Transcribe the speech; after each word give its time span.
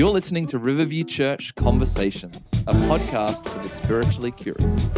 You're 0.00 0.08
listening 0.08 0.46
to 0.46 0.58
Riverview 0.58 1.04
Church 1.04 1.54
Conversations, 1.56 2.50
a 2.66 2.72
podcast 2.88 3.46
for 3.46 3.58
the 3.58 3.68
spiritually 3.68 4.30
curious. 4.30 4.88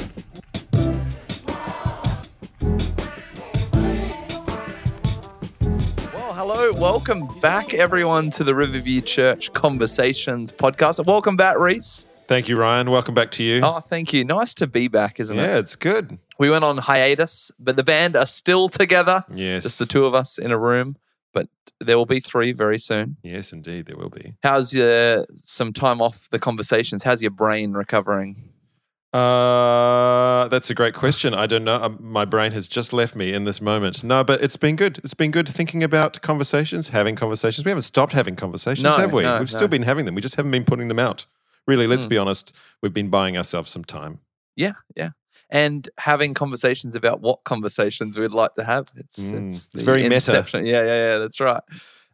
Well, 6.15 6.35
hello, 6.35 6.73
welcome 6.75 7.27
back, 7.41 7.75
everyone, 7.75 8.31
to 8.31 8.45
the 8.45 8.55
Riverview 8.55 9.01
Church 9.01 9.53
Conversations 9.53 10.53
podcast. 10.53 11.05
Welcome 11.05 11.37
back, 11.37 11.59
Reese. 11.59 12.07
Thank 12.29 12.49
you, 12.49 12.57
Ryan. 12.57 12.89
Welcome 12.93 13.17
back 13.17 13.33
to 13.33 13.43
you. 13.43 13.61
Oh, 13.61 13.81
thank 13.81 14.13
you. 14.13 14.25
Nice 14.25 14.55
to 14.55 14.69
be 14.69 14.87
back, 14.87 15.19
isn't 15.19 15.37
it? 15.37 15.43
yeah, 15.43 15.59
it's 15.59 15.75
good. 15.75 16.17
We 16.39 16.49
went 16.49 16.63
on 16.63 16.79
hiatus, 16.79 17.51
but 17.59 17.75
the 17.75 17.83
band 17.83 18.15
are 18.15 18.25
still 18.25 18.69
together. 18.69 19.25
Yes. 19.35 19.65
Just 19.65 19.81
the 19.81 19.87
two 19.87 20.07
of 20.07 20.15
us 20.15 20.39
in 20.39 20.53
a 20.53 20.59
room, 20.59 20.95
but 21.33 21.49
there 21.81 21.97
will 21.97 22.07
be 22.07 22.21
three 22.21 22.53
very 22.53 22.79
soon. 22.79 23.17
Yes, 23.23 23.53
indeed, 23.53 23.87
there 23.87 23.97
will 23.97 24.11
be. 24.11 24.35
How's 24.43 24.73
your 24.75 25.25
some 25.35 25.73
time 25.73 26.01
off 26.01 26.29
the 26.31 26.39
conversations? 26.39 27.03
How's 27.05 27.23
your 27.23 27.31
brain 27.33 27.73
recovering? 27.73 28.51
Uh, 29.13 30.49
that's 30.49 30.71
a 30.71 30.75
great 30.75 30.95
question. 30.95 31.35
I 31.35 31.47
don't 31.47 31.65
know. 31.65 31.75
Um, 31.83 31.99
my 32.01 32.25
brain 32.25 32.53
has 32.53 32.67
just 32.67 32.93
left 32.95 33.15
me 33.15 33.33
in 33.33 33.45
this 33.45 33.61
moment. 33.61 34.03
No, 34.03 34.25
but 34.25 34.43
it's 34.43 34.57
been 34.57 34.75
good. 34.77 34.99
It's 35.05 35.13
been 35.15 35.31
good 35.31 35.49
thinking 35.49 35.83
about 35.83 36.21
conversations, 36.23 36.89
having 36.89 37.15
conversations. 37.15 37.65
We 37.65 37.71
haven't 37.71 37.83
stopped 37.83 38.13
having 38.15 38.37
conversations, 38.37 38.85
No, 38.85 38.97
have 38.97 39.13
we? 39.13 39.23
no, 39.23 39.33
We've 39.35 39.41
no. 39.53 39.57
still 39.59 39.69
been 39.69 39.83
having 39.83 40.07
them. 40.07 40.15
We 40.15 40.23
just 40.23 40.37
haven't 40.37 40.51
been 40.51 40.65
putting 40.65 40.89
them 40.89 40.99
out. 40.99 41.27
Really, 41.67 41.87
let's 41.87 42.07
Mm. 42.07 42.09
be 42.11 42.19
honest. 42.19 42.55
We've 42.83 42.93
been 42.93 43.11
buying 43.11 43.37
ourselves 43.37 43.71
some 43.71 43.85
time. 43.85 44.21
Yeah, 44.57 44.73
yeah. 44.97 45.11
And 45.53 45.89
having 45.99 46.33
conversations 46.33 46.97
about 46.97 47.21
what 47.21 47.45
conversations 47.45 48.17
we'd 48.17 48.31
like 48.33 48.55
to 48.55 48.65
have. 48.65 48.91
It's 48.97 49.21
Mm, 49.31 49.49
it's, 49.49 49.69
it's 49.75 49.83
very 49.83 50.09
meta. 50.09 50.45
Yeah, 50.55 50.61
yeah, 50.63 50.85
yeah. 51.13 51.19
That's 51.19 51.41
right. 51.41 51.63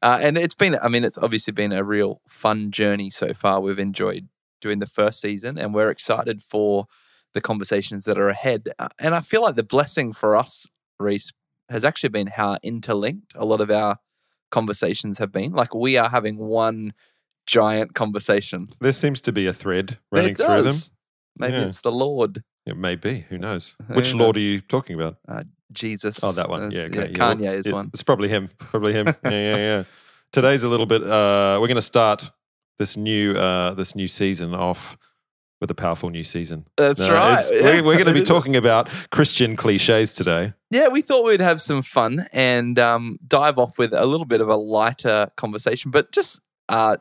Uh, 0.03 0.19
and 0.21 0.37
it's 0.37 0.55
been. 0.55 0.77
I 0.83 0.89
mean, 0.89 1.05
it's 1.05 1.17
obviously 1.19 1.53
been 1.53 1.73
a 1.73 1.85
real 1.85 2.21
fun 2.29 2.73
journey 2.73 3.11
so 3.11 3.33
far. 3.33 3.61
We've 3.61 3.79
enjoyed 3.79 4.29
doing 4.61 4.81
the 4.81 4.87
first 4.87 5.21
season, 5.21 5.57
and 5.57 5.73
we're 5.73 5.89
excited 5.89 6.43
for 6.43 6.87
the 7.33 7.41
conversations 7.41 8.05
that 8.07 8.19
are 8.19 8.29
ahead. 8.29 8.71
Uh, 8.79 8.89
and 8.99 9.15
I 9.15 9.21
feel 9.21 9.43
like 9.43 9.55
the 9.55 9.63
blessing 9.63 10.13
for 10.13 10.35
us, 10.35 10.67
Reese, 10.99 11.33
has 11.69 11.85
actually 11.85 12.09
been 12.11 12.27
how 12.29 12.57
interlinked 12.65 13.35
a 13.37 13.45
lot 13.45 13.61
of 13.61 13.71
our 13.71 13.99
conversations 14.51 15.19
have 15.19 15.31
been. 15.31 15.53
Like 15.53 15.75
we 15.75 15.97
are 15.97 16.09
having 16.09 16.39
one 16.39 16.93
giant 17.47 17.95
conversation. 17.95 18.71
There 18.81 18.93
seems 18.93 19.21
to 19.23 19.33
be 19.33 19.47
a 19.47 19.53
thread 19.53 19.99
running 20.11 20.35
through 20.35 20.63
them. 20.63 20.75
Maybe 21.37 21.55
Yeah. 21.55 21.67
it's 21.67 21.81
the 21.83 21.93
Lord. 21.93 22.43
It 22.69 22.77
may 22.77 22.97
be. 22.97 23.25
Who 23.29 23.39
knows? 23.39 23.77
Who 23.89 23.95
Which 23.95 24.13
knows? 24.13 24.21
Lord 24.21 24.37
are 24.37 24.41
you 24.41 24.61
talking 24.61 25.01
about? 25.01 25.17
Jesus. 25.73 26.23
Oh, 26.23 26.33
that 26.33 26.49
one. 26.49 26.71
Yeah, 26.71 26.83
okay. 26.83 27.13
Kanye 27.13 27.55
is 27.55 27.67
It- 27.67 27.75
one. 27.75 27.91
It's 27.93 28.03
probably 28.03 28.29
him. 28.29 28.51
Probably 28.59 28.93
him. 28.93 29.07
yeah, 29.25 29.31
yeah, 29.31 29.57
yeah. 29.57 29.85
Today's 30.33 30.63
a 30.63 30.69
little 30.69 30.87
bit. 30.87 31.03
Uh, 31.03 31.59
we're 31.61 31.67
going 31.69 31.77
to 31.77 31.83
start 31.83 32.31
this 32.79 32.97
new 32.97 33.33
uh, 33.35 33.75
this 33.75 33.95
new 33.95 34.07
season 34.07 34.55
off 34.55 34.97
with 35.61 35.71
a 35.71 35.75
powerful 35.75 36.09
new 36.11 36.23
season. 36.23 36.67
That's 36.77 37.01
No, 37.01 37.13
right. 37.15 37.45
Yeah. 37.53 37.63
We're, 37.63 37.83
we're 37.85 37.95
going 37.95 38.07
to 38.07 38.13
be 38.15 38.23
talking 38.35 38.55
about 38.57 38.89
Christian 39.11 39.57
cliches 39.57 40.13
today. 40.13 40.53
Yeah, 40.71 40.89
we 40.89 41.03
thought 41.03 41.25
we'd 41.25 41.41
have 41.41 41.61
some 41.61 41.83
fun 41.83 42.27
and 42.33 42.79
um, 42.79 43.19
dive 43.27 43.59
off 43.59 43.77
with 43.79 43.93
a 43.93 44.07
little 44.07 44.27
bit 44.27 44.41
of 44.41 44.49
a 44.49 44.57
lighter 44.57 45.29
conversation, 45.37 45.91
but 45.91 46.13
just 46.13 46.41
uh, 46.69 46.99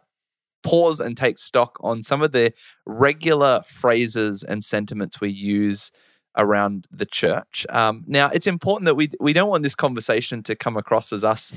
pause 0.64 1.00
and 1.00 1.16
take 1.16 1.38
stock 1.38 1.78
on 1.82 2.04
some 2.04 2.22
of 2.22 2.32
the 2.32 2.54
regular 2.86 3.62
phrases 3.64 4.44
and 4.44 4.64
sentiments 4.64 5.22
we 5.22 5.30
use 5.30 5.92
around 6.38 6.88
the 6.92 7.06
church. 7.06 7.66
Um, 7.70 8.04
now, 8.08 8.30
it's 8.30 8.48
important 8.48 8.86
that 8.86 8.96
we 8.96 9.10
we 9.20 9.34
don't 9.34 9.50
want 9.50 9.64
this 9.64 9.76
conversation 9.76 10.44
to 10.44 10.56
come 10.56 10.78
across 10.78 11.12
as 11.12 11.24
us 11.24 11.52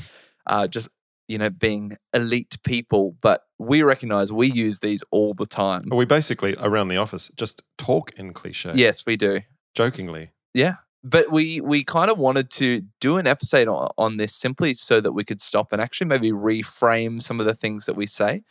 uh, 0.46 0.66
just 0.66 0.88
you 1.28 1.38
know 1.38 1.50
being 1.50 1.96
elite 2.12 2.58
people, 2.64 3.16
but 3.20 3.44
we 3.58 3.82
recognize 3.82 4.32
we 4.32 4.48
use 4.48 4.80
these 4.80 5.04
all 5.10 5.34
the 5.34 5.46
time. 5.46 5.88
We 5.90 6.04
basically 6.04 6.56
around 6.58 6.88
the 6.88 6.96
office 6.96 7.30
just 7.36 7.62
talk 7.78 8.12
in 8.16 8.32
cliche. 8.32 8.72
Yes, 8.74 9.06
we 9.06 9.16
do. 9.16 9.40
jokingly. 9.74 10.30
Yeah. 10.54 10.76
But 11.02 11.32
we 11.32 11.60
we 11.62 11.82
kind 11.84 12.10
of 12.10 12.18
wanted 12.18 12.50
to 12.52 12.82
do 13.00 13.16
an 13.16 13.26
episode 13.26 13.68
on, 13.68 13.88
on 13.96 14.16
this 14.18 14.34
simply 14.34 14.74
so 14.74 15.00
that 15.00 15.12
we 15.12 15.24
could 15.24 15.40
stop 15.40 15.72
and 15.72 15.80
actually 15.80 16.08
maybe 16.08 16.30
reframe 16.30 17.22
some 17.22 17.40
of 17.40 17.46
the 17.46 17.54
things 17.54 17.86
that 17.86 17.96
we 17.96 18.06
say. 18.06 18.42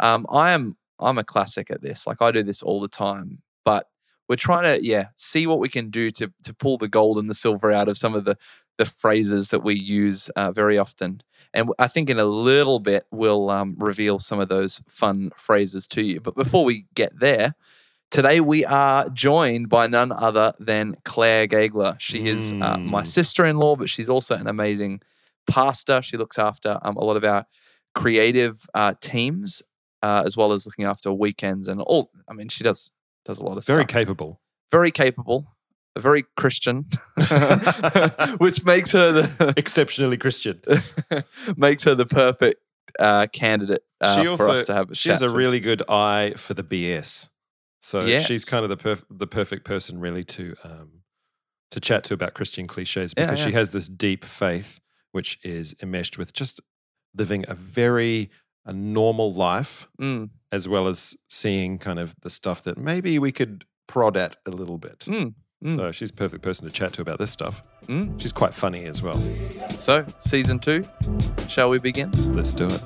Um, 0.00 0.26
I 0.30 0.50
am 0.52 0.76
I'm 0.98 1.18
a 1.18 1.24
classic 1.24 1.70
at 1.70 1.82
this. 1.82 2.06
Like 2.06 2.20
I 2.22 2.30
do 2.32 2.42
this 2.42 2.62
all 2.62 2.80
the 2.80 2.88
time. 2.88 3.42
But 3.64 3.86
we're 4.28 4.36
trying 4.36 4.64
to 4.78 4.84
yeah 4.84 5.06
see 5.16 5.46
what 5.46 5.58
we 5.60 5.68
can 5.68 5.90
do 5.90 6.10
to 6.10 6.32
to 6.44 6.54
pull 6.54 6.78
the 6.78 6.88
gold 6.88 7.18
and 7.18 7.28
the 7.30 7.34
silver 7.34 7.70
out 7.72 7.88
of 7.88 7.98
some 7.98 8.14
of 8.14 8.24
the 8.24 8.36
the 8.78 8.86
phrases 8.86 9.50
that 9.50 9.62
we 9.62 9.74
use 9.74 10.28
uh, 10.30 10.50
very 10.52 10.78
often. 10.78 11.22
And 11.52 11.70
I 11.78 11.88
think 11.88 12.08
in 12.10 12.18
a 12.18 12.24
little 12.24 12.78
bit 12.80 13.04
we'll 13.10 13.50
um, 13.50 13.76
reveal 13.78 14.18
some 14.18 14.40
of 14.40 14.48
those 14.48 14.80
fun 14.88 15.30
phrases 15.36 15.86
to 15.88 16.02
you. 16.02 16.20
But 16.20 16.34
before 16.34 16.64
we 16.64 16.86
get 16.94 17.18
there, 17.18 17.54
Today 18.10 18.40
we 18.40 18.64
are 18.64 19.08
joined 19.10 19.68
by 19.68 19.86
none 19.86 20.10
other 20.12 20.52
than 20.58 20.96
Claire 21.04 21.46
Gagler. 21.46 21.96
She 22.00 22.26
is 22.26 22.54
uh, 22.60 22.76
my 22.84 23.02
Mm. 23.02 23.06
sister-in-law, 23.06 23.76
but 23.76 23.88
she's 23.88 24.08
also 24.08 24.34
an 24.36 24.48
amazing 24.48 25.00
pastor. 25.46 26.02
She 26.02 26.16
looks 26.16 26.38
after 26.38 26.78
um, 26.82 26.96
a 26.96 27.04
lot 27.04 27.16
of 27.16 27.24
our 27.24 27.46
creative 27.94 28.66
uh, 28.74 28.94
teams, 29.00 29.62
uh, 30.02 30.22
as 30.26 30.36
well 30.36 30.52
as 30.52 30.66
looking 30.66 30.84
after 30.84 31.12
weekends 31.12 31.68
and 31.68 31.80
all. 31.80 32.10
I 32.28 32.32
mean, 32.32 32.48
she 32.48 32.64
does 32.64 32.90
does 33.24 33.38
a 33.38 33.42
lot 33.44 33.56
of 33.58 33.64
stuff. 33.64 33.74
Very 33.74 33.84
stuff. 33.84 33.92
capable. 33.92 34.40
very 34.70 34.90
capable, 34.90 35.54
very 35.98 36.24
Christian, 36.36 36.86
which 38.38 38.64
makes 38.64 38.92
her 38.92 39.12
the 39.12 39.54
Exceptionally 39.56 40.16
Christian. 40.16 40.60
makes 41.56 41.84
her 41.84 41.94
the 41.94 42.06
perfect 42.06 42.60
uh, 42.98 43.26
candidate 43.32 43.82
uh, 44.00 44.20
She 44.20 44.26
also- 44.28 44.44
for 44.46 44.50
us 44.50 44.64
to 44.66 44.74
have 44.74 44.90
a 44.90 44.94
She 44.94 45.10
has 45.10 45.22
a 45.22 45.28
to. 45.28 45.32
really 45.34 45.60
good 45.60 45.82
eye 45.88 46.34
for 46.36 46.54
the 46.54 46.62
BS. 46.64 47.28
So 47.82 48.04
Yes. 48.04 48.26
she's 48.26 48.44
kind 48.44 48.62
of 48.64 48.68
the 48.68 48.76
perf- 48.76 49.04
the 49.10 49.26
perfect 49.26 49.64
person 49.64 50.00
really 50.00 50.24
to 50.24 50.54
um, 50.64 51.02
to 51.70 51.80
chat 51.80 52.04
to 52.04 52.14
about 52.14 52.34
Christian 52.34 52.66
cliches 52.66 53.14
Yeah, 53.16 53.26
because 53.26 53.40
she 53.40 53.52
has 53.52 53.70
this 53.70 53.88
deep 53.88 54.24
faith 54.24 54.80
which 55.12 55.38
is 55.42 55.74
enmeshed 55.82 56.18
with 56.18 56.32
just 56.32 56.60
living 57.16 57.44
a 57.48 57.54
very 57.54 58.30
a 58.66 58.72
normal 58.72 59.32
life 59.32 59.88
Mm, 60.00 60.30
as 60.52 60.68
well 60.68 60.86
as 60.88 61.16
seeing 61.28 61.78
kind 61.78 61.98
of 61.98 62.14
the 62.22 62.30
stuff 62.30 62.62
that 62.64 62.76
maybe 62.78 63.18
we 63.18 63.32
could 63.32 63.64
prod 63.86 64.16
at 64.16 64.36
a 64.46 64.50
little 64.50 64.78
bit. 64.78 65.00
mm, 65.00 65.34
mm. 65.64 65.76
So 65.76 65.92
she's 65.92 66.10
the 66.10 66.16
perfect 66.16 66.42
person 66.42 66.66
to 66.66 66.72
chat 66.72 66.92
to 66.94 67.02
about 67.02 67.18
this 67.18 67.30
stuff. 67.30 67.62
mm. 67.86 68.20
She's 68.20 68.32
quite 68.32 68.54
funny 68.54 68.84
as 68.86 69.02
well. 69.02 69.20
So, 69.76 70.04
season 70.18 70.58
two, 70.58 70.84
shall 71.48 71.70
we 71.70 71.78
begin? 71.78 72.10
Let's 72.34 72.52
do 72.52 72.68
it. 72.68 72.82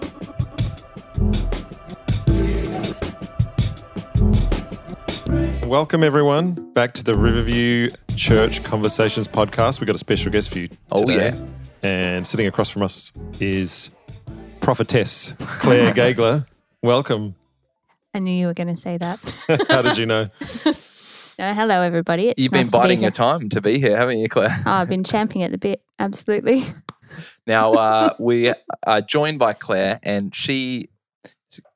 Welcome, 5.64 6.02
everyone, 6.02 6.72
back 6.72 6.94
to 6.94 7.04
the 7.04 7.14
Riverview 7.16 7.90
Church 8.16 8.62
Conversations 8.64 9.26
podcast. 9.28 9.80
We've 9.80 9.86
got 9.86 9.96
a 9.96 9.98
special 9.98 10.30
guest 10.32 10.50
for 10.50 10.58
you 10.60 10.68
Oh, 10.90 11.04
today. 11.04 11.34
And 11.82 12.26
sitting 12.26 12.46
across 12.46 12.70
from 12.70 12.82
us 12.82 13.12
is 13.40 13.90
prophetess 14.64 15.34
Claire 15.38 15.92
Gagler. 15.94 16.46
Welcome. 16.82 17.34
I 18.14 18.18
knew 18.18 18.32
you 18.32 18.46
were 18.46 18.54
going 18.54 18.74
to 18.74 18.80
say 18.80 18.96
that. 18.96 19.20
How 19.68 19.82
did 19.82 19.98
you 19.98 20.06
know? 20.06 20.28
Uh, 21.36 21.52
hello, 21.52 21.82
everybody. 21.82 22.28
It's 22.28 22.40
You've 22.40 22.52
nice 22.52 22.70
been 22.70 22.70
to 22.70 22.76
be 22.76 22.78
biding 22.90 23.02
your 23.02 23.10
time 23.10 23.48
to 23.48 23.60
be 23.60 23.80
here, 23.80 23.96
haven't 23.96 24.18
you, 24.18 24.28
Claire? 24.28 24.54
Oh, 24.66 24.70
I've 24.70 24.88
been 24.88 25.02
champing 25.02 25.42
at 25.42 25.50
the 25.50 25.58
bit. 25.58 25.82
Absolutely. 25.98 26.62
Now, 27.44 27.72
uh, 27.72 28.10
we 28.20 28.52
are 28.86 29.00
joined 29.00 29.40
by 29.40 29.52
Claire, 29.52 29.98
and 30.04 30.32
she 30.32 30.90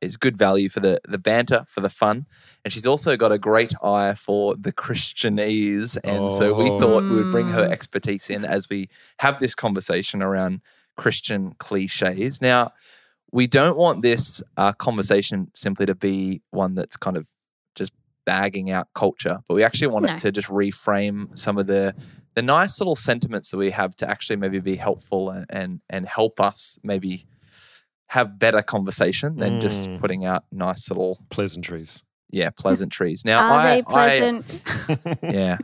is 0.00 0.16
good 0.16 0.36
value 0.38 0.68
for 0.68 0.78
the, 0.78 1.00
the 1.08 1.18
banter, 1.18 1.64
for 1.66 1.80
the 1.80 1.90
fun. 1.90 2.26
And 2.64 2.72
she's 2.72 2.86
also 2.86 3.16
got 3.16 3.32
a 3.32 3.38
great 3.38 3.74
eye 3.82 4.14
for 4.14 4.54
the 4.54 4.72
Christianese. 4.72 5.98
And 6.04 6.30
so 6.30 6.54
we 6.54 6.70
Oh. 6.70 6.78
thought 6.78 7.08
we 7.08 7.16
would 7.16 7.30
bring 7.32 7.48
her 7.48 7.64
Mm. 7.64 7.70
expertise 7.72 8.30
in 8.30 8.44
as 8.44 8.68
we 8.68 8.88
have 9.18 9.40
this 9.40 9.56
conversation 9.56 10.22
around 10.22 10.60
Christian 10.98 11.54
cliches. 11.58 12.42
Now, 12.42 12.72
we 13.32 13.46
don't 13.46 13.76
want 13.78 14.02
this 14.02 14.42
uh, 14.56 14.72
conversation 14.72 15.48
simply 15.54 15.86
to 15.86 15.94
be 15.94 16.42
one 16.50 16.74
that's 16.74 16.96
kind 16.96 17.16
of 17.16 17.28
just 17.74 17.92
bagging 18.26 18.70
out 18.70 18.88
culture, 18.94 19.38
but 19.48 19.54
we 19.54 19.62
actually 19.64 19.86
want 19.88 20.04
No. 20.06 20.12
it 20.12 20.18
to 20.18 20.32
just 20.32 20.48
reframe 20.48 21.38
some 21.38 21.56
of 21.58 21.66
the 21.66 21.94
the 22.34 22.42
nice 22.42 22.78
little 22.78 22.94
sentiments 22.94 23.50
that 23.50 23.56
we 23.56 23.70
have 23.70 23.96
to 23.96 24.08
actually 24.08 24.36
maybe 24.36 24.60
be 24.60 24.76
helpful 24.76 25.30
and 25.30 25.46
and, 25.50 25.80
and 25.90 26.06
help 26.06 26.40
us 26.40 26.78
maybe 26.82 27.26
have 28.08 28.38
better 28.38 28.62
conversation 28.62 29.36
than 29.36 29.60
just 29.60 29.88
Mm. 29.88 30.00
putting 30.00 30.24
out 30.24 30.44
nice 30.52 30.88
little 30.90 31.18
Pleasantries. 31.30 32.02
yeah 32.30 32.50
pleasantries. 32.64 33.24
Now, 33.24 33.38
Are 33.40 33.60
I, 33.60 33.66
they 33.66 33.78
I- 33.80 33.82
pleasant? 33.82 34.62
yeah, 35.22 35.58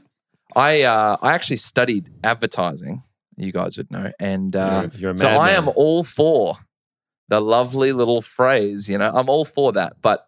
I 0.56 0.82
uh, 0.82 1.16
I 1.22 1.32
actually 1.34 1.56
studied 1.56 2.10
advertising. 2.22 3.02
You 3.36 3.52
guys 3.52 3.76
would 3.76 3.90
know, 3.90 4.12
and 4.20 4.54
uh, 4.54 4.88
you're, 4.92 5.00
you're 5.00 5.10
a 5.12 5.16
so 5.16 5.28
I 5.28 5.50
am 5.50 5.68
all 5.76 6.04
for 6.04 6.56
the 7.28 7.40
lovely 7.40 7.92
little 7.92 8.22
phrase. 8.22 8.88
You 8.88 8.98
know, 8.98 9.10
I'm 9.12 9.28
all 9.28 9.44
for 9.44 9.72
that, 9.72 9.94
but 10.02 10.26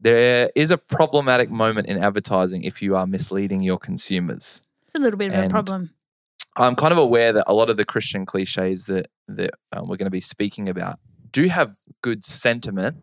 there 0.00 0.50
is 0.54 0.70
a 0.70 0.78
problematic 0.78 1.50
moment 1.50 1.88
in 1.88 2.02
advertising 2.02 2.62
if 2.62 2.82
you 2.82 2.96
are 2.96 3.06
misleading 3.06 3.62
your 3.62 3.78
consumers. 3.78 4.62
It's 4.86 4.94
a 4.94 5.00
little 5.00 5.18
bit 5.18 5.28
of 5.28 5.34
And- 5.34 5.46
a 5.46 5.50
problem. 5.50 5.90
I'm 6.58 6.74
kind 6.74 6.92
of 6.92 6.96
aware 6.98 7.34
that 7.34 7.44
a 7.46 7.52
lot 7.52 7.68
of 7.68 7.76
the 7.76 7.84
Christian 7.84 8.24
cliches 8.24 8.86
that 8.86 9.08
that 9.28 9.50
um, 9.72 9.88
we're 9.88 9.96
going 9.96 10.06
to 10.06 10.10
be 10.10 10.20
speaking 10.22 10.68
about 10.70 10.98
do 11.30 11.48
have 11.48 11.76
good 12.00 12.24
sentiment, 12.24 12.96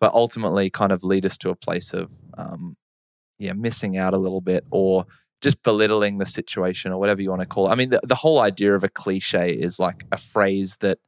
but 0.00 0.12
ultimately 0.14 0.68
kind 0.68 0.90
of 0.90 1.04
lead 1.04 1.24
us 1.24 1.38
to 1.38 1.50
a 1.50 1.54
place 1.54 1.94
of 1.94 2.10
um, 2.36 2.76
yeah 3.38 3.52
missing 3.52 3.96
out 3.96 4.14
a 4.14 4.18
little 4.18 4.40
bit 4.40 4.64
or 4.72 5.06
just 5.42 5.62
belittling 5.62 6.18
the 6.18 6.26
situation 6.26 6.92
or 6.92 6.98
whatever 6.98 7.20
you 7.20 7.28
want 7.30 7.42
to 7.42 7.46
call 7.48 7.68
it. 7.68 7.72
I 7.72 7.74
mean, 7.74 7.90
the, 7.90 8.00
the 8.02 8.14
whole 8.14 8.40
idea 8.40 8.74
of 8.74 8.84
a 8.84 8.88
cliche 8.88 9.52
is 9.52 9.78
like 9.78 10.04
a 10.12 10.16
phrase 10.16 10.76
that 10.80 10.98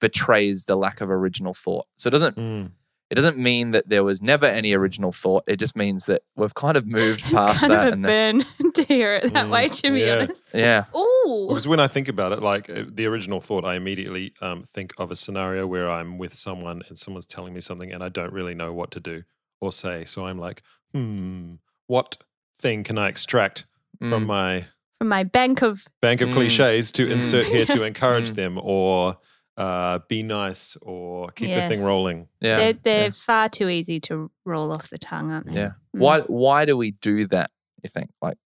betrays 0.00 0.66
the 0.66 0.76
lack 0.76 1.00
of 1.00 1.10
original 1.10 1.54
thought. 1.54 1.86
So 1.96 2.08
it 2.08 2.12
doesn't 2.12 2.36
Mm. 2.36 2.72
it 3.08 3.14
doesn't 3.14 3.38
mean 3.38 3.70
that 3.70 3.88
there 3.88 4.02
was 4.02 4.20
never 4.20 4.46
any 4.46 4.72
original 4.74 5.12
thought. 5.12 5.44
It 5.46 5.56
just 5.58 5.76
means 5.76 6.06
that 6.06 6.22
we've 6.34 6.54
kind 6.54 6.76
of 6.76 6.86
moved 6.86 7.20
It's 7.24 7.30
past 7.32 7.60
kind 7.60 7.72
that. 7.72 7.86
of 7.86 7.88
a 7.88 7.92
and 7.92 8.02
burn 8.04 8.72
to 8.72 8.82
hear 8.82 9.14
it 9.14 9.32
that 9.32 9.46
Mm, 9.46 9.50
way, 9.50 9.68
to 9.68 9.90
be 9.92 10.00
yeah. 10.00 10.12
honest. 10.14 10.42
yeah, 10.52 10.84
Ooh. 10.94 11.46
Because 11.48 11.68
when 11.68 11.78
I 11.80 11.86
think 11.86 12.08
about 12.08 12.32
it, 12.32 12.42
like 12.42 12.68
uh, 12.68 12.84
the 12.88 13.06
original 13.06 13.40
thought, 13.40 13.64
I 13.64 13.76
immediately 13.76 14.34
um, 14.40 14.64
think 14.74 14.92
of 14.98 15.10
a 15.12 15.16
scenario 15.16 15.66
where 15.66 15.88
I'm 15.88 16.18
with 16.18 16.34
someone 16.34 16.82
and 16.88 16.98
someone's 16.98 17.26
telling 17.26 17.54
me 17.54 17.60
something 17.60 17.92
and 17.92 18.02
I 18.02 18.08
don't 18.08 18.32
really 18.32 18.54
know 18.54 18.72
what 18.72 18.90
to 18.92 19.00
do 19.00 19.22
or 19.60 19.72
say. 19.72 20.04
So 20.04 20.26
I'm 20.26 20.38
like, 20.38 20.62
hmm, 20.92 21.54
what 21.86 22.16
thing 22.58 22.82
can 22.84 22.98
I 22.98 23.08
extract 23.08 23.66
from 23.98 24.24
Mm. 24.24 24.26
my 24.26 24.66
From 24.98 25.08
my 25.08 25.24
bank 25.24 25.62
of 25.62 25.84
bank 26.00 26.20
of 26.22 26.28
Mm. 26.30 26.34
cliches 26.34 26.90
to 26.92 27.06
Mm. 27.06 27.12
insert 27.12 27.46
here 27.46 27.66
to 27.66 27.82
encourage 27.90 28.32
Mm. 28.32 28.36
them 28.36 28.58
or 28.62 29.18
uh, 29.58 30.00
be 30.08 30.22
nice 30.22 30.76
or 30.82 31.30
keep 31.32 31.48
the 31.54 31.66
thing 31.68 31.82
rolling? 31.82 32.28
yeah, 32.40 32.56
they're, 32.58 32.72
they're 32.74 33.04
yeah. 33.04 33.10
far 33.10 33.48
too 33.48 33.68
easy 33.68 33.98
to 34.00 34.30
roll 34.44 34.70
off 34.72 34.90
the 34.90 34.98
tongue, 34.98 35.30
aren't 35.32 35.46
they? 35.46 35.54
Yeah. 35.54 35.68
Mm. 35.94 36.00
Why 36.00 36.20
why 36.20 36.64
do 36.66 36.76
we 36.76 36.90
do 36.92 37.26
that? 37.28 37.50
You 37.82 37.88
think 37.90 38.10
like 38.20 38.36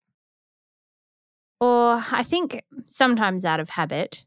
Or 1.59 2.03
I 2.11 2.23
think 2.23 2.63
sometimes 2.85 3.45
out 3.45 3.59
of 3.59 3.69
habit, 3.69 4.25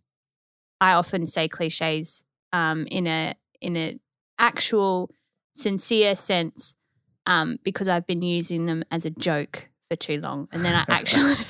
I 0.81 0.93
often 0.93 1.27
say 1.27 1.49
cliches 1.49 2.25
um, 2.53 2.87
in 2.87 3.07
a 3.07 3.35
in 3.61 3.77
a 3.77 3.99
actual 4.39 5.11
sincere 5.55 6.15
sense 6.17 6.77
um, 7.27 7.57
because 7.65 7.89
I've 7.89 8.07
been 8.07 8.23
using 8.23 8.67
them 8.67 8.85
as 8.91 9.05
a 9.07 9.11
joke 9.11 9.71
for 9.89 9.97
too 9.97 10.21
long, 10.21 10.49
and 10.53 10.65
then 10.65 10.75
I 10.75 10.85
actually 10.89 11.35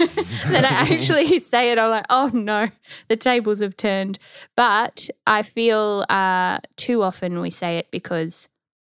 then 0.49 0.65
I 0.65 0.69
actually 0.69 1.39
say 1.41 1.71
it. 1.71 1.79
I'm 1.79 1.91
like, 1.91 2.07
oh 2.11 2.31
no, 2.33 2.69
the 3.09 3.17
tables 3.17 3.61
have 3.61 3.77
turned. 3.77 4.19
But 4.57 5.09
I 5.27 5.43
feel 5.43 6.05
uh, 6.09 6.59
too 6.77 7.03
often 7.03 7.41
we 7.41 7.51
say 7.51 7.79
it 7.79 7.91
because 7.91 8.49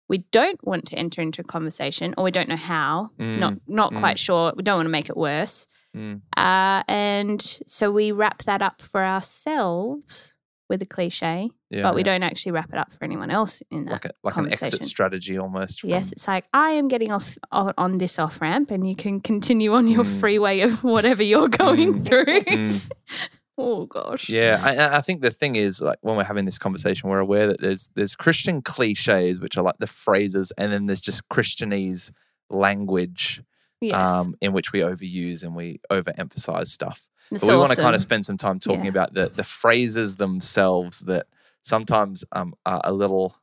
we 0.09 0.19
don't 0.33 0.63
want 0.65 0.87
to 0.89 0.97
enter 0.97 1.23
into 1.23 1.41
a 1.41 1.45
conversation 1.45 2.15
or 2.19 2.25
we 2.25 2.31
don't 2.31 2.49
know 2.49 2.57
how. 2.57 3.11
not 3.19 3.55
not 3.67 3.93
mm. 3.93 4.01
quite 4.01 4.19
sure. 4.19 4.53
We 4.57 4.63
don't 4.63 4.77
want 4.77 4.87
to 4.87 4.91
make 4.91 5.09
it 5.09 5.17
worse. 5.17 5.67
Mm. 5.97 6.23
Uh, 6.37 6.83
and 6.89 7.61
so 7.67 7.91
we 7.91 8.11
wrap 8.11 8.43
that 8.45 8.63
up 8.63 8.83
for 8.83 9.05
ourselves 9.05 10.34
with 10.69 10.81
a 10.81 10.87
cliche, 10.87 11.51
yeah, 11.71 11.83
but 11.83 11.95
we 11.95 12.01
yeah. 12.01 12.05
don't 12.13 12.23
actually 12.23 12.53
wrap 12.53 12.71
it 12.73 12.79
up 12.79 12.91
for 12.93 13.05
anyone 13.05 13.31
else 13.31 13.63
in 13.71 13.85
that. 13.85 13.93
like 13.93 14.05
a, 14.07 14.11
like 14.23 14.37
an 14.37 14.51
exit 14.53 14.85
strategy 14.85 15.39
almost. 15.39 15.81
From, 15.83 15.91
yes, 15.91 16.11
it's 16.13 16.27
like 16.27 16.47
I 16.55 16.71
am 16.71 16.89
getting 16.89 17.13
off 17.13 17.37
on, 17.53 17.75
on 17.77 17.99
this 17.99 18.19
off 18.19 18.41
ramp, 18.41 18.71
and 18.71 18.89
you 18.89 18.97
can 18.97 19.21
continue 19.21 19.75
on 19.75 19.87
your 19.89 20.05
Mm. 20.05 20.21
freeway 20.21 20.61
of 20.61 20.83
whatever 20.83 21.23
you're 21.23 21.49
going 21.49 21.93
Mm. 21.93 22.07
through. 22.07 22.25
Mm. 22.41 22.81
oh 23.59 23.87
gosh. 23.87 24.29
Yeah, 24.31 24.61
I- 24.65 24.77
I, 24.77 24.97
I 24.97 25.01
think 25.03 25.21
the 25.21 25.31
thing 25.31 25.55
is, 25.57 25.81
like, 25.83 25.99
when 26.01 26.17
we're 26.17 26.25
having 26.25 26.45
this 26.47 26.59
conversation, 26.59 27.11
we're 27.11 27.19
aware 27.19 27.47
that 27.49 27.61
there's 27.61 27.91
there's 27.95 28.17
Christian 28.17 28.63
cliches, 28.63 29.41
which 29.41 29.57
are 29.59 29.63
like 29.65 29.79
the 29.79 29.87
phrases, 29.87 30.51
and 30.57 30.73
then 30.73 30.87
there's 30.87 31.01
just 31.03 31.29
Christianese 31.29 32.11
language 32.51 33.43
Yes. 33.89 34.11
um, 34.11 34.37
in 34.41 34.53
which 34.53 34.73
we 34.73 34.81
overuse 34.81 35.43
and 35.43 35.55
we 35.55 35.81
overemphasize 35.91 36.69
stuff. 36.69 37.09
That's 37.31 37.43
But 37.45 37.53
we 37.53 37.57
want 37.59 37.71
to 37.73 37.77
kind 37.81 37.95
of 37.95 38.01
spend 38.03 38.27
some 38.27 38.37
time 38.37 38.59
talking 38.59 38.85
Yeah. 38.85 38.91
about 38.91 39.15
the 39.15 39.27
the 39.29 39.45
phrases 39.45 40.17
themselves 40.17 41.01
that 41.01 41.27
sometimes 41.63 42.25
um, 42.33 42.55
are 42.67 42.81
a 42.85 42.93
little 42.93 43.37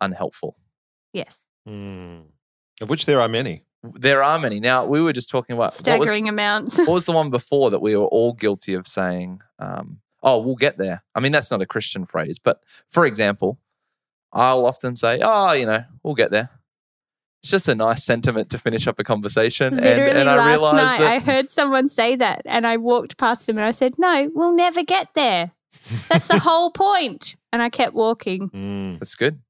unhelpful. 0.00 0.56
yes. 1.12 1.46
Hmm. 1.66 2.20
Of 2.80 2.88
which 2.88 3.04
there 3.06 3.20
are 3.20 3.28
many. 3.28 3.64
There 3.82 4.22
are 4.22 4.38
many. 4.38 4.60
Now 4.60 4.84
we 4.84 5.00
were 5.02 5.12
just 5.12 5.28
talking 5.28 5.54
about 5.54 5.62
what 5.64 5.66
was, 5.72 5.78
Staggering 5.78 6.28
amounts. 6.28 6.78
what 6.78 6.88
was 6.88 7.06
the 7.06 7.12
one 7.12 7.28
before 7.30 7.70
that 7.70 7.80
we 7.82 7.94
were 7.96 8.06
all 8.06 8.32
guilty 8.32 8.74
of 8.74 8.86
saying, 8.86 9.40
um, 9.58 10.00
oh, 10.22 10.38
we'll 10.38 10.54
get 10.56 10.78
there? 10.78 11.02
I 11.14 11.20
mean, 11.20 11.32
that's 11.32 11.50
not 11.50 11.60
a 11.60 11.66
Christian 11.66 12.06
phrase, 12.06 12.38
but 12.38 12.62
for 12.88 13.04
example, 13.04 13.58
I'll 14.32 14.64
often 14.66 14.94
say, 14.96 15.20
oh, 15.22 15.52
you 15.52 15.66
know, 15.66 15.84
we'll 16.02 16.14
get 16.14 16.30
there. 16.30 16.50
It's 17.42 17.50
just 17.50 17.68
a 17.68 17.74
nice 17.74 18.04
sentiment 18.04 18.50
to 18.50 18.58
finish 18.58 18.86
up 18.86 18.98
a 18.98 19.04
conversation. 19.04 19.76
Literally 19.76 20.10
and, 20.10 20.18
and 20.20 20.30
I 20.30 20.36
last 20.36 20.48
realized 20.48 20.76
night, 20.76 20.98
that 20.98 21.12
I 21.12 21.18
heard 21.20 21.50
someone 21.50 21.86
say 21.86 22.16
that, 22.16 22.42
and 22.44 22.66
I 22.66 22.76
walked 22.76 23.16
past 23.16 23.46
them 23.46 23.58
and 23.58 23.64
I 23.64 23.70
said, 23.70 23.94
"No, 23.98 24.30
we'll 24.34 24.54
never 24.54 24.82
get 24.82 25.14
there. 25.14 25.52
That's 26.08 26.26
the 26.26 26.38
whole 26.40 26.70
point." 26.70 27.36
And 27.52 27.62
I 27.62 27.70
kept 27.70 27.94
walking. 27.94 28.48
Hmm. 28.48 28.96
it's 29.00 29.14
good. 29.14 29.40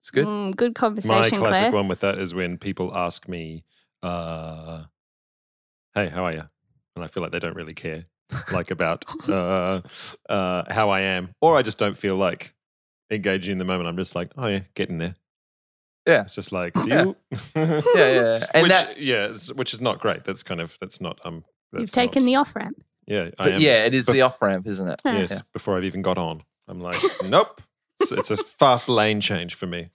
It's 0.00 0.10
good. 0.10 0.26
Mm, 0.26 0.56
good 0.56 0.74
conversation. 0.74 1.38
My 1.38 1.46
classic 1.46 1.60
Claire. 1.60 1.72
one 1.72 1.88
with 1.88 2.00
that 2.00 2.18
is 2.18 2.34
when 2.34 2.56
people 2.56 2.94
ask 2.96 3.28
me, 3.28 3.64
uh, 4.02 4.84
"Hey, 5.94 6.08
how 6.08 6.24
are 6.24 6.32
you?" 6.32 6.44
And 6.96 7.04
I 7.04 7.08
feel 7.08 7.22
like 7.22 7.32
they 7.32 7.40
don't 7.40 7.56
really 7.56 7.74
care, 7.74 8.06
like 8.52 8.70
about 8.70 9.04
uh, 9.28 9.82
uh, 10.30 10.72
how 10.72 10.88
I 10.88 11.00
am, 11.00 11.30
or 11.42 11.56
I 11.56 11.62
just 11.62 11.76
don't 11.78 11.96
feel 11.96 12.16
like 12.16 12.54
engaging 13.10 13.52
in 13.52 13.58
the 13.58 13.64
moment. 13.66 13.88
I'm 13.88 13.96
just 13.96 14.14
like, 14.14 14.30
"Oh 14.38 14.46
yeah, 14.46 14.60
getting 14.74 14.96
there." 14.96 15.16
Yeah. 16.06 16.22
It's 16.22 16.34
just 16.34 16.52
like, 16.52 16.76
see 16.78 16.90
Yeah. 16.90 17.04
you. 17.04 17.16
Yeah, 17.56 17.80
yeah. 17.94 18.46
And 18.54 18.62
which, 18.64 18.72
that, 18.72 19.00
yeah, 19.00 19.26
it's, 19.26 19.52
which 19.52 19.72
is 19.74 19.80
not 19.80 20.00
great. 20.00 20.24
That's 20.24 20.42
kind 20.42 20.60
of 20.60 20.76
that's 20.80 21.00
not 21.00 21.18
um. 21.24 21.44
That's 21.72 21.80
You've 21.82 21.92
taken 21.92 22.22
not, 22.24 22.26
the 22.26 22.36
off 22.36 22.54
ramp. 22.56 22.82
yeah, 23.06 23.30
I 23.38 23.44
but 23.44 23.52
am. 23.54 23.60
yeah, 23.60 23.84
it 23.84 23.94
is 23.94 24.06
But- 24.06 24.12
the 24.12 24.20
off 24.22 24.40
ramp, 24.40 24.66
isn't 24.66 24.86
it? 24.88 25.00
Yes, 25.04 25.30
Yeah. 25.32 25.38
before 25.52 25.76
I've 25.76 25.84
even 25.84 26.02
got 26.02 26.18
on, 26.18 26.42
I'm 26.68 26.80
like, 26.80 26.96
nope. 27.28 27.60
It's, 28.00 28.12
it's 28.12 28.30
a 28.30 28.36
fast 28.36 28.88
lane 28.88 29.20
change 29.20 29.54
for 29.54 29.66
me. 29.66 29.90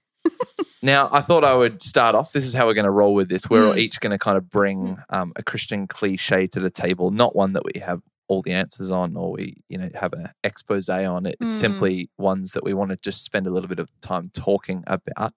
Now, 0.81 1.09
I 1.11 1.19
thought 1.19 1.43
I 1.43 1.55
would 1.55 1.81
start 1.83 2.15
off. 2.15 2.31
This 2.31 2.45
is 2.45 2.53
how 2.53 2.65
we're 2.65 2.73
going 2.73 2.85
to 2.85 2.91
roll 2.91 3.13
with 3.13 3.27
this. 3.27 3.49
We're 3.49 3.73
Mm. 3.73 3.77
each 3.77 3.99
going 3.99 4.11
to 4.11 4.17
kind 4.17 4.37
of 4.37 4.49
bring 4.49 4.97
um, 5.09 5.33
a 5.35 5.43
Christian 5.43 5.87
cliche 5.87 6.47
to 6.47 6.59
the 6.61 6.69
table, 6.69 7.11
not 7.11 7.35
one 7.35 7.51
that 7.53 7.63
we 7.65 7.81
have 7.81 8.01
all 8.29 8.41
the 8.41 8.53
answers 8.53 8.89
on 8.89 9.17
or 9.17 9.33
we, 9.33 9.61
you 9.67 9.77
know, 9.77 9.89
have 9.95 10.13
an 10.13 10.29
expose 10.45 10.87
on 10.87 11.25
it. 11.25 11.35
It's 11.41 11.55
Mm. 11.55 11.59
simply 11.59 12.09
ones 12.17 12.53
that 12.53 12.63
we 12.63 12.73
want 12.73 12.91
to 12.91 12.97
just 12.97 13.25
spend 13.25 13.45
a 13.45 13.49
little 13.51 13.67
bit 13.67 13.79
of 13.79 13.89
time 14.01 14.29
talking 14.33 14.83
about. 14.87 15.33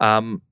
Um, 0.00 0.42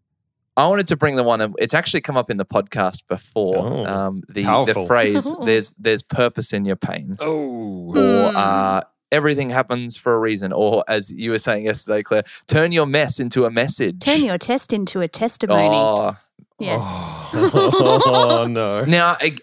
I 0.56 0.66
wanted 0.66 0.88
to 0.88 0.96
bring 0.96 1.16
the 1.16 1.22
one. 1.22 1.54
It's 1.58 1.74
actually 1.74 2.00
come 2.00 2.16
up 2.16 2.30
in 2.30 2.36
the 2.36 2.44
podcast 2.44 3.06
before. 3.06 3.58
Oh, 3.58 3.86
um, 3.86 4.22
the 4.28 4.42
the 4.42 4.84
phrase 4.86 5.30
"there's 5.44 5.72
there's 5.78 6.02
purpose 6.02 6.52
in 6.52 6.64
your 6.64 6.76
pain." 6.76 7.16
Oh, 7.20 7.90
or 7.90 7.94
Mm. 7.94 8.34
uh, 8.34 8.80
everything 9.12 9.50
happens 9.50 9.96
for 9.96 10.14
a 10.14 10.18
reason, 10.18 10.52
or 10.52 10.84
as 10.88 11.12
you 11.12 11.30
were 11.30 11.38
saying 11.38 11.64
yesterday, 11.64 12.02
Claire, 12.02 12.24
turn 12.48 12.72
your 12.72 12.86
mess 12.86 13.20
into 13.20 13.44
a 13.44 13.50
message. 13.50 14.00
Turn 14.00 14.24
your 14.24 14.36
test 14.38 14.72
into 14.72 15.00
a 15.00 15.06
testimony. 15.08 15.68
Oh. 15.72 16.16
yes. 16.58 16.80
oh 17.34 18.46
no. 18.50 18.84
Now, 18.84 19.16
ag- 19.22 19.42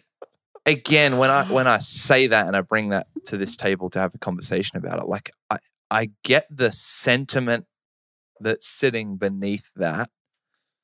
again, 0.66 1.18
when 1.18 1.30
I 1.30 1.46
when 1.52 1.66
I 1.68 1.78
say 1.80 2.28
that 2.28 2.48
and 2.48 2.56
I 2.58 2.62
bring 2.62 2.90
that 2.90 3.08
to 3.28 3.38
this 3.38 3.56
table 3.56 3.90
to 3.92 4.00
have 4.00 4.14
a 4.16 4.18
conversation 4.18 4.78
about 4.78 5.00
it, 5.00 5.06
like 5.06 5.32
I 5.50 5.58
I 5.90 6.10
get 6.24 6.46
the 6.52 6.72
sentiment 6.74 7.66
that's 8.40 8.68
sitting 8.68 9.18
beneath 9.18 9.72
that, 9.76 10.10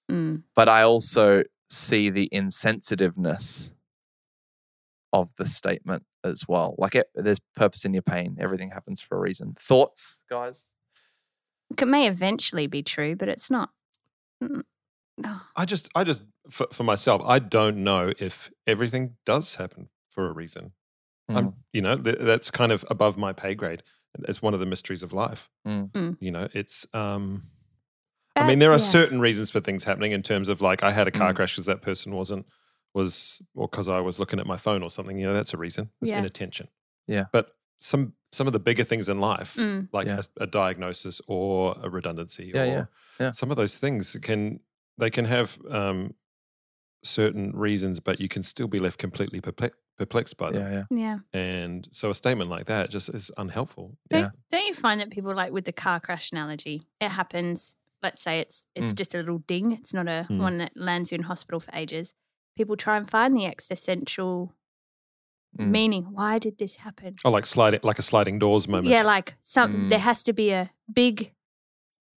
Mm. 0.09 0.43
but 0.55 0.67
I 0.67 0.81
also 0.83 1.43
see 1.69 2.09
the 2.09 2.27
insensitiveness 2.33 3.71
of 5.13 5.33
the 5.37 5.45
statement 5.45 6.03
as 6.23 6.45
well. 6.47 6.75
Like 6.77 6.95
it, 6.95 7.07
there's 7.15 7.39
purpose 7.55 7.85
in 7.85 7.93
your 7.93 8.01
pain. 8.03 8.37
Everything 8.39 8.71
happens 8.71 9.01
for 9.01 9.17
a 9.17 9.19
reason. 9.21 9.55
Thoughts, 9.59 10.23
guys? 10.29 10.67
It 11.77 11.87
may 11.87 12.07
eventually 12.07 12.67
be 12.67 12.83
true, 12.83 13.15
but 13.15 13.29
it's 13.29 13.49
not. 13.49 13.69
Mm. 14.43 14.63
Oh, 15.25 15.41
I 15.55 15.65
just, 15.65 15.89
I 15.95 16.03
just, 16.03 16.23
for, 16.49 16.67
for 16.71 16.83
myself, 16.83 17.21
I 17.25 17.39
don't 17.39 17.83
know 17.83 18.11
if 18.19 18.51
everything 18.67 19.15
does 19.25 19.55
happen 19.55 19.89
for 20.09 20.27
a 20.27 20.33
reason. 20.33 20.71
Mm. 21.29 21.37
I'm, 21.37 21.53
you 21.71 21.81
know, 21.81 21.97
th- 21.97 22.17
that's 22.19 22.51
kind 22.51 22.71
of 22.71 22.83
above 22.89 23.17
my 23.17 23.31
pay 23.33 23.53
grade. 23.55 23.83
It's 24.27 24.41
one 24.41 24.53
of 24.53 24.59
the 24.59 24.65
mysteries 24.65 25.03
of 25.03 25.13
life. 25.13 25.49
Mm. 25.67 25.91
Mm. 25.91 26.17
You 26.19 26.31
know, 26.31 26.47
it's. 26.53 26.85
um 26.93 27.43
I 28.35 28.47
mean, 28.47 28.59
there 28.59 28.71
are 28.71 28.79
yeah. 28.79 28.85
certain 28.99 29.19
reasons 29.19 29.51
for 29.51 29.59
things 29.59 29.83
happening 29.83 30.13
in 30.13 30.23
terms 30.23 30.47
of 30.49 30.61
like 30.61 30.83
I 30.83 30.91
had 30.91 31.07
a 31.07 31.11
car 31.11 31.33
Mm. 31.33 31.35
crash 31.35 31.53
because 31.55 31.65
that 31.65 31.81
person 31.81 32.13
wasn't 32.15 32.45
was 32.93 33.41
or 33.55 33.67
because 33.67 33.87
I 33.89 33.99
was 33.99 34.19
looking 34.19 34.39
at 34.39 34.45
my 34.47 34.57
phone 34.57 34.83
or 34.83 34.89
something. 34.89 35.17
You 35.17 35.27
know, 35.27 35.33
that's 35.33 35.53
a 35.53 35.57
reason. 35.57 35.91
It's 36.01 36.11
Yeah. 36.11 36.19
inattention. 36.19 36.67
Yeah. 37.07 37.25
But 37.31 37.55
some 37.79 38.13
some 38.31 38.47
of 38.47 38.53
the 38.53 38.59
bigger 38.59 38.85
things 38.85 39.09
in 39.09 39.19
life, 39.19 39.55
Mm. 39.57 39.89
like 39.91 40.07
Yeah. 40.07 40.21
a, 40.39 40.43
a 40.43 40.47
diagnosis 40.47 41.19
or 41.27 41.77
a 41.83 41.89
redundancy, 41.89 42.51
Yeah, 42.53 42.61
or 42.61 42.65
yeah, 42.65 42.85
yeah. 43.19 43.31
some 43.31 43.51
of 43.51 43.57
those 43.57 43.77
things 43.77 44.15
can 44.21 44.61
they 44.97 45.09
can 45.09 45.25
have 45.25 45.57
um, 45.69 46.13
certain 47.03 47.51
reasons, 47.53 47.99
but 47.99 48.19
you 48.21 48.27
can 48.29 48.43
still 48.43 48.67
be 48.67 48.79
left 48.79 48.99
completely 48.99 49.41
perplex, 49.41 49.75
perplexed 50.01 50.35
by 50.37 50.51
them. 50.51 50.61
Yeah, 50.61 50.83
yeah. 50.89 51.17
Yeah. 51.33 51.39
And 51.39 51.87
so 51.91 52.09
a 52.09 52.15
statement 52.15 52.49
like 52.49 52.65
that 52.65 52.89
just 52.89 53.07
is 53.09 53.29
unhelpful. 53.37 53.87
Don't, 54.09 54.19
Yeah. 54.21 54.29
don't 54.51 54.65
you 54.67 54.73
find 54.73 54.99
that 55.01 55.11
people 55.11 55.33
like 55.35 55.51
with 55.53 55.65
the 55.65 55.71
car 55.85 55.99
crash 55.99 56.31
analogy, 56.31 56.81
it 56.99 57.09
happens, 57.09 57.75
let's 58.01 58.21
say 58.21 58.39
it's 58.39 58.65
it's 58.75 58.93
Mm. 58.93 58.97
just 58.97 59.13
a 59.13 59.17
little 59.17 59.39
ding, 59.53 59.71
it's 59.71 59.93
not 59.93 60.07
a 60.07 60.25
Mm. 60.29 60.39
one 60.39 60.57
that 60.57 60.71
lands 60.75 61.11
you 61.11 61.17
in 61.17 61.23
hospital 61.23 61.59
for 61.59 61.71
ages. 61.75 62.13
People 62.57 62.75
try 62.75 62.97
and 62.97 63.07
find 63.09 63.35
the 63.37 63.45
existential 63.45 64.53
Mm. 65.59 65.69
meaning. 65.77 66.03
Why 66.19 66.39
did 66.39 66.57
this 66.57 66.77
happen? 66.77 67.15
Oh, 67.25 67.31
like 67.31 67.45
sliding, 67.45 67.81
like 67.83 67.99
a 67.99 68.01
sliding 68.01 68.39
doors 68.39 68.67
moment. 68.67 68.87
Yeah, 68.87 69.03
like 69.03 69.35
some 69.41 69.71
Mm. 69.73 69.89
there 69.89 69.99
has 69.99 70.23
to 70.23 70.33
be 70.33 70.51
a 70.51 70.71
big 70.91 71.33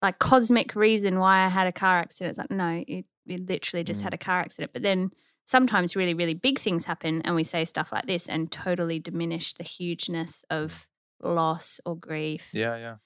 like 0.02 0.18
cosmic 0.18 0.74
reason 0.74 1.18
why 1.18 1.44
I 1.46 1.48
had 1.48 1.66
a 1.66 1.72
car 1.72 1.98
accident. 1.98 2.30
It's 2.32 2.38
like, 2.38 2.50
no, 2.50 2.84
it, 2.86 3.06
it 3.26 3.48
literally 3.48 3.82
just 3.84 4.00
Mm. 4.00 4.04
had 4.04 4.14
a 4.14 4.18
car 4.18 4.40
accident. 4.40 4.72
But 4.72 4.82
then 4.82 5.10
sometimes 5.44 5.94
really, 5.96 6.14
really 6.14 6.34
big 6.34 6.58
things 6.58 6.86
happen 6.86 7.22
and 7.22 7.34
we 7.34 7.44
say 7.44 7.64
stuff 7.64 7.92
like 7.92 8.06
this 8.06 8.26
and 8.26 8.50
totally 8.50 8.98
diminish 8.98 9.52
the 9.52 9.64
hugeness 9.64 10.44
of 10.50 10.88
loss 11.22 11.80
or 11.84 11.96
grief. 11.96 12.48
Yeah, 12.52 12.76
yeah. 12.76 12.96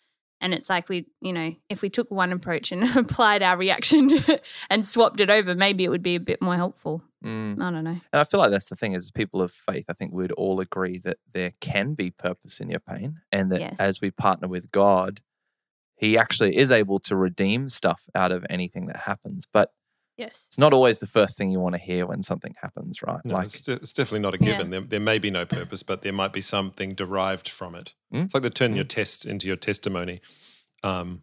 And 0.40 0.54
it's 0.54 0.70
like 0.70 0.88
we, 0.88 1.06
you 1.20 1.32
know, 1.32 1.50
if 1.68 1.82
we 1.82 1.90
took 1.90 2.10
one 2.12 2.32
approach 2.32 2.70
and 2.70 2.84
applied 2.96 3.42
our 3.42 3.56
reaction 3.56 4.10
and 4.70 4.86
swapped 4.86 5.20
it 5.20 5.30
over, 5.30 5.54
maybe 5.54 5.84
it 5.84 5.88
would 5.88 6.02
be 6.02 6.14
a 6.14 6.20
bit 6.20 6.40
more 6.40 6.54
helpful. 6.54 7.02
Mm. 7.24 7.60
I 7.60 7.70
don't 7.72 7.82
know. 7.82 7.90
And 8.12 8.20
I 8.20 8.22
feel 8.22 8.38
like 8.38 8.52
that's 8.52 8.68
the 8.68 8.76
thing 8.76 8.92
is 8.92 9.10
people 9.10 9.42
of 9.42 9.50
faith, 9.50 9.86
I 9.88 9.94
think 9.94 10.12
we'd 10.12 10.30
all 10.32 10.60
agree 10.60 10.98
that 11.00 11.16
there 11.32 11.50
can 11.60 11.94
be 11.94 12.12
purpose 12.12 12.60
in 12.60 12.70
your 12.70 12.78
pain 12.78 13.20
and 13.32 13.50
that 13.50 13.60
Yes. 13.60 13.80
as 13.80 14.00
we 14.00 14.12
partner 14.12 14.46
with 14.46 14.70
God, 14.70 15.22
he 15.96 16.16
actually 16.16 16.56
is 16.56 16.70
able 16.70 16.98
to 17.00 17.16
redeem 17.16 17.68
stuff 17.68 18.04
out 18.14 18.30
of 18.30 18.46
anything 18.48 18.86
that 18.86 18.98
happens. 18.98 19.48
But 19.52 19.72
Yes. 20.18 20.44
it's 20.48 20.58
not 20.58 20.72
always 20.74 20.98
the 20.98 21.06
first 21.06 21.38
thing 21.38 21.50
you 21.50 21.60
want 21.60 21.74
to 21.76 21.80
hear 21.80 22.04
when 22.04 22.22
something 22.22 22.54
happens, 22.60 23.02
right? 23.02 23.20
No, 23.24 23.34
like 23.36 23.44
it's, 23.46 23.60
de- 23.60 23.72
it's 23.74 23.92
definitely 23.92 24.18
not 24.20 24.34
a 24.34 24.38
Yeah. 24.44 24.52
given. 24.52 24.70
There, 24.70 24.80
there 24.80 25.00
may 25.00 25.18
be 25.18 25.30
no 25.30 25.46
purpose, 25.46 25.82
but 25.82 26.02
there 26.02 26.12
might 26.12 26.32
be 26.32 26.40
something 26.40 26.94
derived 26.94 27.48
from 27.48 27.74
it. 27.76 27.94
Mm. 28.12 28.24
It's 28.26 28.34
like 28.34 28.42
they 28.42 28.50
turn 28.50 28.74
your 28.74 28.84
test 28.84 29.24
into 29.24 29.46
your 29.46 29.56
testimony. 29.56 30.20
Um, 30.82 31.22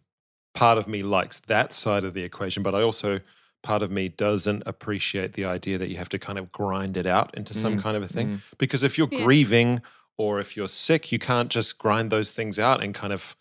part 0.54 0.78
of 0.78 0.88
me 0.88 1.02
likes 1.02 1.38
that 1.40 1.72
side 1.74 2.04
of 2.04 2.14
the 2.14 2.22
equation, 2.22 2.62
but 2.62 2.74
I 2.74 2.80
also 2.82 3.20
part 3.62 3.82
of 3.82 3.90
me 3.90 4.08
doesn't 4.08 4.62
appreciate 4.64 5.34
the 5.34 5.44
idea 5.44 5.76
that 5.76 5.88
you 5.90 5.96
have 5.98 6.08
to 6.10 6.18
kind 6.18 6.38
of 6.38 6.50
grind 6.50 6.96
it 6.96 7.06
out 7.06 7.34
into 7.36 7.52
some 7.52 7.76
Mm, 7.76 7.82
kind 7.82 7.96
of 7.96 8.02
a 8.02 8.08
thing. 8.08 8.28
mm. 8.28 8.40
Because 8.58 8.82
if 8.82 8.96
you're 8.96 9.08
Yeah. 9.10 9.24
grieving 9.24 9.82
or 10.16 10.40
if 10.40 10.56
you're 10.56 10.68
sick, 10.68 11.12
you 11.12 11.18
can't 11.18 11.50
just 11.50 11.76
grind 11.76 12.10
those 12.10 12.30
things 12.32 12.58
out 12.58 12.82
and 12.82 12.94
kind 12.94 13.12
of 13.12 13.36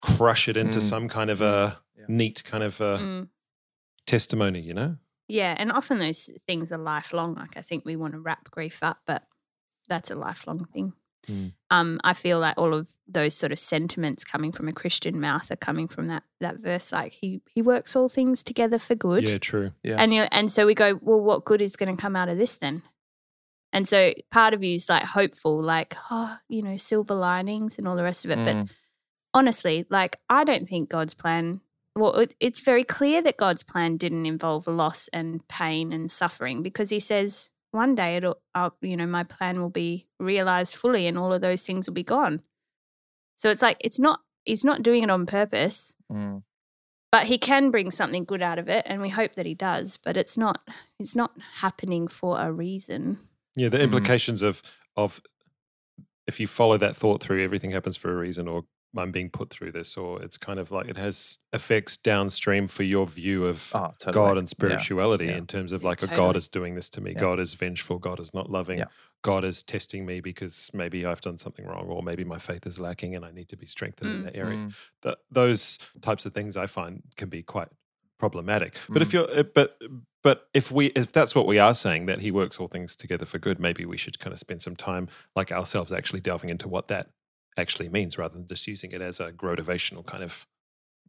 crush 0.00 0.48
it 0.48 0.56
into 0.56 0.78
Mm, 0.78 0.82
some 0.82 1.08
kind 1.08 1.30
of 1.30 1.40
a 1.40 1.78
Yeah. 1.96 2.04
neat 2.08 2.42
kind 2.44 2.64
of 2.64 2.80
a 2.80 2.98
Mm. 2.98 3.28
Testimony, 4.16 4.60
you 4.60 4.74
know? 4.74 4.96
Yeah, 5.28 5.54
and 5.58 5.72
often 5.72 5.98
those 5.98 6.30
things 6.46 6.72
are 6.72 6.78
lifelong. 6.78 7.34
Like 7.34 7.56
I 7.56 7.62
think 7.62 7.84
we 7.84 7.96
want 7.96 8.12
to 8.14 8.20
wrap 8.20 8.50
grief 8.50 8.78
up, 8.82 8.98
but 9.06 9.22
that's 9.88 10.10
a 10.10 10.14
lifelong 10.14 10.66
thing. 10.72 10.92
Mm. 11.28 11.52
Um, 11.70 12.00
I 12.04 12.12
feel 12.14 12.38
like 12.40 12.58
all 12.58 12.74
of 12.74 12.96
those 13.06 13.34
sort 13.34 13.52
of 13.52 13.58
sentiments 13.58 14.24
coming 14.24 14.52
from 14.52 14.68
a 14.68 14.72
Christian 14.72 15.20
mouth 15.20 15.50
are 15.52 15.56
coming 15.68 15.88
from 15.88 16.08
that 16.08 16.24
that 16.40 16.56
verse. 16.60 16.90
Like 16.92 17.12
he 17.12 17.40
he 17.54 17.62
works 17.62 17.94
all 17.96 18.08
things 18.08 18.42
together 18.42 18.78
for 18.78 18.94
good, 18.96 19.28
Yeah, 19.28 19.38
true. 19.38 19.70
Yeah. 19.84 19.96
and 20.02 20.12
you 20.12 20.22
and 20.32 20.50
so 20.50 20.66
we 20.66 20.74
go, 20.74 20.98
well, 21.00 21.20
what 21.20 21.44
good 21.44 21.60
is 21.62 21.76
going 21.76 21.96
to 21.96 22.02
come 22.02 22.16
out 22.16 22.28
of 22.28 22.36
this 22.38 22.58
then? 22.58 22.82
And 23.72 23.88
so 23.88 24.12
part 24.30 24.52
of 24.52 24.62
you 24.62 24.74
is 24.74 24.88
like 24.88 25.04
hopeful, 25.04 25.62
like 25.62 25.94
oh, 26.10 26.36
you 26.48 26.60
know, 26.62 26.76
silver 26.76 27.14
linings 27.14 27.78
and 27.78 27.86
all 27.88 27.96
the 27.96 28.02
rest 28.10 28.24
of 28.26 28.30
it. 28.32 28.44
But 28.44 28.56
Mm. 28.56 28.70
honestly, 29.32 29.86
like 29.88 30.16
I 30.28 30.44
don't 30.44 30.66
think 30.68 30.90
God's 30.90 31.14
plan. 31.14 31.60
Well, 31.94 32.14
it, 32.14 32.34
it's 32.40 32.60
very 32.60 32.84
clear 32.84 33.20
that 33.22 33.36
God's 33.36 33.62
plan 33.62 33.96
didn't 33.98 34.24
involve 34.26 34.66
loss 34.66 35.08
and 35.08 35.46
pain 35.48 35.92
and 35.92 36.10
suffering 36.10 36.62
because 36.62 36.90
He 36.90 37.00
says 37.00 37.50
one 37.70 37.94
day 37.94 38.16
it'll, 38.16 38.38
I'll, 38.54 38.74
you 38.80 38.96
know, 38.96 39.06
my 39.06 39.24
plan 39.24 39.60
will 39.60 39.70
be 39.70 40.06
realized 40.18 40.74
fully, 40.76 41.06
and 41.06 41.18
all 41.18 41.32
of 41.32 41.40
those 41.40 41.62
things 41.62 41.86
will 41.86 41.94
be 41.94 42.02
gone. 42.02 42.42
So 43.36 43.50
it's 43.50 43.62
like 43.62 43.76
it's 43.80 43.98
not. 43.98 44.20
He's 44.44 44.64
not 44.64 44.82
doing 44.82 45.02
it 45.04 45.10
on 45.10 45.24
purpose, 45.26 45.94
Mm. 46.10 46.42
but 47.10 47.26
He 47.26 47.38
can 47.38 47.70
bring 47.70 47.90
something 47.90 48.24
good 48.24 48.42
out 48.42 48.58
of 48.58 48.68
it, 48.68 48.84
and 48.86 49.00
we 49.02 49.08
hope 49.10 49.34
that 49.36 49.46
He 49.46 49.54
does. 49.54 49.96
But 49.96 50.16
it's 50.16 50.36
not. 50.38 50.68
It's 50.98 51.14
not 51.16 51.32
happening 51.56 52.08
for 52.08 52.40
a 52.40 52.50
reason. 52.52 53.18
Yeah, 53.56 53.68
the 53.68 53.78
Mhm. 53.78 53.82
implications 53.84 54.42
of 54.42 54.62
of 54.96 55.20
if 56.26 56.38
you 56.40 56.46
follow 56.46 56.76
that 56.78 56.96
thought 56.96 57.22
through, 57.22 57.42
everything 57.44 57.70
happens 57.72 57.96
for 57.96 58.10
a 58.12 58.16
reason, 58.16 58.48
or 58.48 58.64
I'm 58.96 59.10
being 59.12 59.30
put 59.30 59.50
through 59.50 59.72
this, 59.72 59.96
or 59.96 60.22
it's 60.22 60.36
kind 60.36 60.58
of 60.58 60.70
like 60.70 60.86
it 60.88 60.96
has 60.96 61.38
effects 61.52 61.96
downstream 61.96 62.66
for 62.68 62.82
your 62.82 63.06
view 63.06 63.46
of 63.46 63.70
Oh, 63.74 63.92
totally. 63.98 64.12
God 64.12 64.38
and 64.38 64.48
spirituality 64.48 65.26
yeah. 65.26 65.36
in 65.36 65.46
terms 65.46 65.72
of 65.72 65.82
Yeah, 65.82 65.88
like, 65.88 66.02
oh, 66.04 66.14
God 66.16 66.36
is 66.36 66.48
doing 66.48 66.74
this 66.74 66.90
to 66.90 67.00
me, 67.00 67.12
Yeah. 67.12 67.20
God 67.20 67.40
is 67.40 67.54
vengeful, 67.54 67.98
God 67.98 68.20
is 68.20 68.34
not 68.34 68.50
loving, 68.50 68.78
Yeah. 68.78 68.86
God 69.22 69.44
is 69.44 69.62
testing 69.62 70.04
me 70.04 70.20
because 70.20 70.70
maybe 70.74 71.06
I've 71.06 71.20
done 71.20 71.38
something 71.38 71.64
wrong, 71.64 71.86
or 71.86 72.02
maybe 72.02 72.24
my 72.24 72.38
faith 72.38 72.66
is 72.66 72.78
lacking 72.80 73.14
and 73.16 73.24
I 73.24 73.30
need 73.30 73.48
to 73.48 73.56
be 73.56 73.66
strengthened 73.66 74.10
in 74.10 74.20
Mm. 74.20 74.24
that 74.24 74.36
area. 74.36 74.58
Mm. 74.58 74.74
Th- 75.02 75.16
those 75.30 75.78
types 76.00 76.26
of 76.26 76.34
things 76.34 76.56
I 76.56 76.66
find 76.66 77.02
can 77.16 77.28
be 77.28 77.42
quite 77.42 77.68
problematic. 78.18 78.76
But 78.88 79.02
if 79.02 79.08
Mm. 79.08 79.12
you're, 79.14 79.38
uh, 79.38 79.42
but 79.42 79.78
but 80.22 80.48
if 80.54 80.70
we, 80.70 80.86
if 80.94 81.10
that's 81.10 81.34
what 81.34 81.46
we 81.48 81.58
are 81.58 81.74
saying, 81.74 82.06
that 82.06 82.20
He 82.20 82.30
works 82.30 82.60
all 82.60 82.68
things 82.68 82.94
together 82.94 83.26
for 83.26 83.38
good, 83.40 83.58
maybe 83.58 83.84
we 83.84 83.96
should 83.96 84.20
kind 84.20 84.32
of 84.32 84.38
spend 84.38 84.62
some 84.62 84.76
time, 84.76 85.08
like 85.34 85.50
ourselves, 85.50 85.90
actually 85.92 86.20
delving 86.20 86.48
into 86.48 86.68
what 86.68 86.86
that 86.88 87.10
actually 87.56 87.88
means, 87.88 88.16
rather 88.18 88.34
than 88.34 88.46
just 88.46 88.66
using 88.66 88.92
it 88.92 89.00
as 89.00 89.20
a 89.20 89.32
motivational 89.32 90.04
kind 90.04 90.22
of 90.22 90.46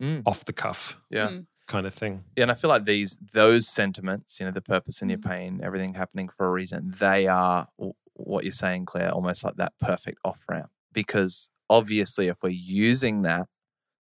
Mm. 0.02 0.24
off 0.26 0.44
the 0.46 0.54
cuff 0.54 1.00
Yeah. 1.12 1.30
Mm. 1.30 1.48
kind 1.68 1.86
of 1.86 1.94
thing. 1.94 2.24
Yeah, 2.36 2.44
and 2.46 2.52
I 2.52 2.56
feel 2.56 2.70
like 2.70 2.86
these 2.86 3.18
those 3.32 3.68
sentiments, 3.68 4.40
you 4.40 4.46
know, 4.48 4.52
the 4.52 4.62
purpose 4.62 5.02
in 5.04 5.10
your 5.10 5.20
Mm. 5.20 5.30
pain, 5.30 5.62
everything 5.64 5.94
happening 5.94 6.30
for 6.30 6.48
a 6.48 6.52
reason, 6.52 6.92
they 6.98 7.28
are 7.28 7.68
what 8.16 8.44
you're 8.44 8.52
saying, 8.54 8.86
Claire, 8.86 9.12
almost 9.12 9.44
like 9.44 9.56
that 9.58 9.74
perfect 9.80 10.20
off 10.26 10.44
ramp. 10.50 10.72
Because 10.92 11.50
obviously, 11.70 12.28
if 12.28 12.38
we're 12.44 12.50
using 12.50 13.22
that, 13.24 13.48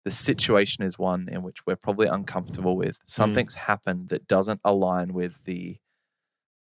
the 0.05 0.12
situation 0.12 0.83
is 0.83 0.98
one 0.98 1.27
in 1.29 1.43
which 1.43 1.65
we're 1.65 1.75
probably 1.75 2.07
uncomfortable 2.07 2.75
with. 2.75 3.00
Something's 3.05 3.55
happened 3.55 4.10
that 4.10 4.27
doesn't 4.27 4.60
align 4.65 5.13
with 5.13 5.43
the, 5.43 5.77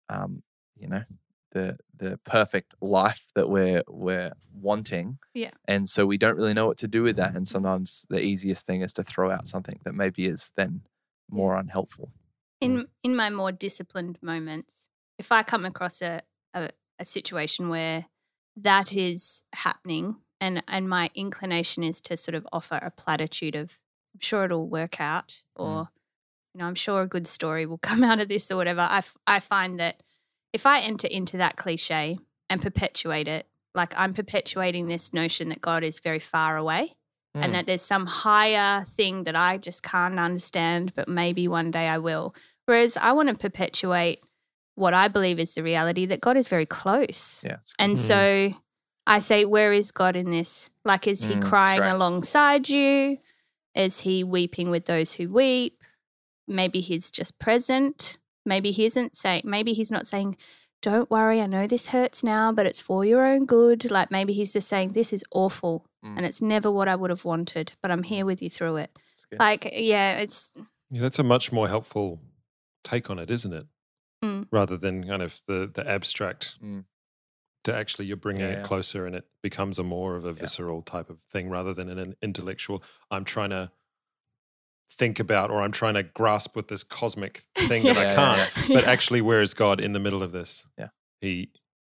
um, 0.08 0.42
you 0.78 0.88
know, 0.88 1.04
the 1.56 1.78
the 1.96 2.18
perfect 2.24 2.74
life 2.80 3.28
that 3.34 3.48
we're 3.48 3.82
we're 3.88 4.32
wanting. 4.52 5.18
Yeah. 5.34 5.52
And 5.66 5.88
so 5.88 6.04
we 6.04 6.18
don't 6.18 6.36
really 6.36 6.52
know 6.52 6.66
what 6.66 6.78
to 6.78 6.88
do 6.88 7.02
with 7.02 7.16
that. 7.16 7.28
And 7.28 7.46
mm-hmm. 7.46 7.56
sometimes 7.56 8.04
the 8.10 8.22
easiest 8.22 8.66
thing 8.66 8.82
is 8.82 8.92
to 8.94 9.02
throw 9.02 9.30
out 9.30 9.48
something 9.48 9.80
that 9.84 9.94
maybe 9.94 10.26
is 10.26 10.50
then 10.56 10.82
more 11.30 11.56
unhelpful. 11.56 12.12
in 12.60 12.72
mm. 12.76 12.86
in 13.02 13.16
my 13.16 13.30
more 13.30 13.52
disciplined 13.52 14.18
moments, 14.20 14.88
if 15.18 15.32
I 15.32 15.42
come 15.42 15.64
across 15.64 16.02
a, 16.02 16.20
a, 16.52 16.70
a 16.98 17.04
situation 17.04 17.68
where 17.70 18.06
that 18.56 18.94
is 18.94 19.42
happening 19.54 20.16
and 20.40 20.62
and 20.68 20.88
my 20.88 21.10
inclination 21.14 21.82
is 21.82 22.00
to 22.02 22.16
sort 22.16 22.34
of 22.34 22.46
offer 22.52 22.78
a 22.82 22.90
platitude 22.90 23.56
of 23.56 23.78
I'm 24.14 24.20
sure 24.20 24.44
it'll 24.44 24.68
work 24.68 25.00
out 25.00 25.42
mm. 25.58 25.64
or 25.64 25.88
you 26.52 26.58
know 26.58 26.66
I'm 26.66 26.80
sure 26.86 27.02
a 27.02 27.14
good 27.16 27.26
story 27.26 27.64
will 27.64 27.78
come 27.90 28.04
out 28.04 28.20
of 28.20 28.28
this 28.28 28.50
or 28.50 28.56
whatever 28.56 28.82
I, 28.82 28.98
f- 28.98 29.16
I 29.26 29.40
find 29.40 29.80
that 29.80 30.02
if 30.56 30.64
I 30.66 30.80
enter 30.80 31.06
into 31.18 31.36
that 31.36 31.56
cliche 31.56 32.18
and 32.50 32.62
perpetuate 32.62 33.28
it 33.28 33.46
like 33.74 33.92
I'm 33.96 34.14
perpetuating 34.14 34.86
this 34.86 35.12
notion 35.12 35.50
that 35.50 35.60
God 35.60 35.82
is 35.84 36.00
very 36.00 36.18
far 36.18 36.56
away 36.56 36.94
Mm. 37.36 37.44
and 37.44 37.54
that 37.54 37.66
there's 37.66 37.82
some 37.94 38.06
higher 38.06 38.82
thing 38.98 39.24
that 39.24 39.36
I 39.36 39.58
just 39.58 39.82
can't 39.82 40.18
understand, 40.18 40.94
but 40.96 41.06
maybe 41.06 41.46
one 41.48 41.70
day 41.70 41.86
I 41.96 41.98
will. 41.98 42.34
Whereas 42.64 42.96
I 42.96 43.12
want 43.12 43.28
to 43.28 43.34
perpetuate 43.36 44.18
what 44.74 44.94
I 44.94 45.08
believe 45.08 45.38
is 45.38 45.54
the 45.54 45.62
reality 45.62 46.06
that 46.06 46.22
God 46.22 46.36
is 46.38 46.48
very 46.48 46.64
close. 46.64 47.44
Yeah. 47.44 47.58
And 47.78 47.96
Mhm. 47.96 47.98
so 48.10 48.20
I 49.06 49.18
say, 49.20 49.44
where 49.44 49.72
is 49.80 49.90
God 49.92 50.16
in 50.16 50.30
this? 50.30 50.70
Like, 50.84 51.06
is 51.06 51.24
he 51.28 51.34
Mm, 51.36 51.42
crying 51.42 51.82
alongside 51.96 52.70
you? 52.70 53.18
Is 53.74 54.00
he 54.00 54.24
weeping 54.24 54.70
with 54.70 54.86
those 54.86 55.10
who 55.16 55.28
weep? 55.28 55.74
Maybe 56.48 56.80
he's 56.80 57.10
just 57.10 57.38
present. 57.38 58.16
Maybe 58.46 58.70
he 58.70 58.84
isn't 58.86 59.16
saying, 59.16 59.42
maybe 59.44 59.72
he's 59.72 59.90
not 59.90 60.06
saying, 60.06 60.36
don't 60.82 61.10
worry, 61.10 61.40
I 61.40 61.46
know 61.46 61.66
this 61.66 61.88
hurts 61.88 62.22
now, 62.22 62.52
but 62.52 62.66
it's 62.66 62.80
for 62.80 63.04
your 63.04 63.26
own 63.26 63.44
good. 63.46 63.90
Like 63.90 64.10
maybe 64.10 64.32
he's 64.32 64.52
just 64.52 64.68
saying, 64.68 64.90
this 64.90 65.12
is 65.12 65.24
awful 65.32 65.84
Mm. 66.04 66.18
and 66.18 66.26
it's 66.26 66.40
never 66.42 66.70
what 66.70 66.86
I 66.88 66.94
would 66.94 67.10
have 67.10 67.24
wanted, 67.24 67.72
but 67.82 67.90
I'm 67.90 68.04
here 68.04 68.24
with 68.24 68.40
you 68.40 68.48
through 68.50 68.76
it. 68.76 68.90
Like, 69.38 69.68
yeah, 69.72 70.18
it's, 70.18 70.52
Yeah, 70.90 71.00
that's 71.02 71.18
a 71.18 71.24
much 71.24 71.50
more 71.50 71.66
helpful 71.68 72.20
take 72.84 73.10
on 73.10 73.18
it, 73.18 73.30
isn't 73.30 73.52
it? 73.52 73.66
Mm. 74.24 74.46
Rather 74.52 74.76
than 74.76 75.06
kind 75.08 75.22
of 75.22 75.42
the 75.48 75.66
the 75.66 75.88
abstract. 75.88 76.54
Mm. 76.62 76.84
To 77.64 77.74
actually, 77.74 78.04
you're 78.06 78.16
bringing 78.16 78.42
Yeah, 78.42 78.60
it 78.60 78.64
closer, 78.64 79.06
and 79.06 79.16
it 79.16 79.24
becomes 79.42 79.80
a 79.80 79.82
more 79.82 80.14
of 80.14 80.24
a 80.24 80.28
Yeah. 80.28 80.34
visceral 80.34 80.82
type 80.82 81.10
of 81.10 81.18
thing, 81.32 81.48
rather 81.50 81.74
than 81.74 81.88
an 81.88 82.14
intellectual. 82.22 82.82
I'm 83.10 83.24
trying 83.24 83.50
to 83.50 83.72
think 84.90 85.20
about, 85.20 85.50
or 85.50 85.60
I'm 85.62 85.72
trying 85.72 85.94
to 85.94 86.02
grasp 86.02 86.56
with 86.56 86.68
this 86.68 86.82
cosmic 86.82 87.42
thing 87.56 87.84
that 87.84 87.96
Yeah, 87.96 88.12
I 88.12 88.14
can't. 88.14 88.50
yeah. 88.68 88.74
But 88.76 88.84
Yeah. 88.84 88.90
actually, 88.90 89.20
where 89.20 89.42
is 89.42 89.52
God 89.54 89.80
in 89.80 89.92
the 89.92 90.00
middle 90.00 90.22
of 90.22 90.32
this? 90.32 90.66
Yeah. 90.78 90.88
he 91.20 91.50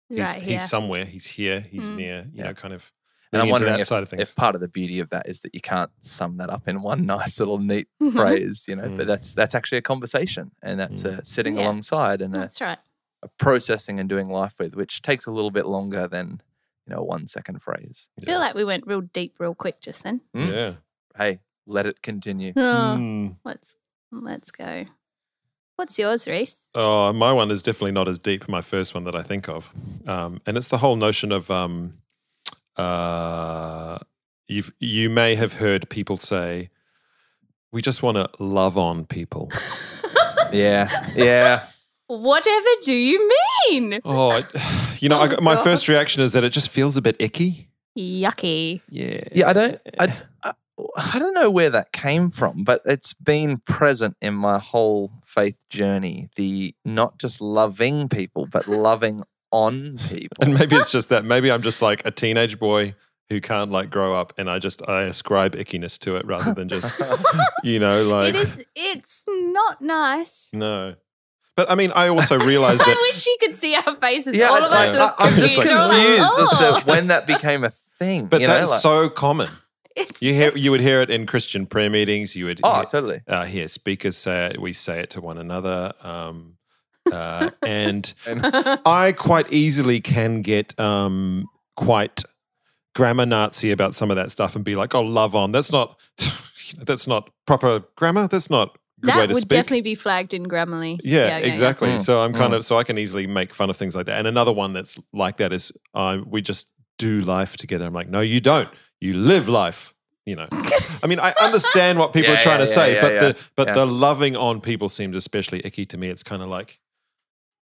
He's 0.09 0.17
he's, 0.17 0.27
right 0.27 0.41
he's 0.41 0.67
somewhere. 0.69 1.05
He's 1.05 1.27
here. 1.27 1.59
He's 1.61 1.89
Mm. 1.89 1.95
near. 1.95 2.17
You 2.31 2.39
Yeah. 2.39 2.43
know, 2.45 2.53
kind 2.55 2.73
of. 2.73 2.91
And 3.31 3.41
I'm 3.43 3.49
wondering 3.49 3.73
that 3.73 3.81
if, 3.81 3.87
side 3.87 4.01
of 4.01 4.09
things. 4.09 4.23
if 4.23 4.33
part 4.35 4.55
of 4.55 4.61
the 4.61 4.67
beauty 4.67 4.99
of 4.99 5.09
that 5.11 5.29
is 5.29 5.41
that 5.41 5.53
you 5.53 5.61
can't 5.61 5.91
sum 5.99 6.37
that 6.37 6.49
up 6.49 6.67
in 6.67 6.81
one 6.81 7.05
nice 7.05 7.37
little 7.39 7.59
neat 7.59 7.87
Mhm. 8.01 8.11
phrase, 8.13 8.65
you 8.67 8.75
know. 8.75 8.85
Mm. 8.85 8.97
But 8.97 9.05
that's 9.07 9.33
that's 9.35 9.53
actually 9.53 9.77
a 9.77 9.81
conversation, 9.83 10.51
and 10.63 10.79
that's 10.79 11.03
Mm. 11.03 11.19
a 11.19 11.25
sitting 11.25 11.57
Yeah. 11.57 11.65
alongside 11.65 12.21
and 12.23 12.35
a, 12.35 12.39
That's 12.39 12.59
right. 12.59 12.79
a 13.21 13.27
processing 13.37 13.99
and 13.99 14.09
doing 14.09 14.29
life 14.29 14.55
with, 14.59 14.73
which 14.75 15.03
takes 15.03 15.27
a 15.27 15.31
little 15.31 15.51
bit 15.51 15.67
longer 15.67 16.07
than 16.07 16.41
you 16.87 16.95
know 16.95 17.01
a 17.01 17.03
one 17.03 17.27
second 17.27 17.61
phrase. 17.61 18.09
I 18.19 18.25
feel 18.25 18.39
like 18.39 18.55
we 18.55 18.63
went 18.65 18.87
real 18.87 19.01
deep 19.01 19.35
real 19.39 19.53
quick 19.53 19.79
just 19.79 20.01
then. 20.03 20.21
Mm. 20.35 20.51
yeah. 20.51 20.73
Hey, 21.15 21.39
let 21.69 21.85
it 21.85 22.01
continue. 22.01 22.51
Oh, 22.55 22.95
Mm. 22.97 23.35
Let's 23.45 23.77
let's 24.11 24.51
go. 24.51 24.85
What's 25.77 25.97
yours, 25.97 26.27
Reese? 26.27 26.67
Oh, 26.75 27.13
my 27.13 27.31
one 27.31 27.51
is 27.51 27.61
definitely 27.61 27.93
not 27.93 28.07
as 28.09 28.19
deep. 28.19 28.49
My 28.49 28.61
first 28.61 28.93
one 28.93 29.05
that 29.05 29.15
I 29.15 29.21
think 29.23 29.47
of, 29.47 29.69
um, 30.07 30.41
and 30.45 30.57
it's 30.57 30.67
the 30.67 30.79
whole 30.79 30.97
notion 30.97 31.31
of 31.31 31.49
um, 31.49 31.93
uh, 32.75 33.97
you've 34.47 34.73
you 34.79 35.09
may 35.09 35.35
have 35.35 35.53
heard 35.53 35.89
people 35.89 36.17
say 36.17 36.69
we 37.71 37.81
just 37.81 38.01
want 38.03 38.17
to 38.17 38.29
love 38.43 38.77
on 38.77 39.05
people. 39.05 39.51
Yeah, 40.51 40.89
yeah. 41.15 41.67
Whatever 42.07 42.65
do 42.83 42.95
you 42.95 43.31
mean? 43.69 43.99
Oh, 44.03 44.41
you 44.99 45.09
know, 45.09 45.19
Oh, 45.21 45.27
got- 45.27 45.43
my 45.43 45.53
God. 45.53 45.63
first 45.63 45.87
reaction 45.87 46.23
is 46.23 46.33
that 46.33 46.43
it 46.43 46.49
just 46.49 46.69
feels 46.69 46.97
a 46.97 47.03
bit 47.03 47.15
icky. 47.19 47.69
Yucky. 47.95 48.81
Yeah. 48.89 49.25
Yeah, 49.31 49.47
I 49.49 49.53
don't. 49.53 49.79
I, 49.99 50.53
I, 50.97 51.11
I 51.15 51.19
don't 51.19 51.33
know 51.33 51.49
where 51.49 51.69
that 51.69 51.91
came 51.91 52.29
from, 52.29 52.63
but 52.63 52.81
it's 52.85 53.13
been 53.13 53.57
present 53.57 54.15
in 54.21 54.33
my 54.33 54.59
whole 54.59 55.11
faith 55.25 55.67
journey. 55.69 56.29
The 56.35 56.75
not 56.85 57.17
just 57.19 57.41
loving 57.41 58.09
people, 58.09 58.47
but 58.51 58.67
loving 58.67 59.23
on 59.51 59.97
people. 60.09 60.37
And 60.41 60.53
maybe 60.53 60.75
it's 60.75 60.91
just 60.91 61.09
that. 61.09 61.25
Maybe 61.25 61.51
I'm 61.51 61.61
just 61.61 61.81
like 61.81 62.05
a 62.05 62.11
teenage 62.11 62.59
boy 62.59 62.95
who 63.29 63.39
can't 63.41 63.71
like 63.71 63.89
grow 63.89 64.13
up, 64.15 64.33
and 64.37 64.49
I 64.49 64.59
just 64.59 64.87
I 64.89 65.03
ascribe 65.03 65.55
ickiness 65.55 65.97
to 65.99 66.15
it 66.17 66.25
rather 66.25 66.53
than 66.53 66.67
just 66.69 66.99
you 67.63 67.79
know 67.79 68.03
like 68.07 68.29
it 68.29 68.35
is. 68.35 68.65
It's 68.75 69.23
not 69.27 69.81
nice. 69.81 70.49
no. 70.53 70.95
But 71.55 71.69
I 71.69 71.75
mean, 71.75 71.91
I 71.93 72.07
also 72.07 72.39
realized 72.39 72.81
I 72.85 72.93
wish 73.11 73.27
you 73.27 73.35
could 73.41 73.53
see 73.53 73.75
our 73.75 73.93
faces. 73.95 74.33
yeah, 74.33 74.47
All 74.47 74.63
of 74.63 74.71
I, 74.71 74.87
us 74.87 74.95
I- 74.95 74.99
are 74.99 75.15
I, 75.19 75.27
am 75.27 75.39
just 75.39 75.55
confused. 75.55 75.73
We're 75.73 75.87
like, 75.87 76.19
as 76.19 76.29
"Oh." 76.31 76.79
to 76.79 76.85
when 76.89 77.07
that 77.07 77.27
became 77.27 77.65
a 77.65 77.69
thing. 77.69 78.27
But 78.27 78.39
you 78.39 78.47
know, 78.47 78.53
that's 78.53 78.69
like- 78.69 78.79
so 78.79 79.09
common. 79.09 79.49
It's- 79.99 80.21
You 80.21 80.33
hear 80.33 80.55
you 80.57 80.71
would 80.71 80.81
hear 80.81 81.01
it 81.01 81.09
in 81.09 81.25
Christian 81.25 81.65
prayer 81.65 81.89
meetings. 81.89 82.35
You 82.35 82.45
would 82.45 82.59
Oh, 82.63 82.75
hear, 82.75 82.85
totally. 82.85 83.21
uh, 83.27 83.45
hear 83.45 83.67
speakers 83.67 84.17
say 84.17 84.47
it. 84.47 84.61
We 84.61 84.73
say 84.73 84.99
it 85.01 85.09
to 85.11 85.21
one 85.21 85.37
another, 85.37 85.93
um, 86.01 86.57
uh, 87.11 87.49
and 87.65 88.13
I 88.85 89.13
quite 89.17 89.51
easily 89.51 89.99
can 90.01 90.41
get 90.41 90.79
um, 90.79 91.47
quite 91.75 92.23
grammar 92.95 93.25
Nazi 93.25 93.71
about 93.71 93.95
some 93.95 94.09
of 94.11 94.17
that 94.17 94.31
stuff 94.31 94.55
and 94.55 94.63
be 94.65 94.75
like, 94.75 94.93
"Oh, 94.95 95.01
love 95.01 95.35
on." 95.35 95.51
That's 95.51 95.71
not 95.71 95.99
that's 96.77 97.07
not 97.07 97.29
proper 97.45 97.83
grammar. 97.95 98.27
That's 98.27 98.49
not 98.49 98.77
a 99.01 99.05
good 99.05 99.15
way 99.15 99.21
that 99.21 99.27
to 99.27 99.33
would 99.33 99.41
speak. 99.41 99.49
definitely 99.49 99.81
be 99.81 99.95
flagged 99.95 100.33
in 100.33 100.45
Grammarly. 100.45 100.99
Yeah, 101.03 101.37
exactly. 101.37 101.89
Mm, 101.89 101.99
So 101.99 102.21
I'm 102.21 102.33
kind 102.33 102.53
mm. 102.53 102.57
of 102.57 102.65
so 102.65 102.77
I 102.77 102.83
can 102.83 102.97
easily 102.97 103.27
make 103.27 103.53
fun 103.53 103.69
of 103.69 103.77
things 103.77 103.95
like 103.95 104.05
that. 104.07 104.17
And 104.19 104.27
another 104.27 104.51
one 104.51 104.73
that's 104.73 104.97
like 105.13 105.37
that 105.37 105.53
is 105.53 105.71
uh, 105.93 106.17
we 106.25 106.41
just 106.41 106.67
do 106.97 107.21
life 107.21 107.55
together. 107.55 107.85
I'm 107.85 107.93
like, 107.93 108.09
no, 108.09 108.19
you 108.19 108.41
don't. 108.41 108.67
You 109.01 109.13
live 109.13 109.47
life. 109.49 109.93
You 110.25 110.35
know. 110.35 110.47
I 111.01 111.07
mean, 111.07 111.19
I 111.19 111.33
understand 111.41 111.97
what 111.97 112.13
people 112.13 112.33
Yeah, 112.33 112.39
are 112.39 112.41
trying 112.41 112.59
yeah, 112.59 112.65
to 112.65 112.71
say, 112.71 112.93
yeah, 112.95 113.01
but 113.01 113.13
yeah, 113.13 113.19
the 113.19 113.37
but 113.55 113.67
yeah. 113.69 113.73
the 113.73 113.87
loving 113.87 114.35
on 114.35 114.61
people 114.61 114.89
seems 114.89 115.15
especially 115.15 115.61
icky 115.65 115.85
to 115.85 115.97
me. 115.97 116.09
It's 116.09 116.23
kind 116.23 116.41
of 116.43 116.49
like 116.49 116.79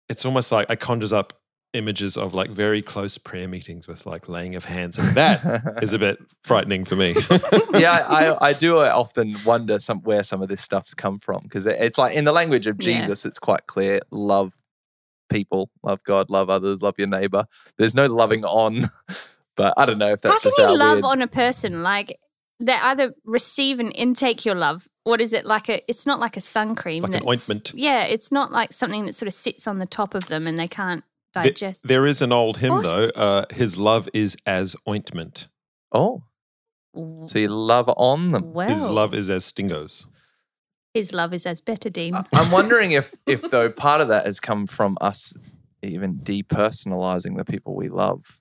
it's 0.09 0.23
almost 0.25 0.51
like 0.51 0.67
I 0.69 0.75
conjures 0.75 1.11
up 1.11 1.33
images 1.73 2.17
of 2.17 2.35
like 2.35 2.51
very 2.51 2.83
close 2.83 3.17
prayer 3.17 3.47
meetings 3.47 3.87
with 3.87 4.05
like 4.05 4.29
laying 4.29 4.55
of 4.55 4.65
hands, 4.65 4.97
and 4.97 5.09
that 5.15 5.79
is 5.81 5.91
a 5.91 5.99
bit 5.99 6.19
frightening 6.43 6.85
for 6.85 6.95
me. 6.95 7.15
yeah, 7.73 8.05
I, 8.07 8.37
I 8.49 8.53
do 8.65 8.77
uh, 8.77 8.91
often 8.93 9.35
wonder 9.43 9.79
some 9.79 9.99
where 10.01 10.23
some 10.23 10.41
of 10.41 10.49
this 10.49 10.61
stuff's 10.61 10.93
come 10.93 11.19
from 11.19 11.41
because 11.43 11.65
it, 11.65 11.77
it's 11.79 11.97
like 11.97 12.15
in 12.15 12.23
the 12.25 12.31
language 12.31 12.67
of 12.67 12.77
Yeah. 12.79 13.01
Jesus, 13.01 13.25
it's 13.25 13.39
quite 13.39 13.65
clear: 13.67 13.99
love 14.11 14.53
people, 15.29 15.69
love 15.81 16.03
God, 16.03 16.29
love 16.29 16.49
others, 16.49 16.81
love 16.81 16.95
your 16.97 17.07
neighbor. 17.07 17.45
There's 17.77 17.95
no 17.95 18.05
loving 18.05 18.45
on, 18.45 18.91
but 19.55 19.73
I 19.77 19.85
don't 19.85 19.97
know 19.97 20.11
if 20.11 20.21
that's 20.21 20.33
How 20.35 20.39
can 20.39 20.49
just 20.57 20.71
you 20.71 20.77
love 20.77 20.95
weird- 20.97 21.05
on 21.05 21.21
a 21.21 21.27
person? 21.27 21.83
Like 21.83 22.19
they 22.59 22.73
either 22.73 23.13
receive 23.25 23.79
and 23.79 23.91
intake 23.95 24.45
your 24.45 24.55
love. 24.55 24.87
What 25.03 25.19
is 25.21 25.33
it 25.33 25.45
like? 25.45 25.69
A 25.69 25.81
it's 25.89 26.05
not 26.05 26.19
like 26.19 26.37
a 26.37 26.41
sun 26.41 26.75
cream. 26.75 27.03
like 27.03 27.13
an 27.13 27.27
ointment. 27.27 27.71
Yeah, 27.75 28.03
it's 28.03 28.31
not 28.31 28.51
like 28.51 28.71
something 28.73 29.05
that 29.05 29.13
sort 29.13 29.27
of 29.27 29.33
sits 29.33 29.67
on 29.67 29.79
the 29.79 29.85
top 29.85 30.15
of 30.15 30.27
them 30.27 30.47
and 30.47 30.57
they 30.57 30.67
can't 30.67 31.03
Th- 31.33 31.45
digest. 31.47 31.87
there 31.87 32.05
is 32.05 32.21
an 32.21 32.31
old 32.31 32.57
hymn 32.57 32.73
What? 32.75 32.83
though. 32.83 33.09
Uh, 33.15 33.45
His 33.51 33.77
love 33.77 34.07
is 34.13 34.37
as 34.45 34.75
ointment. 34.87 35.47
Oh, 35.91 36.23
so 37.25 37.39
you 37.39 37.47
love 37.49 37.89
on 37.97 38.31
them. 38.31 38.53
well, 38.53 38.69
His 38.69 38.87
love 38.89 39.13
is 39.15 39.29
as 39.29 39.51
Stingose. 39.51 40.05
his 40.93 41.11
love 41.11 41.33
is 41.33 41.45
as 41.47 41.59
betadine. 41.59 42.13
I- 42.13 42.23
I'm 42.39 42.51
wondering 42.51 42.91
if, 42.91 43.15
if 43.25 43.49
though 43.49 43.69
part 43.71 43.99
of 43.99 44.07
that 44.09 44.25
has 44.27 44.39
come 44.39 44.67
from 44.67 44.95
us 45.01 45.33
even 45.81 46.19
depersonalizing 46.19 47.35
the 47.35 47.45
people 47.45 47.75
we 47.75 47.89
love. 47.89 48.39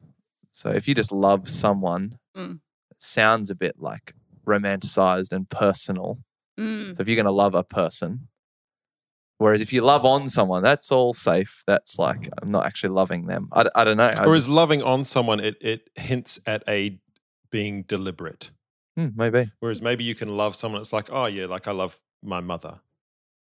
So 0.53 0.71
if 0.71 0.87
you 0.87 0.95
just 0.95 1.11
love 1.13 1.49
someone, 1.49 2.19
Mm. 2.37 2.61
it 2.91 3.01
sounds 3.03 3.51
a 3.51 3.55
bit 3.55 3.77
like 3.81 4.15
romanticized 4.47 5.33
and 5.33 5.49
personal. 5.49 6.19
Mm. 6.59 6.95
So 6.97 7.01
if 7.01 7.09
you're 7.09 7.17
going 7.17 7.27
to 7.27 7.33
love 7.33 7.55
a 7.55 7.65
person, 7.65 8.29
whereas 9.39 9.61
if 9.61 9.73
you 9.73 9.83
love 9.83 10.05
on 10.05 10.29
someone, 10.29 10.63
that's 10.63 10.93
all 10.93 11.13
safe. 11.13 11.63
That's 11.67 11.99
like 11.99 12.29
I'm 12.41 12.51
not 12.51 12.65
actually 12.67 12.91
loving 12.91 13.27
them. 13.27 13.49
I 13.53 13.85
don't 13.85 13.97
know. 13.97 14.11
I 14.15 14.25
Or 14.25 14.35
is 14.37 14.49
loving 14.49 14.83
on 14.83 15.05
someone, 15.05 15.41
it, 15.41 15.57
it 15.61 15.91
hints 15.97 16.39
at 16.47 16.63
a 16.69 16.99
being 17.51 17.83
deliberate. 17.83 18.51
Hmm, 18.97 19.09
maybe. 19.17 19.51
Whereas 19.61 19.81
maybe 19.83 20.05
you 20.05 20.15
can 20.15 20.29
love 20.37 20.55
someone, 20.55 20.81
it's 20.81 20.93
like, 20.93 21.09
oh, 21.11 21.27
yeah, 21.27 21.47
like 21.47 21.67
I 21.67 21.73
love 21.73 21.99
my 22.23 22.41
mother. 22.41 22.81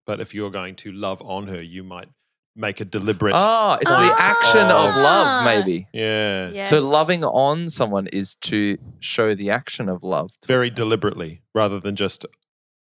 But 0.06 0.20
if 0.20 0.34
you're 0.36 0.52
going 0.52 0.76
to 0.78 0.92
love 0.92 1.22
on 1.22 1.48
her, 1.48 1.62
you 1.62 1.84
might 1.84 2.10
make 2.58 2.82
a 2.82 2.86
deliberate. 2.86 3.34
Ah, 3.36 3.76
it's 3.80 3.90
the 3.90 4.16
action 4.18 4.62
of 4.62 4.96
love, 4.96 5.46
maybe. 5.46 5.88
yeah. 5.94 6.50
Yes. 6.50 6.70
So 6.70 6.80
loving 6.80 7.24
on 7.24 7.70
someone 7.70 8.08
is 8.08 8.36
to 8.42 8.78
show 9.00 9.36
the 9.36 9.52
action 9.52 9.88
of 9.90 10.04
love. 10.04 10.32
Very 10.48 10.70
deliberately 10.70 11.42
rather 11.54 11.80
than 11.80 11.96
just 11.96 12.26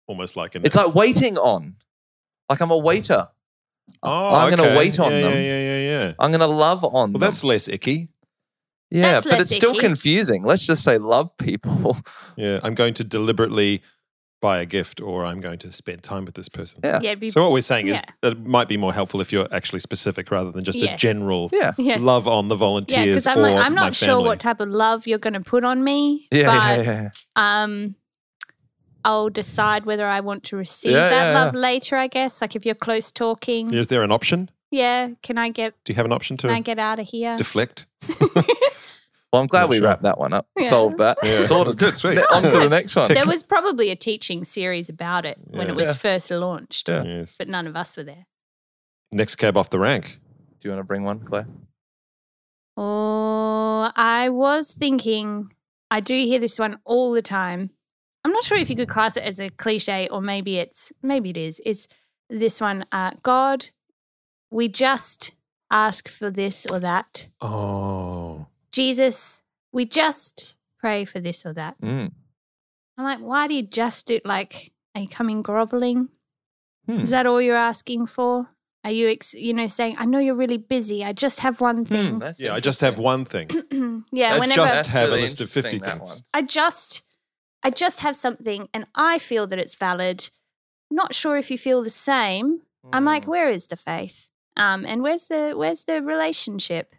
almost 0.07 0.37
like 0.37 0.55
an. 0.57 0.67
It's 0.67 0.77
like 0.77 0.95
waiting 0.95 1.39
on. 1.39 1.77
Like 2.49 2.61
I'm 2.61 2.71
a 2.73 2.77
waiter. 2.79 3.29
oh, 4.03 4.35
I'm 4.35 4.51
gonna 4.55 4.77
wait 4.77 4.99
on 4.99 5.11
yeah, 5.13 5.21
them. 5.21 5.33
Yeah, 5.33 5.39
yeah, 5.41 5.61
yeah, 5.61 5.79
yeah. 6.07 6.13
I'm 6.19 6.31
going 6.31 6.41
to 6.41 6.47
love 6.47 6.85
on 6.85 6.93
Well, 6.93 7.07
them. 7.13 7.21
that's 7.21 7.45
less 7.45 7.69
icky. 7.69 8.09
yeah, 8.91 9.13
That's 9.13 9.27
but 9.27 9.41
it's 9.41 9.55
still 9.55 9.71
icky. 9.73 9.81
confusing. 9.81 10.43
Let's 10.45 10.67
just 10.67 10.83
say 10.83 10.99
love 10.99 11.37
people. 11.37 11.97
Yeah. 12.37 12.59
I'm 12.63 12.75
going 12.75 12.95
to 12.95 13.05
deliberately 13.05 13.83
buy 14.41 14.59
a 14.61 14.67
gift 14.67 15.01
or 15.01 15.25
I'm 15.25 15.41
going 15.41 15.59
to 15.59 15.73
spend 15.73 16.03
time 16.03 16.25
with 16.25 16.35
this 16.35 16.49
person. 16.49 16.81
Yeah. 16.83 16.99
yeah, 17.03 17.15
be, 17.15 17.31
So 17.31 17.43
what 17.43 17.53
we're 17.53 17.61
saying 17.63 17.89
is 17.89 18.01
that 18.23 18.33
it 18.33 18.47
might 18.47 18.69
be 18.69 18.77
more 18.77 18.93
helpful 18.93 19.21
if 19.21 19.33
you're 19.33 19.47
actually 19.53 19.81
specific 19.81 20.31
rather 20.31 20.51
than 20.51 20.65
just 20.65 20.81
a 20.81 20.97
general 20.97 21.51
Yeah. 21.53 21.73
yes. 21.79 22.01
love 22.01 22.27
on 22.27 22.49
the 22.49 22.57
volunteers. 22.57 22.99
yeah, 22.99 23.05
because 23.07 23.27
I'm 23.27 23.39
like, 23.39 23.65
I'm 23.65 23.75
not 23.75 23.95
sure 23.95 24.21
what 24.21 24.41
type 24.41 24.61
of 24.61 24.69
love 24.69 25.07
you're 25.07 25.19
going 25.19 25.35
to 25.35 25.41
put 25.41 25.65
on 25.65 25.85
me. 25.85 26.27
Yeah, 26.31 26.47
but 26.47 26.85
yeah, 26.87 26.93
yeah. 26.93 27.11
um 27.37 27.97
I'll 29.05 29.31
decide 29.31 29.87
whether 29.87 30.07
I 30.07 30.21
want 30.21 30.45
to 30.45 30.57
receive 30.57 30.93
Yeah, 30.93 31.09
that 31.09 31.33
yeah, 31.33 31.45
love 31.45 31.55
later, 31.55 31.97
I 31.97 32.07
guess. 32.07 32.41
Like 32.43 32.55
if 32.55 32.67
you're 32.67 32.75
close 32.75 33.11
talking. 33.11 33.73
Is 33.73 33.89
there 33.89 34.03
an 34.03 34.13
option? 34.13 34.51
Yeah, 34.71 35.11
can 35.23 35.39
I 35.39 35.49
get 35.49 35.75
Do 35.85 35.93
you 35.93 35.97
have 35.97 36.05
an 36.07 36.13
option 36.13 36.37
to 36.39 36.49
can 36.49 36.57
I 36.57 36.61
get 36.61 36.79
out 36.79 36.99
of 36.99 37.07
here? 37.09 37.37
deflect? 37.37 37.87
Well, 39.33 39.43
I'm 39.43 39.47
glad 39.47 39.61
Not 39.61 39.69
we 39.71 39.77
sure. 39.79 39.87
wrapped 39.87 40.03
that 40.03 40.19
one 40.19 40.33
up. 40.33 40.49
Yeah. 40.59 40.69
Solved 40.69 40.99
that. 40.99 41.19
Yeah. 41.23 41.43
Sorted. 41.47 41.79
Good, 41.79 41.97
sweet. 41.97 42.19
On 42.33 42.43
to 42.43 42.51
the 42.51 42.69
next 42.69 42.97
one. 42.97 43.07
there 43.13 43.27
was 43.27 43.43
probably 43.45 43.91
a 43.91 43.97
teaching 43.97 44.45
series 44.45 44.89
about 44.89 45.25
it 45.25 45.39
when 45.47 45.67
Yeah. 45.67 45.73
it 45.73 45.77
was 45.77 45.89
Yeah. 45.89 45.93
first 45.95 46.31
launched, 46.33 46.89
Yeah. 46.89 47.05
Yes. 47.05 47.37
but 47.39 47.49
none 47.49 47.67
of 47.69 47.77
us 47.77 47.97
were 47.97 48.03
there. 48.03 48.27
Next 49.13 49.37
cab 49.37 49.57
off 49.57 49.71
the 49.71 49.79
rank. 49.79 50.19
Do 50.61 50.69
you 50.69 50.71
want 50.71 50.81
to 50.81 50.85
bring 50.85 51.05
one, 51.05 51.21
Claire? 51.21 51.47
Oh, 52.77 53.91
I 53.95 54.29
was 54.31 54.73
thinking, 54.73 55.53
I 55.91 56.01
do 56.01 56.15
hear 56.15 56.39
this 56.39 56.59
one 56.59 56.79
all 56.85 57.13
the 57.13 57.23
time. 57.23 57.71
I'm 58.25 58.33
not 58.33 58.45
sure 58.45 58.59
if 58.59 58.69
you 58.69 58.77
could 58.77 58.89
class 58.89 59.17
it 59.17 59.23
as 59.25 59.39
a 59.41 59.49
cliche 59.51 60.09
or 60.11 60.21
maybe 60.21 60.59
it's, 60.59 60.93
maybe 61.03 61.31
it 61.31 61.37
is. 61.37 61.61
It's 61.65 61.89
this 62.29 62.61
one 62.61 62.85
uh, 62.93 63.13
God, 63.23 63.71
we 64.51 64.69
just 64.69 65.35
ask 65.71 66.09
for 66.09 66.31
this 66.31 66.67
or 66.71 66.79
that. 66.81 67.29
Oh. 67.41 68.30
Jesus, 68.73 69.43
we 69.73 69.85
just 69.85 70.55
pray 70.79 71.05
for 71.05 71.21
this 71.21 71.45
or 71.45 71.53
that. 71.55 71.81
Mm. 71.81 72.13
I'm 72.99 73.05
like, 73.05 73.19
why 73.21 73.47
do 73.49 73.55
you 73.55 73.63
just 73.63 74.07
do 74.07 74.21
like, 74.25 74.73
are 74.95 75.01
you 75.03 75.09
coming 75.09 75.43
groveling? 75.43 76.09
Hmm. 76.87 77.01
Is 77.01 77.11
that 77.11 77.27
all 77.27 77.41
you're 77.41 77.57
asking 77.57 78.07
for? 78.07 78.49
Are 78.85 78.91
you, 78.91 79.09
ex- 79.09 79.35
you 79.35 79.53
know, 79.53 79.67
saying, 79.67 79.97
I 79.99 80.07
know 80.07 80.19
you're 80.19 80.35
really 80.35 80.57
busy. 80.57 81.05
I 81.05 81.13
just 81.13 81.41
have 81.41 81.61
one 81.61 81.79
Hmm, 81.85 81.85
thing. 81.85 82.19
that's 82.19 82.41
Yeah, 82.41 82.55
I 82.55 82.61
just 82.61 82.81
have 82.81 82.99
one 82.99 83.25
thing. 83.25 83.49
yeah, 84.13 84.33
Let's 84.33 84.41
whenever 84.41 84.55
just 84.55 84.75
That's 84.75 84.89
have 84.89 85.09
really 85.09 85.21
a 85.21 85.23
list 85.23 85.41
of 85.41 85.51
50 85.51 85.79
things. 85.81 86.23
I 86.33 86.43
just 86.43 87.03
I 87.63 87.69
just 87.71 88.01
have 88.01 88.17
something 88.17 88.69
and 88.73 88.87
I 88.95 89.19
feel 89.19 89.47
that 89.49 89.59
it's 89.59 89.75
valid. 89.77 90.31
Not 90.91 91.15
sure 91.15 91.37
if 91.37 91.51
you 91.51 91.59
feel 91.59 91.83
the 91.83 91.91
same. 91.91 92.63
I'm 92.93 93.05
like, 93.05 93.25
Mm. 93.25 93.29
where 93.29 93.51
is 93.51 93.67
the 93.69 93.77
faith? 93.77 94.29
Um, 94.57 94.87
and 94.87 95.03
where's 95.03 95.29
the 95.29 95.53
where's 95.55 95.85
the 95.85 96.03
relationship? 96.03 96.95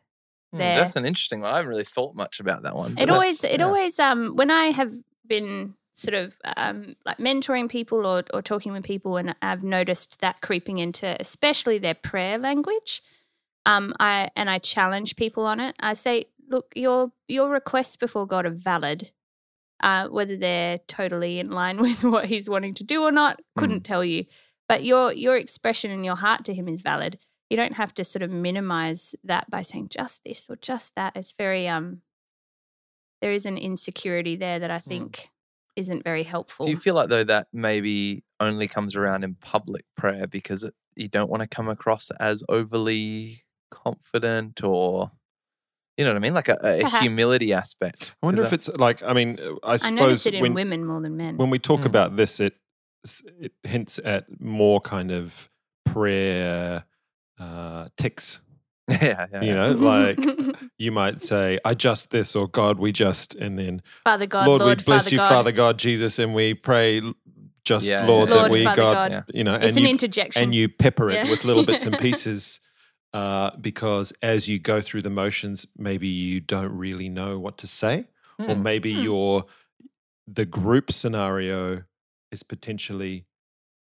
Hmm, 0.52 0.58
there. 0.58 0.80
That's 0.80 0.96
an 0.96 1.06
interesting 1.06 1.42
one. 1.42 1.54
I 1.54 1.58
haven't 1.58 1.70
really 1.70 1.84
thought 1.84 2.16
much 2.16 2.40
about 2.40 2.64
that 2.64 2.76
one. 2.76 2.98
It 2.98 3.10
always 3.10 3.44
it 3.44 3.60
yeah. 3.60 3.66
always 3.66 4.00
um 4.00 4.36
when 4.36 4.52
I 4.52 4.66
have 4.66 4.92
been 5.26 5.76
sort 5.94 6.14
of 6.14 6.38
um 6.58 6.96
like 7.06 7.18
mentoring 7.18 7.70
people 7.70 8.06
or 8.06 8.24
or 8.34 8.42
talking 8.42 8.72
with 8.74 8.84
people 8.84 9.18
and 9.18 9.36
I've 9.42 9.64
noticed 9.64 10.20
that 10.22 10.42
creeping 10.42 10.80
into 10.80 11.16
especially 11.20 11.78
their 11.78 11.96
prayer 11.96 12.38
language. 12.38 13.02
Um 13.66 13.94
I 14.00 14.30
and 14.36 14.50
I 14.50 14.60
challenge 14.60 15.16
people 15.16 15.46
on 15.46 15.60
it. 15.60 15.76
I 15.80 15.94
say, 15.94 16.26
look, 16.50 16.74
your 16.76 17.12
your 17.28 17.50
requests 17.50 17.96
before 17.96 18.28
God 18.28 18.46
are 18.46 18.52
valid. 18.52 19.12
Uh, 19.84 20.08
whether 20.10 20.38
they're 20.38 20.78
totally 20.88 21.40
in 21.40 21.50
line 21.50 21.78
with 21.82 22.04
what 22.04 22.26
he's 22.26 22.48
wanting 22.48 22.76
to 22.76 22.84
do 22.84 23.02
or 23.02 23.12
not, 23.12 23.42
couldn't 23.58 23.82
tell 23.82 24.06
you. 24.06 24.26
But 24.70 24.84
your 24.84 25.12
your 25.12 25.36
expression 25.36 25.90
and 25.90 26.06
your 26.06 26.18
heart 26.18 26.46
to 26.46 26.54
him 26.54 26.68
is 26.68 26.82
valid. 26.82 27.18
You 27.52 27.58
don't 27.58 27.74
have 27.74 27.94
to 27.96 28.06
sort 28.06 28.24
of 28.24 28.32
minimize 28.32 29.14
that 29.26 29.50
by 29.50 29.62
saying 29.62 29.90
just 29.90 30.24
this 30.24 30.50
or 30.50 30.56
just 30.56 30.96
that. 30.96 31.18
It's 31.18 31.34
very 31.38 31.68
um 31.68 32.02
there 33.22 33.34
is 33.34 33.46
an 33.46 33.58
insecurity 33.58 34.38
there 34.38 34.58
that 34.58 34.72
I 34.72 34.80
think 34.80 35.30
isn't 35.76 36.06
very 36.06 36.24
helpful. 36.24 36.66
Do 36.66 36.72
you 36.72 36.78
feel 36.78 36.96
like 36.96 37.10
though 37.10 37.26
that 37.26 37.48
maybe 37.52 38.24
only 38.40 38.70
comes 38.70 38.96
around 38.96 39.26
in 39.26 39.36
public 39.36 39.84
prayer 39.98 40.28
because 40.28 40.64
it, 40.64 40.74
you 40.96 41.10
don't 41.10 41.30
want 41.30 41.42
to 41.42 41.48
come 41.48 41.68
across 41.68 42.10
as 42.22 42.42
overly 42.48 43.44
confident 43.70 44.64
or 44.64 45.12
you 45.98 46.06
know 46.06 46.12
what 46.12 46.16
I 46.16 46.20
mean, 46.20 46.34
like 46.34 46.48
a, 46.48 46.58
a 46.64 47.00
humility 47.02 47.52
aspect? 47.52 48.16
I 48.24 48.28
wonder 48.28 48.44
Is 48.44 48.48
if 48.48 48.54
it's 48.54 48.70
like, 48.78 49.04
I 49.04 49.12
mean, 49.12 49.38
uh, 49.42 49.56
I 49.62 49.74
I 49.74 49.78
suppose 49.78 49.92
notice 49.92 50.26
it 50.28 50.36
in 50.36 50.42
when, 50.42 50.54
women 50.54 50.86
more 50.86 51.02
than 51.02 51.18
men. 51.18 51.36
when 51.36 51.50
we 51.50 51.60
talk 51.60 51.82
Mm. 51.82 51.88
about 51.88 52.16
this, 52.16 52.40
it 52.40 52.56
it 53.42 53.52
hints 53.64 54.00
at 54.06 54.40
more 54.40 54.80
kind 54.80 55.12
of 55.12 55.50
prayer 55.86 56.86
uh, 57.42 57.90
tics. 57.98 58.40
yeah, 58.90 59.26
yeah, 59.32 59.42
You 59.42 59.48
yeah. 59.48 59.54
know, 59.54 59.72
like 59.72 60.20
you 60.78 60.92
might 60.92 61.22
say, 61.22 61.58
"I 61.64 61.74
just 61.74 62.12
this," 62.12 62.36
or 62.36 62.48
"God, 62.48 62.78
we 62.80 62.92
just," 62.92 63.36
and 63.36 63.58
then 63.58 63.82
Father 64.04 64.26
God, 64.28 64.48
Lord, 64.48 64.62
Lord, 64.62 64.80
we 64.80 64.84
bless 64.84 65.04
Father 65.06 65.16
you, 65.16 65.18
God. 65.20 65.30
Father 65.30 65.52
God, 65.52 65.80
Jesus, 65.80 66.20
and 66.20 66.34
we 66.34 66.54
pray, 66.54 67.02
just 67.64 67.88
Yeah, 67.88 68.06
Lord, 68.06 68.30
yeah, 68.30 68.36
that 68.36 68.40
Lord, 68.42 68.52
we 68.52 68.64
Father 68.66 68.76
God, 68.82 68.94
God. 68.94 69.12
Yeah. 69.12 69.24
you 69.38 69.44
know, 69.44 69.56
It's 69.56 69.66
and 69.66 69.78
an 69.78 69.84
you 69.84 69.90
interjection. 69.90 70.44
and 70.44 70.56
you 70.56 70.68
pepper 70.68 71.10
it 71.10 71.16
Yeah. 71.26 71.30
with 71.32 71.46
little 71.46 71.66
bits 71.66 71.86
and 71.86 71.98
pieces. 72.00 72.60
Uh, 73.14 73.52
because 73.60 74.14
as 74.22 74.48
you 74.48 74.58
go 74.58 74.80
through 74.82 75.02
the 75.02 75.10
motions, 75.10 75.68
maybe 75.78 76.08
you 76.08 76.40
don't 76.40 76.72
really 76.78 77.10
know 77.10 77.38
what 77.40 77.58
to 77.58 77.68
say, 77.68 78.06
or 78.40 78.56
Hmm. 78.56 78.64
maybe 78.64 78.94
Hmm. 78.94 79.02
your 79.04 79.46
the 80.28 80.46
group 80.46 80.92
scenario 80.94 81.84
is 82.32 82.42
potentially 82.44 83.26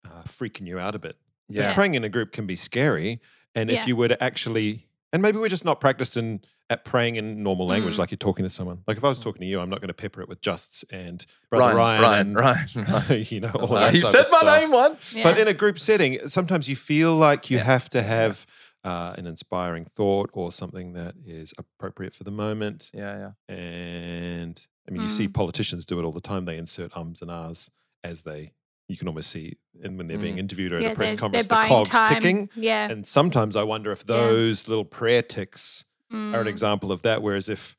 uh, 0.05 0.23
freaking 0.23 0.67
you 0.67 0.77
out 0.79 0.95
a 0.95 0.99
bit. 0.99 1.17
Because 1.49 1.65
yeah. 1.65 1.73
praying 1.73 1.95
in 1.95 2.03
a 2.03 2.10
group 2.10 2.31
can 2.31 2.45
be 2.47 2.55
scary, 2.55 3.21
and 3.53 3.69
Yeah. 3.69 3.81
if 3.81 3.88
you 3.88 3.95
were 3.95 4.08
to 4.08 4.23
actually, 4.23 4.88
and 5.13 5.21
maybe 5.21 5.38
we're 5.38 5.49
just 5.49 5.65
not 5.65 5.79
practiced 5.79 6.17
in 6.17 6.41
at 6.71 6.84
praying 6.84 7.15
in 7.15 7.43
normal 7.43 7.67
language, 7.67 7.93
Mm. 7.95 7.99
like 7.99 8.10
you're 8.12 8.17
talking 8.17 8.43
to 8.43 8.49
someone. 8.49 8.81
Like 8.88 8.97
if 8.97 9.03
I 9.03 9.10
was 9.10 9.19
Mm. 9.19 9.23
talking 9.23 9.41
to 9.41 9.45
you, 9.45 9.60
I'm 9.60 9.69
not 9.69 9.79
going 9.79 9.89
to 9.89 9.93
pepper 9.93 10.21
it 10.21 10.27
with 10.27 10.41
justs 10.41 10.84
and 10.89 11.23
brother 11.51 11.75
Ryan, 11.75 12.01
Ryan, 12.01 12.34
Ryan, 12.34 12.67
and, 12.75 12.89
Ryan, 13.10 13.25
you 13.29 13.39
know, 13.41 13.51
all 13.51 13.67
that 13.75 13.93
you 13.93 14.01
said 14.01 14.25
my 14.31 14.39
stuff. 14.39 14.62
name 14.62 14.71
once. 14.71 15.15
Yeah. 15.15 15.23
But 15.23 15.38
in 15.39 15.47
a 15.47 15.53
group 15.53 15.77
setting, 15.79 16.27
sometimes 16.27 16.67
you 16.67 16.75
feel 16.75 17.15
like 17.15 17.51
you 17.51 17.60
have 17.60 17.88
to 17.89 18.01
have 18.01 18.47
uh, 18.84 19.13
an 19.17 19.25
inspiring 19.25 19.86
thought 19.95 20.29
or 20.34 20.51
something 20.51 20.93
that 20.93 21.15
is 21.25 21.53
appropriate 21.58 22.13
for 22.13 22.23
the 22.23 22.29
moment. 22.31 22.91
Yeah, 22.93 23.31
yeah. 23.49 23.55
And 23.79 24.62
I 24.88 24.91
mean, 24.91 25.01
you 25.01 25.08
see 25.10 25.27
Mm. 25.27 25.34
politicians 25.34 25.86
do 25.86 25.99
it 25.99 26.03
all 26.03 26.12
the 26.12 26.21
time. 26.21 26.45
They 26.45 26.58
insert 26.58 26.95
ums 26.95 27.21
and 27.21 27.31
ahs 27.31 27.71
as 28.03 28.21
they, 28.23 28.51
you 28.88 28.98
can 28.98 29.08
almost 29.08 29.30
see, 29.32 29.58
and 29.84 29.98
when 29.98 30.08
they're 30.08 30.17
being 30.17 30.36
Mm. 30.36 30.39
interviewed 30.39 30.71
or 30.71 30.78
at 30.78 30.84
yeah, 30.84 30.89
a 30.91 30.95
press 30.95 31.17
conference, 31.19 31.48
the 31.48 31.56
cogs 31.56 31.89
time. 31.89 32.13
ticking. 32.21 32.50
Yeah. 32.56 32.89
And 32.89 33.06
sometimes 33.06 33.56
I 33.56 33.63
wonder 33.63 33.91
if 33.91 34.04
Yeah. 34.08 34.15
those 34.17 34.67
little 34.67 34.86
prayer 34.86 35.21
tics 35.21 35.86
are 36.12 36.17
an 36.17 36.34
Mm. 36.34 36.48
example 36.48 36.91
of 36.91 37.02
that. 37.02 37.21
Whereas 37.24 37.50
if, 37.50 37.76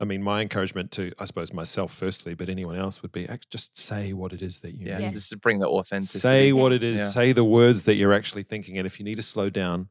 I 0.00 0.04
mean, 0.04 0.22
my 0.22 0.40
encouragement 0.42 0.90
to, 0.92 1.12
I 1.18 1.24
suppose, 1.26 1.52
myself 1.52 1.94
firstly, 1.94 2.34
but 2.34 2.48
anyone 2.48 2.76
else 2.76 3.00
would 3.02 3.12
be 3.12 3.28
just 3.50 3.76
say 3.78 4.12
what 4.12 4.32
it 4.32 4.42
is 4.42 4.60
that 4.60 4.72
you 4.74 4.86
Yeah, 4.86 4.98
need. 4.98 5.04
Yes. 5.04 5.14
just 5.14 5.30
to 5.30 5.36
bring 5.36 5.60
the 5.60 5.68
authenticity. 5.68 6.18
Say 6.18 6.52
what 6.52 6.72
it 6.72 6.82
is. 6.82 6.98
Yeah. 6.98 7.08
Say 7.10 7.32
the 7.32 7.44
words 7.44 7.84
that 7.84 7.94
you're 7.94 8.12
actually 8.12 8.42
thinking. 8.42 8.76
And 8.76 8.86
if 8.86 8.98
you 8.98 9.04
need 9.04 9.16
to 9.16 9.22
slow 9.22 9.50
down, 9.50 9.88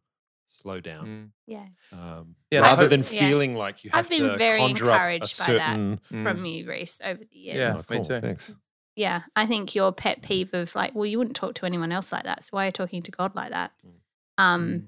slow 0.47 0.81
down. 0.81 1.05
Mm. 1.07 1.31
Yeah. 1.47 1.65
Um, 1.93 2.35
Yeah, 2.51 2.59
rather 2.61 2.81
hope- 2.83 2.89
than 2.89 2.99
Yeah. 3.01 3.29
feeling 3.29 3.55
like 3.55 3.83
you 3.85 3.91
have 3.91 4.05
I've 4.05 4.09
been 4.09 4.23
to 4.27 4.35
very 4.37 4.59
conjure 4.59 4.89
a 4.89 4.93
encouraged 4.93 5.39
by 5.39 5.45
that. 5.53 5.69
certain. 5.69 6.01
Mm. 6.11 6.23
From 6.23 6.45
you, 6.45 6.67
Reese, 6.67 6.99
over 7.01 7.23
the 7.23 7.37
years. 7.37 7.57
Yeah. 7.57 7.81
Oh, 7.89 7.93
me 7.93 8.03
too. 8.03 8.19
Thanks. 8.19 8.53
Yeah, 8.99 9.21
I 9.33 9.45
think 9.45 9.75
your 9.75 9.93
pet 9.93 10.21
peeve 10.21 10.53
of 10.53 10.75
like, 10.75 10.93
well, 10.93 11.05
you 11.05 11.17
wouldn't 11.19 11.37
talk 11.37 11.55
to 11.55 11.65
anyone 11.65 11.93
else 11.93 12.11
like 12.11 12.23
that, 12.25 12.43
so 12.43 12.49
why 12.51 12.63
are 12.63 12.65
you 12.65 12.71
talking 12.73 13.01
to 13.03 13.11
God 13.11 13.33
like 13.33 13.51
that? 13.51 13.71
Mm. 13.85 14.43
Um, 14.43 14.67
Mm. 14.69 14.87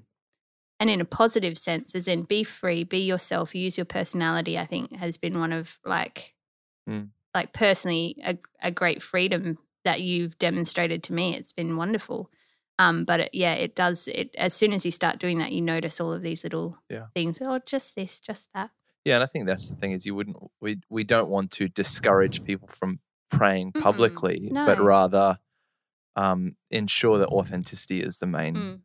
and 0.80 0.90
in 0.90 1.00
a 1.00 1.04
positive 1.06 1.56
sense, 1.56 1.94
as 1.94 2.06
in 2.06 2.22
be 2.22 2.44
free, 2.44 2.84
be 2.84 2.98
yourself, 2.98 3.54
use 3.54 3.78
your 3.78 3.86
personality. 3.86 4.58
I 4.58 4.66
think 4.66 4.92
has 4.96 5.16
been 5.16 5.38
one 5.38 5.52
of 5.52 5.78
like, 5.82 6.34
Mm. 6.86 7.08
like 7.34 7.54
personally 7.54 8.16
a, 8.22 8.36
a 8.60 8.70
great 8.70 9.00
freedom 9.02 9.56
that 9.84 10.02
you've 10.02 10.38
demonstrated 10.38 11.02
to 11.04 11.14
me. 11.14 11.34
It's 11.34 11.52
been 11.54 11.76
wonderful. 11.76 12.30
Um, 12.78 13.04
but 13.04 13.20
it, 13.20 13.30
yeah, 13.32 13.54
it 13.54 13.74
does. 13.74 14.08
It 14.08 14.34
as 14.36 14.52
soon 14.52 14.74
as 14.74 14.84
you 14.84 14.90
start 14.90 15.18
doing 15.20 15.38
that, 15.38 15.52
you 15.52 15.62
notice 15.62 16.00
all 16.00 16.12
of 16.12 16.20
these 16.22 16.44
little 16.44 16.76
Yeah. 16.90 17.06
things. 17.14 17.38
Oh, 17.40 17.60
just 17.64 17.94
this, 17.96 18.20
just 18.20 18.52
that. 18.52 18.70
Yeah, 19.06 19.14
and 19.16 19.24
I 19.24 19.26
think 19.26 19.46
that's 19.46 19.70
the 19.70 19.76
thing 19.76 19.92
is 19.92 20.04
you 20.04 20.14
wouldn't 20.14 20.36
we 20.60 20.80
we 20.90 21.02
don't 21.02 21.30
want 21.30 21.50
to 21.52 21.68
discourage 21.68 22.44
people 22.44 22.68
from 22.68 23.00
praying 23.32 23.72
Mm-mm, 23.72 23.82
publicly, 23.82 24.50
but 24.52 24.78
rather 24.80 25.38
um, 26.16 26.52
ensure 26.70 27.18
that 27.18 27.28
authenticity 27.28 28.00
is 28.00 28.18
the 28.18 28.26
main 28.26 28.54
Mm. 28.54 28.80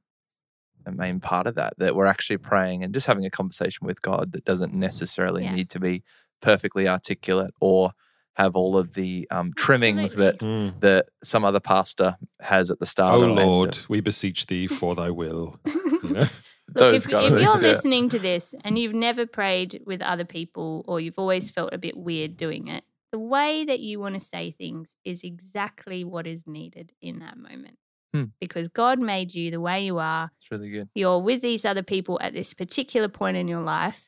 the 0.86 0.92
main 0.94 1.20
part 1.20 1.48
of 1.48 1.56
that. 1.56 1.74
That 1.78 1.96
we're 1.96 2.06
actually 2.06 2.38
praying 2.38 2.84
and 2.84 2.94
just 2.94 3.08
having 3.08 3.26
a 3.26 3.30
conversation 3.30 3.86
with 3.86 4.02
God 4.02 4.32
that 4.32 4.46
doesn't 4.46 4.74
necessarily 4.74 5.44
Yeah. 5.44 5.56
need 5.56 5.70
to 5.72 5.80
be 5.80 6.04
perfectly 6.42 6.88
articulate 6.88 7.52
or 7.60 7.92
have 8.36 8.56
all 8.56 8.78
of 8.78 8.94
the 8.94 9.28
um, 9.32 9.52
trimmings 9.58 10.14
that 10.16 10.40
Mm. 10.40 10.80
that 10.80 11.10
some 11.24 11.44
other 11.44 11.60
pastor 11.60 12.18
has 12.40 12.72
at 12.72 12.80
the 12.80 12.86
start. 12.86 13.16
Oh 13.16 13.22
or 13.22 13.30
end 13.30 13.40
of- 13.40 13.46
Lord, 13.46 13.78
we 13.90 14.00
beseech 14.00 14.46
thee 14.46 14.68
for 14.68 14.96
thy 14.96 15.10
will. 15.10 15.56
You 16.04 16.14
know? 16.14 16.28
Look, 16.76 16.94
if, 16.94 17.06
if 17.08 17.12
you're 17.12 17.40
yeah. 17.40 17.54
listening 17.56 18.08
to 18.10 18.20
this 18.20 18.54
and 18.64 18.78
you've 18.78 18.94
never 18.94 19.26
prayed 19.26 19.82
with 19.88 20.02
other 20.02 20.26
people 20.26 20.86
or 20.88 21.00
you've 21.00 21.18
always 21.18 21.50
felt 21.50 21.74
a 21.74 21.78
bit 21.78 21.98
weird 21.98 22.38
doing 22.38 22.68
it, 22.68 22.84
the 23.12 23.20
way 23.20 23.64
that 23.66 23.80
you 23.80 24.00
want 24.00 24.16
to 24.16 24.20
say 24.22 24.52
things 24.52 24.96
is 25.06 25.24
exactly 25.24 26.04
what 26.04 26.28
is 26.28 26.46
needed 26.46 26.92
in 27.02 27.20
that 27.20 27.38
moment. 27.38 27.78
Hmm. 28.14 28.26
Because 28.40 28.68
God 28.68 29.00
made 29.00 29.34
you 29.34 29.52
the 29.52 29.62
way 29.62 29.86
you 29.86 29.98
are. 29.98 30.32
It's 30.38 30.52
really 30.52 30.70
good. 30.70 30.90
You're 30.96 31.20
with 31.20 31.42
these 31.42 31.66
other 31.66 31.84
people 31.84 32.20
at 32.22 32.34
this 32.34 32.54
particular 32.54 33.08
point 33.10 33.38
in 33.38 33.48
your 33.48 33.62
life. 33.62 34.08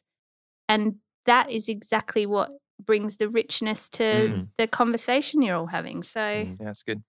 And 0.68 0.96
that 1.26 1.50
is 1.50 1.68
exactly 1.70 2.26
what 2.26 2.52
brings 2.84 3.18
the 3.18 3.30
richness 3.30 3.90
to 3.90 4.04
Mm. 4.04 4.48
the 4.58 4.68
conversation 4.68 5.42
you're 5.42 5.58
all 5.58 5.68
having. 5.68 6.02
So 6.04 6.20
Mm. 6.20 6.58
Yeah, 6.60 6.70
it's 6.70 6.84
good. 6.84 7.04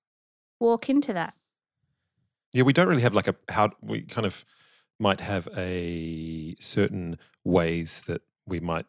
walk 0.58 0.90
into 0.90 1.12
that. 1.12 1.34
Yeah, 2.52 2.64
we 2.64 2.72
don't 2.72 2.88
really 2.88 3.02
have 3.02 3.14
like 3.14 3.28
a 3.28 3.36
how 3.48 3.70
we 3.80 4.02
kind 4.02 4.26
of 4.26 4.44
might 4.98 5.20
have 5.20 5.48
a 5.56 6.56
certain 6.60 7.18
ways 7.44 8.02
that 8.06 8.22
we 8.46 8.60
might 8.60 8.86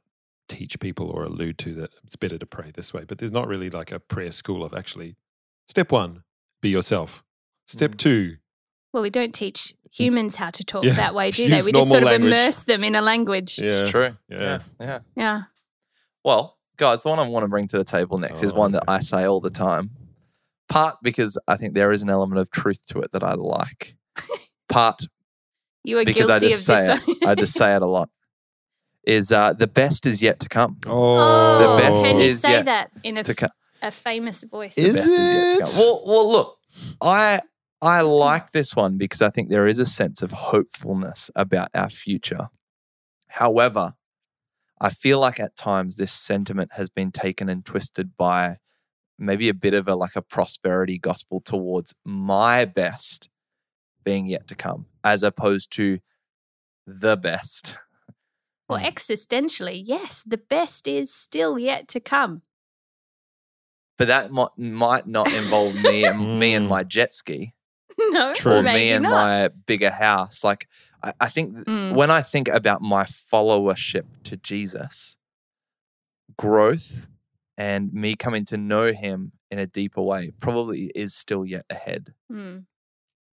teach 0.52 0.80
people 0.80 1.10
or 1.10 1.24
allude 1.24 1.58
to 1.60 1.74
that 1.76 1.92
it's 2.04 2.16
better 2.16 2.38
to 2.38 2.46
pray 2.46 2.72
this 2.74 2.94
way, 2.94 3.04
but 3.08 3.18
there's 3.18 3.32
not 3.32 3.48
really 3.48 3.70
like 3.70 3.92
a 3.92 4.00
prayer 4.00 4.32
school 4.32 4.64
of 4.64 4.74
actually 4.74 5.16
step 5.68 5.92
one, 5.92 6.24
be 6.62 6.70
yourself. 6.70 7.24
Step 7.68 7.92
Mm. 7.92 7.98
two, 7.98 8.38
Well, 8.94 9.04
we 9.04 9.10
don't 9.10 9.34
teach 9.34 9.74
humans 9.92 10.36
how 10.36 10.50
to 10.52 10.64
talk 10.64 10.84
Yeah, 10.84 10.94
that 10.94 11.16
way, 11.16 11.32
do 11.40 11.48
they? 11.50 11.56
We 11.62 11.72
just 11.72 11.74
normal 11.74 11.88
sort 11.88 12.04
of 12.04 12.10
language. 12.10 12.32
immerse 12.34 12.64
them 12.64 12.84
in 12.84 12.96
a 12.96 13.02
language. 13.02 13.58
Yeah. 13.60 13.66
It's 13.66 13.90
true. 13.90 14.18
Yeah. 14.30 14.40
yeah, 14.40 14.60
yeah. 14.80 15.00
Yeah. 15.16 15.42
Well, 16.24 16.58
guys, 16.78 17.04
the 17.04 17.10
one 17.10 17.20
I 17.20 17.28
want 17.28 17.44
to 17.46 17.48
bring 17.48 17.68
to 17.70 17.78
the 17.78 17.84
table 17.84 18.18
next 18.18 18.44
is 18.44 18.52
Oh, 18.52 18.56
one 18.56 18.74
that. 18.74 18.84
I 18.88 19.00
say 19.00 19.24
all 19.26 19.40
the 19.40 19.50
time. 19.50 19.92
Part 20.70 20.98
because 21.02 21.38
I 21.48 21.56
think 21.58 21.74
there 21.74 21.92
is 21.92 22.02
an 22.02 22.10
element 22.10 22.40
of 22.40 22.52
truth 22.52 22.86
to 22.88 23.00
it 23.00 23.12
that 23.14 23.24
I 23.24 23.34
like. 23.34 23.96
Part 24.70 25.04
You 25.84 25.98
are 26.00 26.06
because 26.06 26.30
I 26.30 26.40
just 26.40 26.60
of 26.70 26.76
say 26.78 26.88
this. 26.88 27.18
it. 27.22 27.28
I 27.28 27.36
just 27.44 27.54
say 27.54 27.76
it 27.76 27.82
a 27.82 27.88
lot. 27.88 28.10
Is 29.04 29.32
uh, 29.32 29.54
the 29.54 29.68
best 29.68 30.06
is 30.06 30.22
yet 30.22 30.40
to 30.42 30.50
come. 30.50 30.78
Oh, 30.86 31.58
The 31.58 31.82
best 31.82 32.06
can 32.06 32.18
you 32.18 32.26
is 32.26 32.42
say 32.42 32.62
that 32.62 32.92
in 33.04 33.18
a, 33.18 33.24
To 33.24 33.34
co- 33.34 33.48
a 33.82 33.90
famous 33.92 34.44
voice? 34.44 34.76
the 34.76 34.82
Is 34.84 34.94
best 34.96 35.08
is 35.08 35.34
yet 35.34 35.50
to 35.50 35.58
it? 35.58 35.60
come. 35.64 35.74
Well, 35.80 36.04
well, 36.06 36.32
look, 36.32 36.58
I 37.02 37.42
I 37.82 38.02
like 38.02 38.52
this 38.52 38.76
one 38.76 38.98
because 39.00 39.22
I 39.24 39.32
think 39.32 39.50
there 39.50 39.66
is 39.66 39.80
a 39.80 39.88
sense 39.88 40.22
of 40.22 40.32
hopefulness 40.32 41.32
about 41.36 41.70
our 41.74 41.90
future. 41.90 42.50
However, 43.28 43.94
I 44.80 44.90
feel 44.92 45.20
like 45.20 45.40
at 45.40 45.56
times 45.56 45.96
this 45.96 46.12
sentiment 46.12 46.74
has 46.74 46.90
been 46.92 47.12
taken 47.12 47.50
and 47.50 47.66
twisted 47.66 48.16
by 48.18 48.58
maybe 49.18 49.50
a 49.50 49.54
bit 49.56 49.74
of 49.74 49.88
a 49.88 49.96
like 49.96 50.16
a 50.16 50.22
prosperity 50.22 51.00
gospel 51.00 51.42
towards 51.42 51.96
my 52.06 52.66
best 52.66 53.30
being 54.04 54.28
yet 54.28 54.48
to 54.48 54.56
come, 54.56 54.86
as 55.04 55.24
opposed 55.24 55.72
to 55.72 56.00
the 56.86 57.16
best. 57.18 57.78
Well, 58.72 58.82
existentially, 58.82 59.82
yes, 59.86 60.24
the 60.24 60.38
best 60.38 60.88
is 60.88 61.14
still 61.14 61.60
yet 61.60 61.88
to 61.90 62.00
come. 62.00 62.42
But 63.98 64.08
that 64.08 64.32
might, 64.32 64.58
might 64.58 65.06
not 65.08 65.32
involve 65.34 65.76
me 65.76 66.06
and 66.06 66.40
me 66.40 66.54
and 66.56 66.68
my 66.68 66.84
jet 66.84 67.14
ski. 67.14 67.54
no, 68.00 68.34
True. 68.34 68.58
or 68.58 68.64
maybe 68.64 68.80
me 68.80 68.92
and 68.94 69.04
not. 69.04 69.12
my 69.12 69.48
bigger 69.68 69.92
house. 69.92 70.44
Like 70.44 70.68
I, 71.04 71.14
I 71.20 71.30
think 71.30 71.56
Mm. 71.68 71.94
when 71.96 72.10
I 72.10 72.22
think 72.22 72.48
about 72.48 72.82
my 72.82 73.04
followership 73.04 74.06
to 74.24 74.38
Jesus, 74.38 75.16
growth 76.38 77.08
and 77.58 77.94
me 77.94 78.16
coming 78.16 78.46
to 78.46 78.58
know 78.58 78.92
him 78.92 79.34
in 79.52 79.60
a 79.60 79.68
deeper 79.68 80.02
way 80.02 80.32
probably 80.40 80.92
is 80.96 81.14
still 81.14 81.46
yet 81.46 81.66
ahead. 81.70 82.14
Mm. 82.32 82.66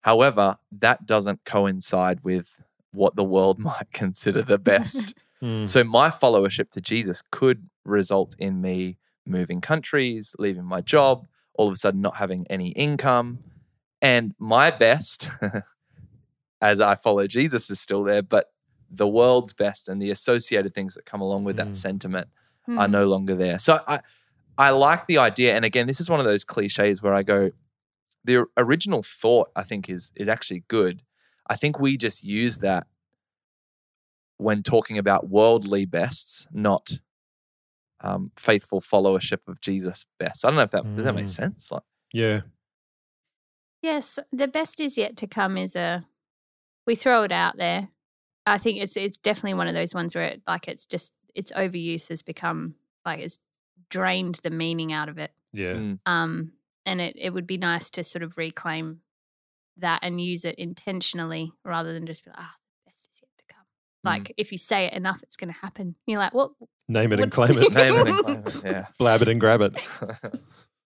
However, 0.02 0.58
that 0.72 1.06
doesn't 1.06 1.46
coincide 1.46 2.24
with 2.24 2.62
what 2.92 3.16
the 3.16 3.24
world 3.24 3.60
might 3.72 3.92
consider 3.94 4.42
the 4.42 4.58
best. 4.74 5.14
Mm. 5.42 5.70
so 5.70 5.84
my 5.84 6.10
followership 6.10 6.72
to 6.72 6.82
Jesus 6.82 7.22
could 7.32 7.70
result 7.86 8.36
in 8.40 8.60
me 8.62 8.98
moving 9.26 9.62
countries, 9.62 10.36
leaving 10.40 10.64
my 10.66 10.82
job, 10.82 11.28
all 11.54 11.68
of 11.68 11.74
a 11.74 11.78
sudden 11.78 12.02
not 12.02 12.18
having 12.18 12.46
any 12.50 12.70
income. 12.70 13.40
And 14.02 14.34
my 14.40 14.72
best, 14.72 15.30
as 16.62 16.82
I 16.82 16.96
follow 16.96 17.28
Jesus, 17.28 17.70
is 17.70 17.80
still 17.80 18.04
there, 18.04 18.22
but 18.24 18.46
the 18.90 19.08
world's 19.08 19.54
best 19.54 19.90
and 19.90 20.02
the 20.02 20.12
associated 20.12 20.74
things 20.74 20.96
that 20.96 21.06
come 21.06 21.22
along 21.22 21.44
with 21.44 21.56
Mm. 21.58 21.66
that 21.66 21.76
sentiment 21.76 22.30
are 22.70 22.88
Mm. 22.88 22.92
no 22.92 23.06
longer 23.08 23.36
there. 23.36 23.60
So 23.60 23.82
I, 23.88 24.00
I 24.58 24.72
like 24.72 25.08
the 25.08 25.18
idea, 25.20 25.56
and 25.56 25.64
again, 25.66 25.88
this 25.88 26.00
is 26.02 26.10
one 26.10 26.20
of 26.20 26.26
those 26.26 26.44
cliches 26.44 27.02
where 27.04 27.14
I 27.14 27.22
go, 27.24 27.52
the 28.24 28.46
original 28.58 29.04
thought 29.04 29.50
I 29.56 29.64
think 29.64 29.90
is 29.90 30.12
is 30.16 30.28
actually 30.28 30.64
good. 30.68 31.04
I 31.50 31.56
think 31.56 31.80
we 31.80 31.96
just 31.98 32.24
use 32.24 32.58
that 32.60 32.88
when 34.38 34.64
talking 34.64 34.98
about 34.98 35.30
worldly 35.30 35.86
bests, 35.86 36.46
not 36.52 37.00
um, 38.02 38.32
faithful 38.38 38.80
followership 38.82 39.40
of 39.48 39.60
Jesus 39.60 40.06
best. 40.20 40.46
I 40.46 40.50
don't 40.50 40.56
know 40.58 40.62
if 40.62 40.72
that 40.72 40.84
does 40.96 41.04
that 41.06 41.16
make 41.16 41.26
Mm. 41.26 41.30
sense. 41.30 41.72
Like, 41.72 41.84
Yeah. 42.14 42.42
Yes, 43.82 44.18
the 44.32 44.48
best 44.48 44.80
is 44.80 44.98
yet 44.98 45.16
to 45.18 45.28
come 45.28 45.58
is 45.58 45.76
a 45.76 46.04
we 46.86 46.96
throw 46.96 47.24
it 47.24 47.32
out 47.32 47.58
there. 47.58 47.90
I 48.46 48.58
think 48.58 48.80
it's 48.80 48.98
it's 48.98 49.18
definitely 49.18 49.54
one 49.56 49.68
of 49.68 49.76
those 49.76 49.94
ones 49.94 50.16
where 50.16 50.26
it 50.26 50.42
like 50.48 50.68
it's 50.68 50.86
just 50.86 51.14
its 51.36 51.52
overuse 51.52 52.10
has 52.10 52.22
become 52.22 52.76
like 53.06 53.20
it's 53.20 53.40
drained 53.90 54.36
the 54.44 54.50
meaning 54.50 54.92
out 54.94 55.10
of 55.10 55.18
it. 55.18 55.32
Yeah. 55.54 55.74
mm, 55.74 56.00
Um 56.06 56.54
and 56.86 57.02
it 57.02 57.16
it 57.20 57.32
would 57.34 57.48
be 57.48 57.58
nice 57.58 57.90
to 57.92 58.04
sort 58.04 58.24
of 58.24 58.38
reclaim 58.38 59.02
that 59.78 60.00
and 60.02 60.20
use 60.20 60.44
it 60.44 60.56
intentionally 60.56 61.52
rather 61.64 61.94
than 61.94 62.06
just 62.08 62.24
be 62.26 62.32
like, 62.32 62.40
ah, 62.40 62.56
the 62.86 62.92
best 62.92 63.10
is 63.12 63.22
yet 63.22 63.30
to 63.38 63.54
come. 64.08 64.16
Mm. 64.16 64.20
Like 64.26 64.34
if 64.38 64.52
you 64.52 64.58
say 64.58 64.86
it 64.86 64.94
enough, 64.94 65.22
it's 65.24 65.36
going 65.36 65.54
to 65.54 65.60
happen. 65.60 65.96
You're 66.06 66.20
like, 66.20 66.34
well, 66.34 66.56
Name 66.90 67.12
it 67.14 67.20
and 67.20 67.34
What- 67.36 67.52
claim 67.54 67.64
it. 67.64 67.74
name 67.74 67.94
it 67.96 68.08
and 68.08 68.24
claim 68.24 68.44
it, 68.46 68.66
yeah. 68.66 68.86
Blab 68.98 69.22
it 69.22 69.28
and 69.28 69.40
grab 69.40 69.62
it. 69.62 69.82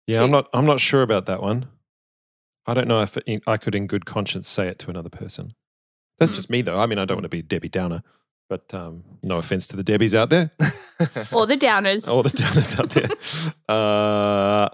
Yeah, 0.09 0.22
I'm 0.25 0.33
not. 0.33 0.48
I'm 0.53 0.66
not 0.66 0.81
sure 0.81 1.03
about 1.03 1.27
that 1.27 1.40
one. 1.40 1.68
I 2.66 2.75
don't 2.75 2.88
know 2.88 3.03
if 3.03 3.16
it, 3.16 3.42
I 3.46 3.57
could, 3.57 3.75
in 3.77 3.87
good 3.87 4.05
conscience, 4.05 4.48
say 4.48 4.66
it 4.66 4.81
to 4.81 4.90
another 4.90 5.09
person. 5.09 5.55
That's 6.18 6.33
Mm. 6.33 6.35
just 6.35 6.51
me, 6.51 6.61
though. 6.62 6.79
I 6.81 6.87
mean, 6.87 6.98
I 6.98 7.05
don't 7.05 7.16
want 7.18 7.22
to 7.25 7.29
be 7.29 7.38
a 7.38 7.42
Debbie 7.42 7.68
Downer, 7.68 8.03
but 8.48 8.72
um, 8.75 9.05
no 9.22 9.38
offense 9.38 9.68
to 9.68 9.77
the 9.77 9.85
Debbies 9.85 10.12
out 10.12 10.29
there, 10.31 10.51
or 11.33 11.46
the 11.46 11.57
downers. 11.57 12.09
all 12.09 12.25
the 12.25 12.31
Downers 12.31 12.77
out 12.81 12.90
there. 12.90 13.11
Uh, 13.68 14.68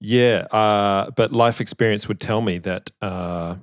yeah, 0.00 0.46
uh, 0.50 1.10
but 1.12 1.32
life 1.32 1.60
experience 1.62 2.06
would 2.06 2.20
tell 2.20 2.42
me 2.42 2.58
that 2.58 2.90
uh, 3.00 3.56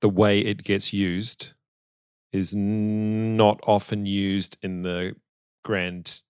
the 0.00 0.08
way 0.08 0.38
it 0.38 0.62
gets 0.62 0.92
used 0.92 1.54
is 2.32 2.54
not 2.54 3.60
often 3.66 4.06
used 4.06 4.56
in 4.62 4.82
the 4.82 5.14
grand 5.64 6.20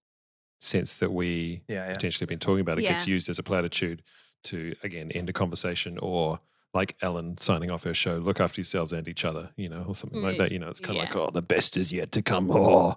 sense 0.60 0.96
that 0.96 1.12
we 1.12 1.62
yeah, 1.68 1.86
yeah. 1.86 1.92
potentially 1.92 2.26
been 2.26 2.38
talking 2.38 2.60
about. 2.60 2.78
It 2.78 2.82
gets 2.82 3.06
used 3.06 3.28
as 3.28 3.38
a 3.38 3.42
platitude 3.42 4.02
to 4.44 4.74
again 4.82 5.10
end 5.12 5.28
a 5.28 5.32
conversation 5.32 5.98
or 5.98 6.40
like 6.74 6.96
Ellen 7.00 7.36
signing 7.38 7.70
off 7.70 7.84
her 7.84 7.94
show, 7.94 8.18
look 8.18 8.40
after 8.40 8.60
yourselves 8.60 8.92
and 8.92 9.08
each 9.08 9.24
other, 9.24 9.50
you 9.56 9.68
know, 9.68 9.84
or 9.88 9.94
something 9.94 10.20
like 10.20 10.34
Mm, 10.34 10.38
that. 10.38 10.52
You 10.52 10.58
know, 10.58 10.68
it's 10.68 10.80
kind 10.80 10.98
of 10.98 11.04
yeah. 11.04 11.14
like, 11.14 11.16
oh, 11.16 11.30
the 11.32 11.42
best 11.42 11.76
is 11.76 11.92
yet 11.92 12.12
to 12.12 12.22
come. 12.22 12.50
Oh, 12.50 12.96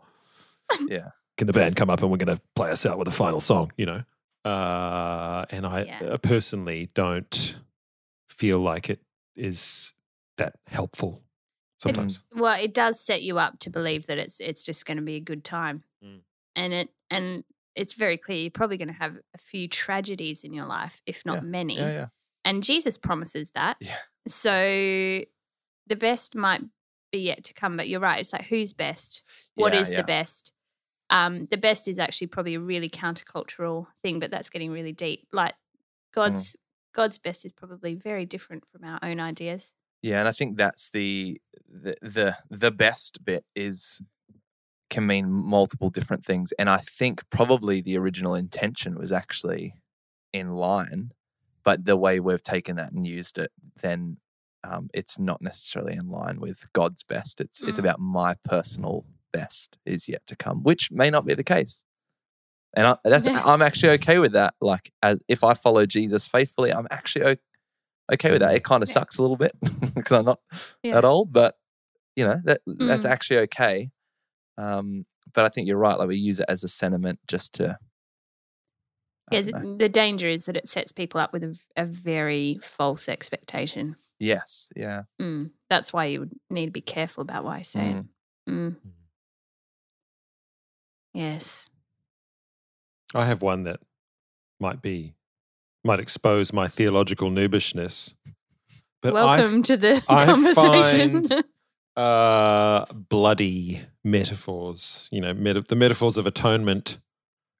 Yeah. 0.88 1.10
Can 1.38 1.48
the 1.48 1.54
band 1.54 1.76
come 1.76 1.90
up 1.90 2.02
and 2.02 2.12
we're 2.12 2.18
going 2.18 2.36
to 2.36 2.42
play 2.56 2.70
us 2.70 2.86
out 2.86 3.00
with 3.00 3.08
a 3.08 3.12
final 3.12 3.40
song, 3.42 3.72
you 3.78 3.86
know? 3.86 4.04
Uh, 4.44 5.46
and 5.50 5.66
I 5.66 5.84
Yeah. 5.84 6.18
personally 6.22 6.90
don't 6.94 7.58
feel 8.30 8.60
like 8.60 8.90
it 8.90 9.00
is 9.36 9.94
that 10.38 10.56
helpful 10.68 11.24
sometimes. 11.82 12.22
well 12.34 12.60
it 12.62 12.74
does 12.74 13.00
set 13.00 13.22
you 13.24 13.38
up 13.40 13.60
to 13.60 13.70
believe 13.70 14.08
that 14.08 14.18
it's 14.18 14.40
it's 14.40 14.64
just 14.66 14.86
going 14.86 14.98
to 14.98 15.04
be 15.04 15.16
a 15.16 15.20
good 15.20 15.44
time 15.44 15.84
Mm. 16.04 16.22
and 16.56 16.74
it 16.74 16.90
and 17.10 17.44
it's 17.76 17.94
very 17.94 18.18
clear 18.18 18.38
you're 18.38 18.52
probably 18.52 18.78
going 18.78 18.88
to 18.88 18.94
have 18.94 19.18
a 19.34 19.38
few 19.38 19.68
tragedies 19.68 20.44
in 20.44 20.52
your 20.54 20.66
life 20.66 21.02
if 21.06 21.26
not 21.26 21.44
many 21.44 21.78
Yeah, 21.78 21.92
yeah. 21.92 22.06
and 22.44 22.64
jesus 22.64 22.98
promises 22.98 23.52
that 23.52 23.78
Yeah. 23.80 23.96
so 24.28 24.52
the 25.88 25.96
best 25.96 26.36
might 26.36 26.62
be 27.12 27.20
yet 27.20 27.44
to 27.46 27.54
come 27.54 27.78
but 27.78 27.88
you're 27.90 28.00
right 28.00 28.20
it's 28.20 28.34
like 28.34 28.46
who's 28.46 28.74
best 28.74 29.24
What 29.56 29.74
is 29.74 29.90
Yeah, 29.92 29.98
yeah. 29.98 30.02
the 30.02 30.08
best 30.08 30.54
um 31.10 31.46
the 31.52 31.58
best 31.58 31.88
is 31.88 32.00
actually 32.00 32.28
probably 32.28 32.56
a 32.56 32.60
really 32.60 32.90
countercultural 32.90 33.88
thing 34.04 34.20
but 34.20 34.32
that's 34.32 34.50
getting 34.50 34.72
really 34.72 34.94
deep 34.94 35.28
like 35.32 35.54
Mm. 35.54 36.14
god's 36.16 36.56
god's 36.94 37.18
best 37.18 37.46
is 37.46 37.54
probably 37.54 37.96
very 37.96 38.26
different 38.26 38.64
from 38.72 38.84
our 38.84 39.00
own 39.04 39.20
ideas 39.20 39.74
Yeah, 40.02 40.20
and 40.20 40.28
I 40.28 40.32
think 40.32 40.58
that's 40.58 40.90
the 40.90 41.40
the 41.68 41.96
the, 42.02 42.38
the 42.50 42.72
best 42.72 43.24
bit 43.24 43.46
is 43.56 44.02
can 44.90 45.08
mean 45.08 45.32
multiple 45.32 45.90
different 45.90 46.26
things. 46.26 46.52
And 46.60 46.70
I 46.70 46.78
think 46.78 47.30
probably 47.30 47.80
the 47.82 47.98
original 47.98 48.36
intention 48.36 48.98
was 49.00 49.12
actually 49.12 49.76
in 50.34 50.52
line, 50.52 51.12
but 51.64 51.86
the 51.86 51.96
way 51.96 52.20
we've 52.20 52.44
taken 52.44 52.76
that 52.76 52.92
and 52.92 53.08
used 53.08 53.38
it, 53.38 53.52
then 53.82 54.18
um, 54.66 54.90
it's 54.94 55.18
not 55.18 55.42
necessarily 55.42 55.96
in 55.96 56.10
line 56.10 56.40
with 56.42 56.72
God's 56.74 57.04
best. 57.04 57.40
It's 57.40 57.62
it's 57.64 57.78
Mm. 57.78 57.84
about 57.84 58.00
my 58.00 58.36
personal 58.44 59.06
best 59.32 59.78
is 59.86 60.10
yet 60.10 60.28
to 60.28 60.36
come, 60.36 60.62
which 60.62 60.92
may 60.92 61.10
not 61.10 61.26
be 61.26 61.34
the 61.34 61.44
case. 61.44 61.84
And 62.74 62.88
I, 62.88 62.96
that's. 63.04 63.28
I'm 63.28 63.62
actually 63.62 63.94
okay 63.94 64.20
with 64.20 64.34
that. 64.34 64.56
Like 64.62 64.92
as 65.02 65.20
if 65.28 65.44
I 65.44 65.54
follow 65.54 65.86
Jesus 65.86 66.28
faithfully, 66.28 66.72
I'm 66.72 66.88
actually 66.92 67.38
okay 68.12 68.28
okay 68.28 68.32
with 68.32 68.42
that. 68.42 68.56
It 68.56 68.64
kind 68.64 68.84
of 68.84 68.90
Yeah. 68.90 68.94
sucks 68.94 69.18
a 69.18 69.22
little 69.22 69.38
bit 69.38 69.54
because 69.96 70.18
I'm 70.18 70.26
not 70.26 70.40
Yeah. 70.84 70.94
that 70.96 71.06
old, 71.06 71.32
but 71.34 71.58
you 72.16 72.26
know 72.26 72.42
that 72.46 72.62
that's 72.68 73.06
Mm. 73.06 73.10
actually 73.10 73.40
okay. 73.40 73.92
Um, 74.58 75.06
but 75.34 75.46
I 75.46 75.50
think 75.50 75.68
you're 75.68 75.78
right. 75.78 75.98
Like 75.98 76.08
we 76.08 76.18
use 76.18 76.40
it 76.40 76.46
as 76.50 76.64
a 76.64 76.68
sentiment 76.68 77.20
just 77.28 77.54
to. 77.54 77.78
I 79.32 79.36
Yeah, 79.36 79.42
the, 79.42 79.76
the 79.80 79.90
danger 79.90 80.28
is 80.28 80.46
that 80.46 80.58
it 80.58 80.68
sets 80.68 80.92
people 80.92 81.20
up 81.22 81.32
with 81.32 81.44
a, 81.44 81.58
a 81.78 81.86
very 81.86 82.60
false 82.62 83.08
expectation. 83.08 83.96
yes. 84.20 84.68
Yeah. 84.76 85.04
Mm. 85.22 85.52
That's 85.70 85.94
why 85.94 86.06
you 86.06 86.30
need 86.50 86.66
to 86.66 86.72
be 86.72 86.82
careful 86.82 87.22
about 87.22 87.44
why 87.46 87.58
I 87.60 87.62
say 87.62 87.92
it. 87.92 88.06
Mm. 88.52 88.76
Yes. 91.14 91.70
I 93.14 93.26
have 93.26 93.42
one 93.42 93.64
that 93.64 93.80
might 94.60 94.82
be, 94.82 95.16
might 95.84 96.00
expose 96.00 96.54
my 96.54 96.68
theological 96.68 97.30
noobishness. 97.30 98.14
But 99.02 99.16
I 99.16 99.40
Welcome 99.40 99.64
to 99.64 99.78
the 99.78 100.04
I 100.08 100.26
conversation. 100.34 101.26
find- 101.28 101.44
uh, 101.98 102.86
bloody 103.10 103.82
metaphors, 104.04 105.10
you 105.12 105.20
know, 105.20 105.34
meta- 105.34 105.62
the 105.62 105.76
metaphors 105.76 106.18
of 106.18 106.26
atonement, 106.26 107.00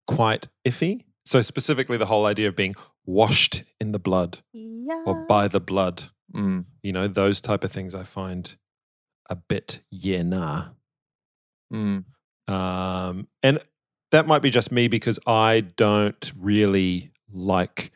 quite 0.08 0.48
iffy. 0.66 1.04
So, 1.26 1.42
specifically, 1.42 1.98
the 1.98 2.06
whole 2.06 2.26
idea 2.26 2.48
of 2.48 2.56
being 2.56 2.76
washed 3.06 3.64
in 3.82 3.92
the 3.92 4.00
blood 4.00 4.40
yeah. 4.54 5.04
or 5.06 5.26
by 5.28 5.48
the 5.48 5.60
blood, 5.60 6.04
Mm. 6.34 6.64
you 6.82 6.94
know, 6.94 7.10
those 7.10 7.42
type 7.42 7.64
of 7.66 7.74
things 7.74 7.94
I 7.94 8.04
find 8.04 8.56
a 9.30 9.36
bit, 9.36 9.82
yeah, 9.92 10.22
nah. 10.22 10.70
Mm. 11.74 12.06
Um, 12.48 13.28
and 13.44 13.60
that 14.12 14.28
might 14.28 14.42
be 14.42 14.50
just 14.50 14.72
me 14.72 14.88
because 14.88 15.20
I 15.28 15.60
don't 15.76 16.32
really 16.38 17.12
like 17.30 17.92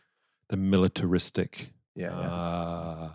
the 0.49 0.57
militaristic. 0.57 1.71
Yeah. 1.95 2.09
yeah. 2.19 2.27
Uh, 2.33 3.09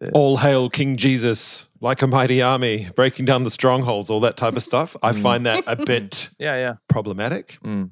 The- 0.00 0.10
all 0.12 0.36
hail 0.38 0.70
King 0.70 0.96
Jesus, 0.96 1.66
like 1.80 2.02
a 2.02 2.06
mighty 2.06 2.40
army, 2.40 2.88
breaking 2.94 3.24
down 3.24 3.42
the 3.44 3.50
strongholds, 3.50 4.10
all 4.10 4.20
that 4.20 4.36
type 4.36 4.54
of 4.56 4.62
stuff. 4.62 4.96
I 5.02 5.12
Mm. 5.12 5.22
find 5.22 5.46
that 5.46 5.64
a 5.66 5.76
bit 5.92 6.30
yeah. 6.38 6.54
Yeah. 6.56 6.74
problematic. 6.88 7.58
Mm. 7.64 7.90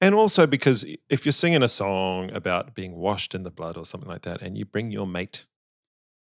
And 0.00 0.14
also 0.14 0.46
because 0.46 0.84
if 1.08 1.24
you're 1.24 1.32
singing 1.32 1.62
a 1.62 1.68
song 1.68 2.30
about 2.32 2.74
being 2.74 2.96
washed 2.96 3.34
in 3.34 3.44
the 3.44 3.50
blood 3.50 3.76
or 3.76 3.86
something 3.86 4.10
like 4.10 4.22
that, 4.22 4.42
and 4.42 4.58
you 4.58 4.64
bring 4.66 4.90
your 4.90 5.06
mate, 5.06 5.46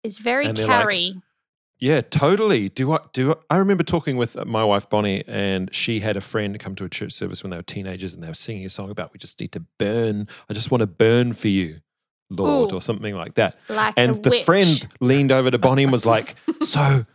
It's 0.03 0.19
very 0.19 0.45
And 0.47 0.55
they're 0.57 0.67
like- 0.67 0.81
carry. 0.81 1.13
Yeah, 1.81 1.99
totally. 2.01 2.69
Do 2.69 2.93
I 2.93 2.99
do? 3.11 3.31
I, 3.31 3.55
I 3.55 3.57
remember 3.57 3.83
talking 3.83 4.15
with 4.15 4.37
my 4.45 4.63
wife 4.63 4.89
Bonnie, 4.89 5.23
and 5.27 5.73
she 5.75 5.99
had 5.99 6.15
a 6.15 6.21
friend 6.21 6.57
come 6.59 6.75
to 6.75 6.85
a 6.85 6.89
church 6.89 7.11
service 7.11 7.43
when 7.43 7.49
they 7.51 7.57
were 7.57 7.63
teenagers, 7.63 8.13
and 8.13 8.23
they 8.23 8.27
were 8.27 8.33
singing 8.33 8.65
a 8.65 8.69
song 8.69 8.89
about 8.89 9.11
we 9.11 9.17
just 9.19 9.39
need 9.41 9.51
to 9.51 9.65
burn. 9.77 10.27
I 10.49 10.53
just 10.53 10.71
want 10.71 10.81
to 10.81 10.87
burn 10.87 11.33
for 11.33 11.49
you, 11.49 11.81
Lord, 12.29 12.71
Ooh. 12.71 12.75
or 12.77 12.81
something 12.81 13.15
like 13.15 13.33
that. 13.33 13.57
like 13.67 13.95
a 13.97 13.99
And 13.99 14.23
the 14.23 14.29
witch. 14.29 14.45
friend 14.45 14.87
leaned 15.01 15.31
over 15.33 15.51
to 15.51 15.57
Bonnie 15.57 15.83
and 15.83 15.91
was 15.91 16.05
like, 16.05 16.35
"So, 16.61 17.05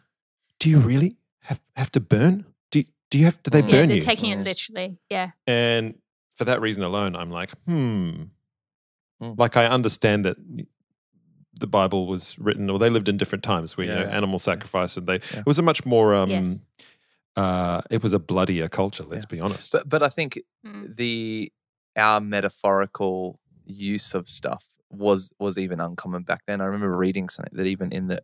do 0.60 0.68
you 0.68 0.78
really 0.78 1.16
have 1.42 1.60
have 1.76 1.90
to 1.92 2.00
burn? 2.00 2.44
Do 2.70 2.82
do 3.10 3.18
you 3.18 3.24
have? 3.26 3.42
Do 3.44 3.50
they 3.50 3.60
Yeah, 3.60 3.64
yeah, 3.66 3.70
burn 3.72 3.88
they're 3.88 3.96
you?" 3.96 4.02
taking 4.02 4.30
it 4.32 4.38
Mm. 4.40 4.44
literally. 4.44 4.98
Yeah. 5.08 5.30
and 5.46 5.94
for 6.34 6.44
that 6.44 6.60
reason 6.60 6.82
alone, 6.82 7.16
I'm 7.16 7.30
like, 7.30 7.52
hmm. 7.66 8.24
Mm. 9.22 9.38
Like 9.38 9.56
I 9.56 9.66
understand 9.66 10.26
that 10.26 10.36
the 11.58 11.66
Bible 11.66 12.06
was 12.06 12.38
written, 12.38 12.68
or 12.70 12.78
they 12.78 12.90
lived 12.90 13.08
in 13.08 13.16
different 13.16 13.42
times 13.44 13.76
where 13.76 13.86
you 13.86 13.92
know 13.94 14.02
yeah. 14.02 14.16
animal 14.16 14.38
sacrifice, 14.38 14.96
and 14.96 15.06
they 15.06 15.20
Yeah. 15.32 15.40
it 15.40 15.46
was 15.46 15.58
a 15.58 15.62
much 15.62 15.84
more 15.86 16.14
um, 16.14 16.28
Yes. 16.30 16.58
uh, 17.36 17.82
it 17.90 18.02
was 18.02 18.12
a 18.12 18.18
bloodier 18.18 18.68
culture. 18.68 19.04
Let's 19.04 19.24
Yeah. 19.30 19.36
be 19.36 19.40
honest. 19.40 19.72
But 19.72 19.88
but 19.88 20.02
I 20.02 20.08
think 20.08 20.38
Mm. 20.66 20.96
the 20.96 21.52
our 21.96 22.20
metaphorical 22.20 23.40
use 23.64 24.14
of 24.14 24.28
stuff 24.28 24.64
was 24.90 25.32
was 25.38 25.58
even 25.58 25.80
uncommon 25.80 26.22
back 26.24 26.42
then. 26.46 26.60
I 26.60 26.64
remember 26.64 26.96
reading 26.96 27.28
something 27.28 27.56
that 27.56 27.66
even 27.66 27.92
in 27.92 28.08
the 28.08 28.20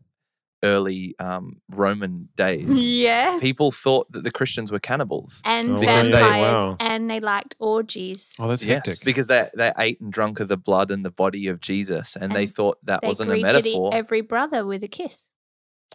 early 0.63 1.15
um, 1.19 1.61
Roman 1.71 2.29
days, 2.37 2.69
Yes. 2.71 3.41
people 3.43 3.73
thought 3.73 4.11
that 4.13 4.25
the 4.25 4.31
Christians 4.31 4.71
were 4.71 4.79
cannibals. 4.79 5.41
and 5.45 5.71
Oh, 5.71 5.79
Because 5.81 6.07
they- 6.07 6.13
vampires, 6.13 6.65
wow. 6.65 6.77
and 6.81 7.11
they 7.11 7.21
liked 7.21 7.57
orgies. 7.59 8.33
oh, 8.39 8.49
that's 8.49 8.65
yes, 8.65 8.87
hectic. 8.87 9.05
because 9.05 9.27
they 9.27 9.49
they 9.55 9.73
ate 9.79 10.01
and 10.01 10.13
drunk 10.13 10.41
of 10.41 10.49
the 10.49 10.57
blood 10.57 10.91
and 10.91 11.05
the 11.05 11.11
body 11.11 11.47
of 11.49 11.61
Jesus, 11.61 12.17
and, 12.17 12.33
they 12.35 12.47
thought 12.47 12.79
that 12.85 13.01
They 13.03 13.07
wasn't 13.09 13.31
a 13.31 13.33
agreed 13.33 13.43
to 13.43 13.49
eat 13.59 13.65
metaphor. 13.65 13.91
every 13.95 14.21
brother 14.21 14.65
with 14.65 14.83
a 14.85 14.89
kiss. 14.89 15.29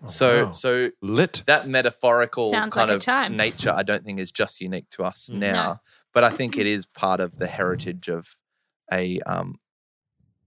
Oh, 0.03 0.05
so 0.05 0.45
wow. 0.45 0.51
so 0.51 0.89
lit. 1.01 1.43
that 1.47 1.67
metaphorical 1.67 2.51
Sounds 2.51 2.73
kind 2.73 2.89
like 2.89 2.97
of 2.97 3.03
time. 3.03 3.35
nature, 3.35 3.73
I 3.75 3.83
don't 3.83 4.03
think 4.05 4.19
is 4.19 4.31
just 4.31 4.61
unique 4.61 4.89
to 4.91 5.03
us 5.03 5.29
Mm. 5.31 5.37
now. 5.39 5.63
No. 5.63 5.77
but 6.13 6.23
I 6.23 6.29
think 6.31 6.57
it 6.57 6.65
is 6.65 6.85
part 6.87 7.19
of 7.19 7.37
the 7.37 7.45
heritage 7.47 8.07
of 8.09 8.37
a, 8.91 9.19
um, 9.21 9.55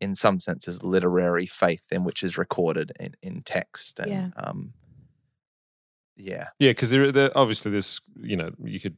in 0.00 0.14
some 0.14 0.40
senses, 0.40 0.82
literary 0.82 1.46
faith 1.46 1.84
in 1.90 2.04
which 2.04 2.22
is 2.22 2.38
recorded 2.38 2.92
in, 2.98 3.14
in 3.22 3.42
text. 3.42 3.98
And, 4.00 4.10
Yeah. 4.10 4.28
Um, 4.36 4.72
yeah. 6.16 6.48
Yeah, 6.58 6.70
because 6.70 6.90
there, 6.90 7.10
there 7.12 7.30
obviously 7.36 7.70
there's 7.72 8.00
you 8.20 8.36
know 8.36 8.50
you 8.64 8.80
could 8.80 8.96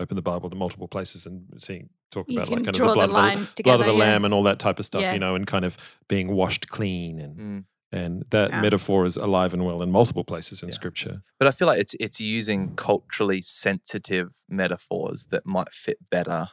open 0.00 0.14
the 0.16 0.22
Bible 0.22 0.50
to 0.50 0.56
multiple 0.56 0.88
places 0.88 1.26
and 1.26 1.44
see 1.58 1.84
talk 2.10 2.26
You 2.28 2.38
about 2.38 2.50
like 2.50 2.64
kind 2.64 2.68
of 2.68 2.74
the 2.80 2.86
the 2.86 2.94
blood, 2.94 3.10
lines 3.10 3.40
of 3.40 3.48
the, 3.48 3.54
together. 3.56 3.76
blood 3.78 3.88
of 3.88 3.94
the 3.94 3.98
yeah. 4.04 4.10
lamb 4.12 4.24
and 4.24 4.34
all 4.34 4.42
that 4.44 4.58
type 4.58 4.78
of 4.78 4.86
stuff, 4.86 5.00
Yeah. 5.02 5.14
you 5.14 5.18
know, 5.18 5.34
and 5.34 5.46
kind 5.46 5.64
of 5.64 5.76
being 6.08 6.28
washed 6.32 6.68
clean 6.68 7.18
and 7.20 7.36
Mm. 7.38 7.64
and 7.92 8.24
that 8.30 8.50
Yeah. 8.50 8.60
metaphor 8.60 9.06
is 9.06 9.16
alive 9.16 9.52
and 9.54 9.64
well 9.64 9.82
in 9.82 9.90
multiple 9.90 10.24
places 10.24 10.62
in 10.62 10.68
Yeah. 10.68 10.74
Scripture. 10.74 11.22
But 11.38 11.48
I 11.48 11.50
feel 11.50 11.66
like 11.68 11.80
it's 11.80 11.94
it's 12.00 12.20
using 12.20 12.74
culturally 12.76 13.42
sensitive 13.42 14.36
metaphors 14.48 15.26
that 15.30 15.46
might 15.46 15.72
fit 15.72 15.98
better 16.10 16.48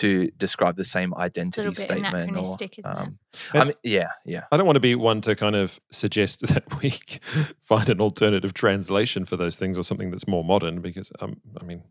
to 0.00 0.30
describe 0.36 0.76
the 0.76 0.84
same 0.84 1.14
identity 1.14 1.68
bit 1.68 1.76
statement. 1.78 2.36
Or, 2.36 2.40
isn't 2.40 2.62
it? 2.62 2.84
um, 2.84 3.18
I 3.54 3.64
mean, 3.64 3.72
yeah, 3.82 4.08
yeah. 4.24 4.44
I 4.52 4.56
don't 4.56 4.66
want 4.66 4.76
to 4.76 4.80
be 4.80 4.94
one 4.94 5.20
to 5.22 5.34
kind 5.34 5.56
of 5.56 5.80
suggest 5.90 6.40
that 6.48 6.80
we 6.82 6.94
find 7.60 7.88
an 7.88 8.00
alternative 8.00 8.52
translation 8.54 9.24
for 9.24 9.36
those 9.36 9.56
things 9.56 9.78
or 9.78 9.82
something 9.84 10.10
that's 10.10 10.26
more 10.28 10.44
modern 10.44 10.80
because 10.80 11.10
um, 11.20 11.40
I 11.60 11.64
mean 11.64 11.82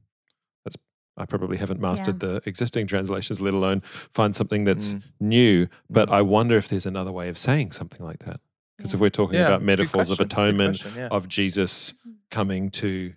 that's 0.65 0.77
I 1.17 1.25
probably 1.25 1.57
haven't 1.57 1.81
mastered 1.81 2.19
the 2.21 2.41
existing 2.45 2.87
translations, 2.87 3.41
let 3.41 3.53
alone 3.53 3.81
find 4.11 4.33
something 4.35 4.63
that's 4.63 4.93
Mm. 4.93 5.03
new. 5.19 5.67
But 5.89 6.07
Mm. 6.09 6.13
I 6.13 6.21
wonder 6.21 6.57
if 6.57 6.69
there's 6.69 6.85
another 6.85 7.11
way 7.11 7.27
of 7.29 7.37
saying 7.37 7.71
something 7.71 8.05
like 8.05 8.19
that. 8.25 8.39
Because 8.77 8.93
if 8.93 9.01
we're 9.01 9.09
talking 9.09 9.35
Yeah, 9.35 9.47
about 9.47 9.61
it's 9.61 9.63
a 9.63 9.75
good 9.75 9.79
metaphors 9.79 10.09
of 10.09 10.19
atonement, 10.21 10.79
question, 10.81 10.93
yeah. 11.01 11.07
of 11.11 11.27
Jesus 11.27 11.93
coming 12.31 12.71
to 12.71 13.13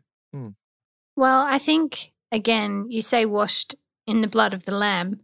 Well, 1.14 1.40
I 1.46 1.58
think 1.58 2.12
again, 2.32 2.86
you 2.88 3.02
say 3.02 3.24
washed 3.26 3.76
in 4.06 4.20
the 4.20 4.28
blood 4.28 4.54
of 4.54 4.64
the 4.64 4.74
lamb, 4.76 5.20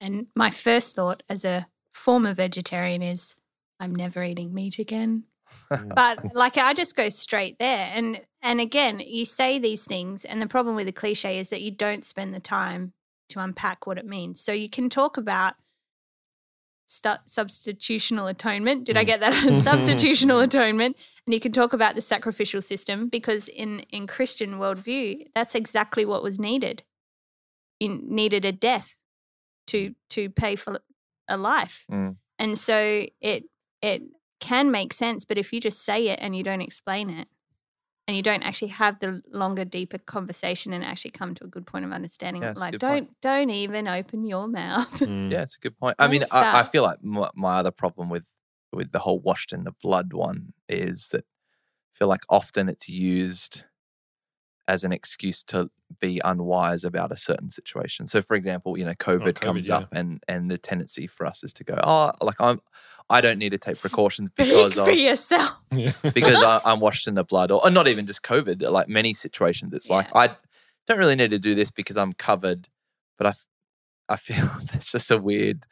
and 0.00 0.26
my 0.34 0.50
first 0.50 0.96
thought 0.96 1.22
as 1.28 1.44
a 1.44 1.66
former 1.94 2.34
vegetarian 2.34 3.02
is, 3.02 3.34
I'm 3.80 3.94
never 3.94 4.22
eating 4.22 4.52
meat 4.54 4.78
again. 4.78 5.24
but 5.70 6.34
like 6.34 6.56
I 6.58 6.72
just 6.74 6.96
go 6.96 7.08
straight 7.08 7.58
there, 7.58 7.90
and 7.94 8.20
and 8.42 8.60
again, 8.60 9.00
you 9.04 9.24
say 9.24 9.58
these 9.58 9.84
things, 9.84 10.24
and 10.24 10.40
the 10.42 10.46
problem 10.46 10.76
with 10.76 10.86
the 10.86 10.92
cliche 10.92 11.38
is 11.38 11.50
that 11.50 11.62
you 11.62 11.70
don't 11.70 12.04
spend 12.04 12.34
the 12.34 12.40
time 12.40 12.92
to 13.28 13.40
unpack 13.40 13.86
what 13.86 13.98
it 13.98 14.06
means. 14.06 14.40
So 14.40 14.52
you 14.52 14.68
can 14.68 14.88
talk 14.88 15.16
about. 15.16 15.54
Stu- 16.88 17.18
substitutional 17.26 18.30
atonement. 18.30 18.84
Did 18.84 18.96
I 18.96 19.02
Mm. 19.02 19.06
get 19.06 19.20
that? 19.20 19.32
substitutional 19.66 20.44
atonement 20.44 20.96
and 21.26 21.34
you 21.34 21.40
can 21.40 21.50
talk 21.50 21.72
about 21.72 21.96
the 21.96 22.00
sacrificial 22.00 22.62
system 22.62 23.08
because 23.08 23.48
in 23.48 23.80
in 23.90 24.06
Christian 24.06 24.52
worldview, 24.60 25.26
that's 25.34 25.56
exactly 25.56 26.04
what 26.04 26.22
was 26.22 26.38
needed. 26.38 26.84
You 27.80 28.00
needed 28.02 28.44
a 28.44 28.52
death 28.52 28.98
to 29.68 29.94
to 30.10 30.30
pay 30.30 30.56
for 30.56 30.80
a 31.28 31.36
life, 31.36 31.84
Mm. 31.90 32.16
and 32.38 32.58
so 32.58 33.06
it 33.20 33.44
it 33.82 34.02
can 34.40 34.70
make 34.70 34.92
sense. 34.94 35.24
But 35.24 35.38
if 35.38 35.52
you 35.52 35.60
just 35.60 35.82
say 35.84 36.08
it 36.08 36.18
and 36.22 36.36
you 36.36 36.42
don't 36.42 36.60
explain 36.62 37.10
it, 37.10 37.28
and 38.06 38.16
you 38.16 38.22
don't 38.22 38.42
actually 38.42 38.68
have 38.68 38.98
the 39.00 39.22
longer, 39.32 39.64
deeper 39.64 39.98
conversation 39.98 40.72
and 40.72 40.84
actually 40.84 41.10
come 41.10 41.34
to 41.34 41.44
a 41.44 41.48
good 41.48 41.66
point 41.66 41.84
of 41.84 41.92
understanding, 41.92 42.42
Yeah, 42.42 42.54
like 42.56 42.78
don't 42.78 43.06
point. 43.08 43.20
don't 43.22 43.50
even 43.50 43.88
open 43.88 44.24
your 44.24 44.46
mouth. 44.60 45.00
Mm. 45.00 45.32
Yeah, 45.32 45.42
it's 45.42 45.56
a 45.56 45.60
good 45.60 45.76
point. 45.78 45.96
I 45.98 46.06
mean, 46.08 46.20
Don't 46.20 46.32
I, 46.34 46.60
I 46.60 46.62
feel 46.62 46.82
like 46.82 47.02
my, 47.02 47.28
my 47.34 47.56
other 47.58 47.70
problem 47.72 48.08
with 48.08 48.24
with 48.72 48.92
the 48.92 48.98
whole 49.00 49.20
washed 49.20 49.52
in 49.52 49.64
the 49.64 49.72
blood 49.82 50.12
one 50.12 50.52
is 50.68 51.08
that 51.08 51.24
I 51.24 51.98
feel 51.98 52.08
like 52.08 52.22
often 52.28 52.68
it's 52.68 52.88
used 52.88 53.62
as 54.68 54.84
an 54.84 54.92
excuse 54.92 55.44
to 55.44 55.70
be 56.00 56.20
unwise 56.24 56.84
about 56.84 57.12
a 57.12 57.16
certain 57.16 57.50
situation. 57.50 58.06
So, 58.06 58.20
for 58.20 58.34
example, 58.36 58.76
you 58.76 58.84
know, 58.84 58.90
oh, 58.90 58.94
COVID, 58.94 59.20
COVID, 59.20 59.34
comes 59.40 59.68
yeah. 59.68 59.78
up, 59.78 59.88
and 59.92 60.22
and 60.28 60.50
the 60.50 60.58
tendency 60.58 61.06
for 61.06 61.26
us 61.26 61.44
is 61.44 61.52
to 61.54 61.64
go, 61.64 61.78
oh, 61.82 62.12
like 62.20 62.40
I'm, 62.40 62.60
I 63.08 63.20
don't 63.20 63.38
need 63.38 63.50
to 63.50 63.58
take 63.58 63.80
precautions 63.80 64.28
Speak 64.30 64.46
because 64.46 64.74
for 64.74 64.90
of 64.90 64.96
yourself. 64.96 65.62
Because 66.14 66.42
I, 66.42 66.60
I'm 66.64 66.80
washed 66.80 67.06
in 67.08 67.14
the 67.14 67.24
blood, 67.24 67.50
or, 67.50 67.64
or 67.64 67.70
not 67.70 67.88
even 67.88 68.06
just 68.06 68.22
COVID. 68.22 68.68
Like 68.70 68.88
many 68.88 69.14
situations, 69.14 69.72
it's 69.72 69.88
like 69.90 70.08
I 70.14 70.36
don't 70.86 70.98
really 70.98 71.16
need 71.16 71.30
to 71.30 71.38
do 71.38 71.54
this 71.54 71.70
because 71.70 71.96
I'm 71.96 72.12
covered, 72.12 72.68
but 73.18 73.26
I, 73.28 73.32
I 74.08 74.16
feel 74.16 74.48
that's 74.72 74.90
just 74.92 75.10
a 75.10 75.18
weird, 75.18 75.66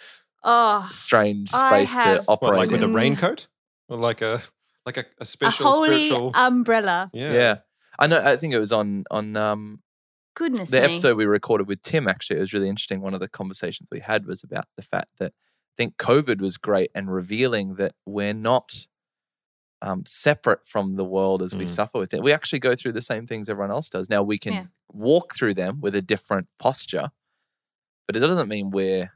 Oh, 0.45 0.87
strange 0.93 1.51
I 1.55 1.85
space 1.85 1.95
to 1.95 2.01
have- 2.01 2.27
What, 2.27 2.43
operate 2.43 2.59
like 2.59 2.71
with 2.71 2.83
a. 2.83 2.89
Raincoat? 2.89 3.47
Or 3.89 3.97
like 3.97 4.23
a 4.23 4.43
like 4.87 4.97
a, 4.99 5.01
a 5.01 5.05
a 5.21 5.25
special 5.25 5.71
holy 5.71 6.07
spiritual 6.07 6.33
umbrella. 6.35 7.11
yeah. 7.13 7.33
Yeah. 7.33 7.57
I 7.99 8.07
know. 8.07 8.19
I 8.25 8.37
think 8.37 8.53
it 8.55 8.59
was 8.59 8.73
on 8.73 9.05
on 9.11 9.37
um, 9.37 9.83
Goodness 10.35 10.71
the 10.71 10.79
me. 10.79 10.85
episode 10.85 11.17
we 11.17 11.27
recorded 11.27 11.69
with 11.69 11.83
Tim. 11.83 12.09
Actually, 12.09 12.39
it 12.39 12.41
was 12.41 12.53
really 12.53 12.69
interesting. 12.69 13.01
One 13.01 13.15
of 13.15 13.21
the 13.21 13.29
conversations 13.29 13.89
we 13.93 14.01
had 14.01 14.27
was 14.27 14.43
about 14.43 14.65
the 14.77 14.83
fact 14.83 15.11
that 15.19 15.33
I 15.33 15.75
think 15.77 15.97
COVID 15.97 16.41
was 16.41 16.57
great 16.57 16.91
and 16.95 17.13
revealing 17.13 17.75
that 17.77 17.95
we're 18.07 18.35
not 18.35 18.87
um, 19.83 20.05
separate 20.07 20.67
from 20.67 20.97
the 20.97 21.05
world 21.05 21.43
as 21.43 21.55
we 21.55 21.67
Mm. 21.67 21.69
suffer 21.69 21.99
with 21.99 22.15
it. 22.15 22.23
We 22.23 22.33
actually 22.33 22.59
go 22.61 22.75
through 22.75 22.93
the 22.93 23.03
same 23.03 23.27
things 23.27 23.49
everyone 23.51 23.71
else 23.71 23.91
does. 23.91 24.09
Now 24.09 24.23
we 24.23 24.39
can 24.39 24.53
Yeah. 24.55 24.67
walk 24.93 25.35
through 25.35 25.55
them 25.55 25.81
with 25.83 25.95
a 25.95 26.01
different 26.01 26.49
posture, 26.59 27.11
but 28.07 28.17
it 28.17 28.21
doesn't 28.21 28.49
mean 28.49 28.71
we're, 28.71 29.13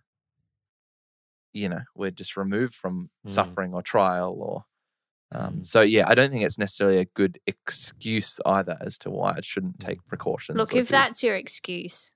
you 1.54 1.68
know, 1.70 1.80
we're 1.94 2.10
just 2.10 2.36
removed 2.36 2.74
from 2.74 3.10
Mm. 3.26 3.30
suffering 3.30 3.72
or 3.74 3.82
trial 3.82 4.36
or. 4.42 4.64
Um, 5.30 5.56
Mm. 5.58 5.66
so 5.66 5.80
yeah, 5.82 6.04
I 6.08 6.14
don't 6.14 6.30
think 6.30 6.44
it's 6.44 6.58
necessarily 6.58 6.98
a 6.98 7.04
good 7.04 7.38
excuse 7.46 8.40
either 8.46 8.78
as 8.80 8.96
to 8.98 9.10
why 9.10 9.34
I 9.36 9.40
shouldn't 9.42 9.78
take 9.80 10.04
precautions. 10.06 10.56
Look, 10.56 10.74
if 10.74 10.88
do- 10.88 10.92
that's 10.92 11.22
your 11.22 11.36
excuse, 11.36 12.12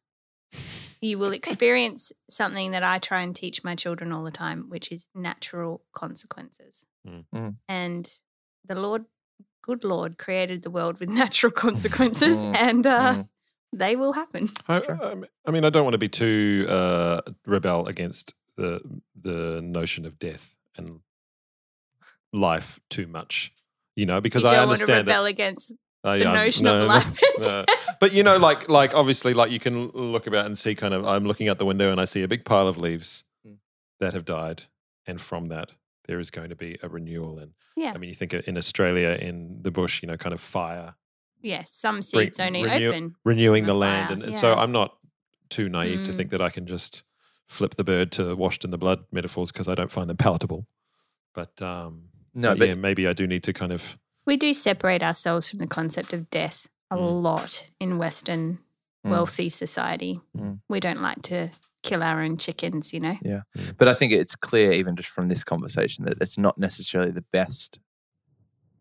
you 1.01 1.18
will 1.18 1.33
experience 1.40 2.12
something 2.31 2.70
that 2.72 2.83
I 2.83 2.98
try 2.98 3.22
and 3.22 3.35
teach 3.37 3.62
my 3.64 3.75
children 3.75 4.12
all 4.12 4.25
the 4.25 4.31
time, 4.31 4.68
which 4.70 4.90
is 4.92 5.09
natural 5.14 5.83
consequences. 5.92 6.87
Mm. 7.07 7.25
Mm. 7.35 7.57
And 7.68 8.11
the 8.64 8.81
Lord, 8.81 9.05
good 9.62 9.85
Lord, 9.85 10.16
created 10.18 10.62
the 10.62 10.70
world 10.70 10.98
with 11.01 11.09
natural 11.22 11.53
consequences, 11.53 12.38
Mm. 12.44 12.55
and 12.57 12.87
uh, 12.87 13.12
Mm. 13.14 13.29
they 13.75 13.96
will 13.96 14.12
happen. 14.14 14.51
I, 14.68 14.81
I 14.88 15.14
mean- 15.14 15.27
I 15.46 15.51
mean, 15.51 15.64
I 15.64 15.70
don't 15.70 15.85
want 15.85 15.94
to 15.94 15.98
be 15.98 16.09
too 16.09 16.66
uh, 16.68 17.20
rebel 17.46 17.87
against 17.88 18.35
the 18.57 18.81
the 19.20 19.61
notion 19.62 20.05
of 20.07 20.18
death 20.18 20.57
and 20.77 21.01
life 22.33 22.81
too 22.90 23.07
much, 23.07 23.53
you 23.97 24.07
know, 24.07 24.21
because 24.21 24.42
you 24.42 24.49
I 24.49 24.53
don't 24.57 24.68
want 24.68 24.79
to 24.81 24.83
understand 24.85 25.09
that. 25.09 25.25
against 25.25 25.73
Uh, 26.05 26.14
the 26.18 26.25
yeah, 26.25 26.33
notion 26.35 26.64
no, 26.64 26.83
of 26.83 26.88
life. 26.88 27.07
and 27.37 27.47
no. 27.47 27.64
But 28.01 28.12
you 28.12 28.23
know, 28.23 28.37
like 28.38 28.68
like 28.68 28.95
obviously, 28.95 29.35
like 29.35 29.51
you 29.53 29.61
can 29.61 29.88
look 29.90 30.27
about 30.27 30.47
and 30.47 30.59
see 30.59 30.75
kind 30.75 30.95
of. 30.95 31.05
I'm 31.07 31.25
looking 31.27 31.49
out 31.49 31.59
the 31.59 31.66
window 31.66 31.90
and 31.92 32.01
I 32.01 32.05
see 32.07 32.23
a 32.23 32.29
big 32.29 32.45
pile 32.45 32.66
of 32.68 32.77
leaves 32.79 33.25
Mm. 33.47 33.57
that 34.01 34.12
have 34.14 34.25
died, 34.25 34.62
and 35.07 35.21
from 35.21 35.49
that 35.49 35.71
there 36.07 36.18
is 36.18 36.31
going 36.31 36.49
to 36.51 36.57
be 36.57 36.79
a 36.83 36.88
renewal. 36.88 37.38
And 37.38 37.53
Yeah. 37.77 37.92
I 37.95 37.99
mean, 37.99 38.09
you 38.09 38.14
think 38.16 38.35
in 38.35 38.57
Australia, 38.57 39.11
in 39.21 39.62
the 39.62 39.71
bush, 39.71 40.03
you 40.03 40.09
know, 40.09 40.16
kind 40.16 40.33
of 40.33 40.40
fire 40.40 40.95
yes, 41.40 41.73
some 41.73 41.97
Bring- 41.97 42.03
seeds 42.03 42.38
only 42.40 42.62
renew- 42.64 42.88
open. 42.88 43.14
renewing 43.25 43.64
the 43.64 43.73
the 43.73 43.79
land, 43.79 44.07
fire, 44.09 44.12
and, 44.14 44.23
and 44.25 44.37
so. 44.37 44.55
I'm 44.55 44.71
not 44.73 44.97
too 45.49 45.68
naive 45.68 46.03
to 46.05 46.12
Mm. 46.12 46.16
think 46.16 46.31
that 46.31 46.40
I 46.40 46.51
can 46.51 46.66
just 46.66 47.03
flip 47.47 47.75
the 47.77 47.85
bird 47.85 48.11
to 48.12 48.35
washed 48.37 48.64
in 48.64 48.71
the 48.71 48.79
blood 48.79 49.05
metaphors 49.12 49.51
because 49.53 49.68
I 49.68 49.75
don't 49.75 49.90
find 49.90 50.09
them 50.11 50.16
palatable. 50.16 50.66
But 51.35 51.61
um, 51.62 52.09
no, 52.35 52.51
but 52.51 52.59
but 52.61 52.68
yeah, 52.68 52.75
maybe 52.75 53.07
I 53.07 53.12
do 53.12 53.27
need 53.27 53.42
to 53.45 53.53
kind 53.53 53.73
of 53.73 53.97
We 54.27 54.37
do 54.37 54.53
separate 54.55 55.03
ourselves 55.03 55.49
from 55.51 55.59
the 55.59 55.66
concept 55.66 56.12
of 56.12 56.31
death 56.31 56.66
a 56.90 56.97
Mm. 56.97 57.23
lot 57.23 57.68
in 57.81 57.99
Western 57.99 58.59
Mm. 59.05 59.11
wealthy 59.11 59.49
society. 59.49 60.21
Mm. 60.37 60.61
We 60.68 60.79
don't 60.81 61.03
like 61.03 61.23
to 61.23 61.51
kill 61.83 62.02
our 62.04 62.23
own 62.23 62.37
chickens, 62.37 62.92
you 62.92 63.00
know. 63.00 63.19
Yeah. 63.23 63.40
But 63.77 63.88
I 63.88 63.94
think 63.94 64.13
it's 64.13 64.37
clear, 64.37 64.71
even 64.73 64.94
just 64.94 65.09
from 65.09 65.29
this 65.29 65.42
conversation, 65.42 66.04
that 66.04 66.19
it's 66.21 66.38
not 66.38 66.57
necessarily 66.59 67.11
the 67.11 67.25
best 67.33 67.81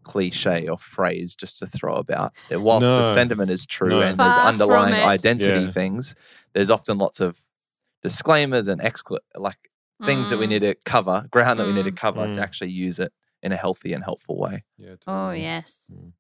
cliche 0.04 0.68
or 0.68 0.78
phrase 0.78 1.36
just 1.36 1.60
to 1.60 1.68
throw 1.68 1.96
about. 1.96 2.34
Whilst 2.52 2.86
the 2.86 3.14
sentiment 3.14 3.52
is 3.52 3.66
true 3.66 3.90
No. 3.90 4.02
and 4.02 4.18
Far 4.18 4.34
there's 4.34 4.46
underlying 4.54 4.94
identity 4.96 5.62
Yeah. 5.66 5.72
things, 5.72 6.16
there's 6.54 6.70
often 6.72 6.98
lots 6.98 7.20
of 7.20 7.46
disclaimers 8.04 8.68
and 8.68 8.82
excla- 8.82 9.20
like 9.36 9.70
things 10.06 10.30
that 10.32 10.38
we 10.40 10.46
Mm. 10.48 10.50
need 10.50 10.60
to 10.62 10.76
cover, 10.86 11.28
ground 11.32 11.60
that 11.60 11.68
we 11.68 11.74
need 11.74 11.86
to 11.86 11.92
cover 11.92 12.26
Mm. 12.26 12.34
to 12.34 12.42
actually 12.42 12.72
use 12.72 12.98
it 13.00 13.14
in 13.44 13.52
a 13.52 13.56
healthy 13.58 13.94
and 13.94 14.04
helpful 14.04 14.38
way. 14.38 14.64
yeah. 14.78 14.96
Oh, 15.08 15.32
yes. 15.32 15.86
Mm. 15.92 16.12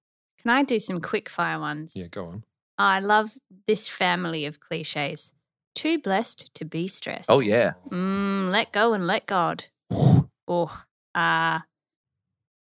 Can 0.42 0.52
I 0.52 0.64
do 0.64 0.80
some 0.80 1.00
quick 1.02 1.30
fire 1.30 1.60
ones? 1.60 1.94
Yeah, 1.96 2.08
go 2.08 2.26
on. 2.26 2.44
I 2.78 3.00
love 3.00 3.38
this 3.68 3.88
family 3.90 4.46
of 4.48 4.60
cliches. 4.60 5.34
Too 5.76 6.00
blessed 6.00 6.50
to 6.56 6.66
be 6.66 6.88
stressed. 6.88 7.30
Oh 7.30 7.40
yeah. 7.42 7.74
Mm, 7.90 8.50
let 8.52 8.72
go 8.72 8.94
and 8.94 9.06
let 9.06 9.26
God. 9.28 9.66
Oh, 10.48 10.84
uh, 11.16 11.60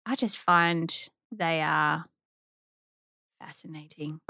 I 0.10 0.16
just 0.16 0.38
find 0.38 0.94
they 1.32 1.62
are 1.62 2.06
fascinating. 3.40 4.20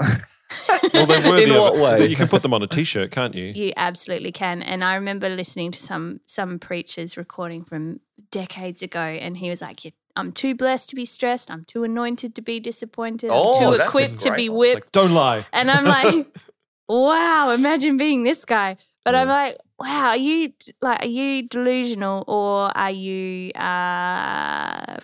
Well, 0.94 1.06
they're 1.06 1.22
worthy 1.28 1.44
in 1.44 1.50
of 1.50 1.56
what 1.56 1.74
it. 1.76 1.80
way? 2.00 2.06
You 2.06 2.16
can 2.16 2.28
put 2.28 2.42
them 2.42 2.54
on 2.54 2.62
a 2.62 2.66
t-shirt, 2.66 3.10
can't 3.10 3.34
you? 3.34 3.46
You 3.46 3.72
absolutely 3.76 4.32
can. 4.32 4.62
And 4.62 4.84
I 4.84 4.94
remember 4.94 5.28
listening 5.28 5.72
to 5.72 5.80
some 5.80 6.20
some 6.26 6.58
preachers 6.58 7.16
recording 7.16 7.64
from 7.64 8.00
decades 8.30 8.80
ago, 8.82 9.00
and 9.00 9.36
he 9.36 9.50
was 9.50 9.60
like, 9.60 9.84
"You- 9.84 9.92
"I'm 10.18 10.32
too 10.32 10.54
blessed 10.54 10.90
to 10.90 10.96
be 10.96 11.04
stressed. 11.04 11.50
I'm 11.50 11.64
too 11.64 11.84
anointed 11.84 12.34
to 12.34 12.42
be 12.42 12.60
disappointed. 12.60 13.30
Oh, 13.32 13.52
I'm 13.54 13.60
too 13.76 13.82
equipped 13.82 14.18
to 14.20 14.32
be 14.34 14.48
one. 14.48 14.66
It's 14.66 14.74
It's 14.74 14.74
whipped." 14.74 14.86
like, 14.86 14.92
don't 14.92 15.14
lie. 15.14 15.46
and 15.52 15.70
I'm 15.70 15.84
like, 15.84 16.26
wow, 16.88 17.50
imagine 17.50 17.96
being 17.96 18.22
this 18.24 18.44
guy. 18.44 18.76
But 19.04 19.14
I'm 19.14 19.28
like, 19.28 19.56
wow, 19.78 20.08
are 20.08 20.16
you 20.18 20.52
like, 20.82 21.02
are 21.02 21.06
you 21.08 21.48
delusional 21.48 22.24
or 22.26 22.76
are 22.76 22.90
you 22.90 23.52
uh 23.52 24.96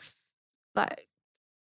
like, 0.75 1.09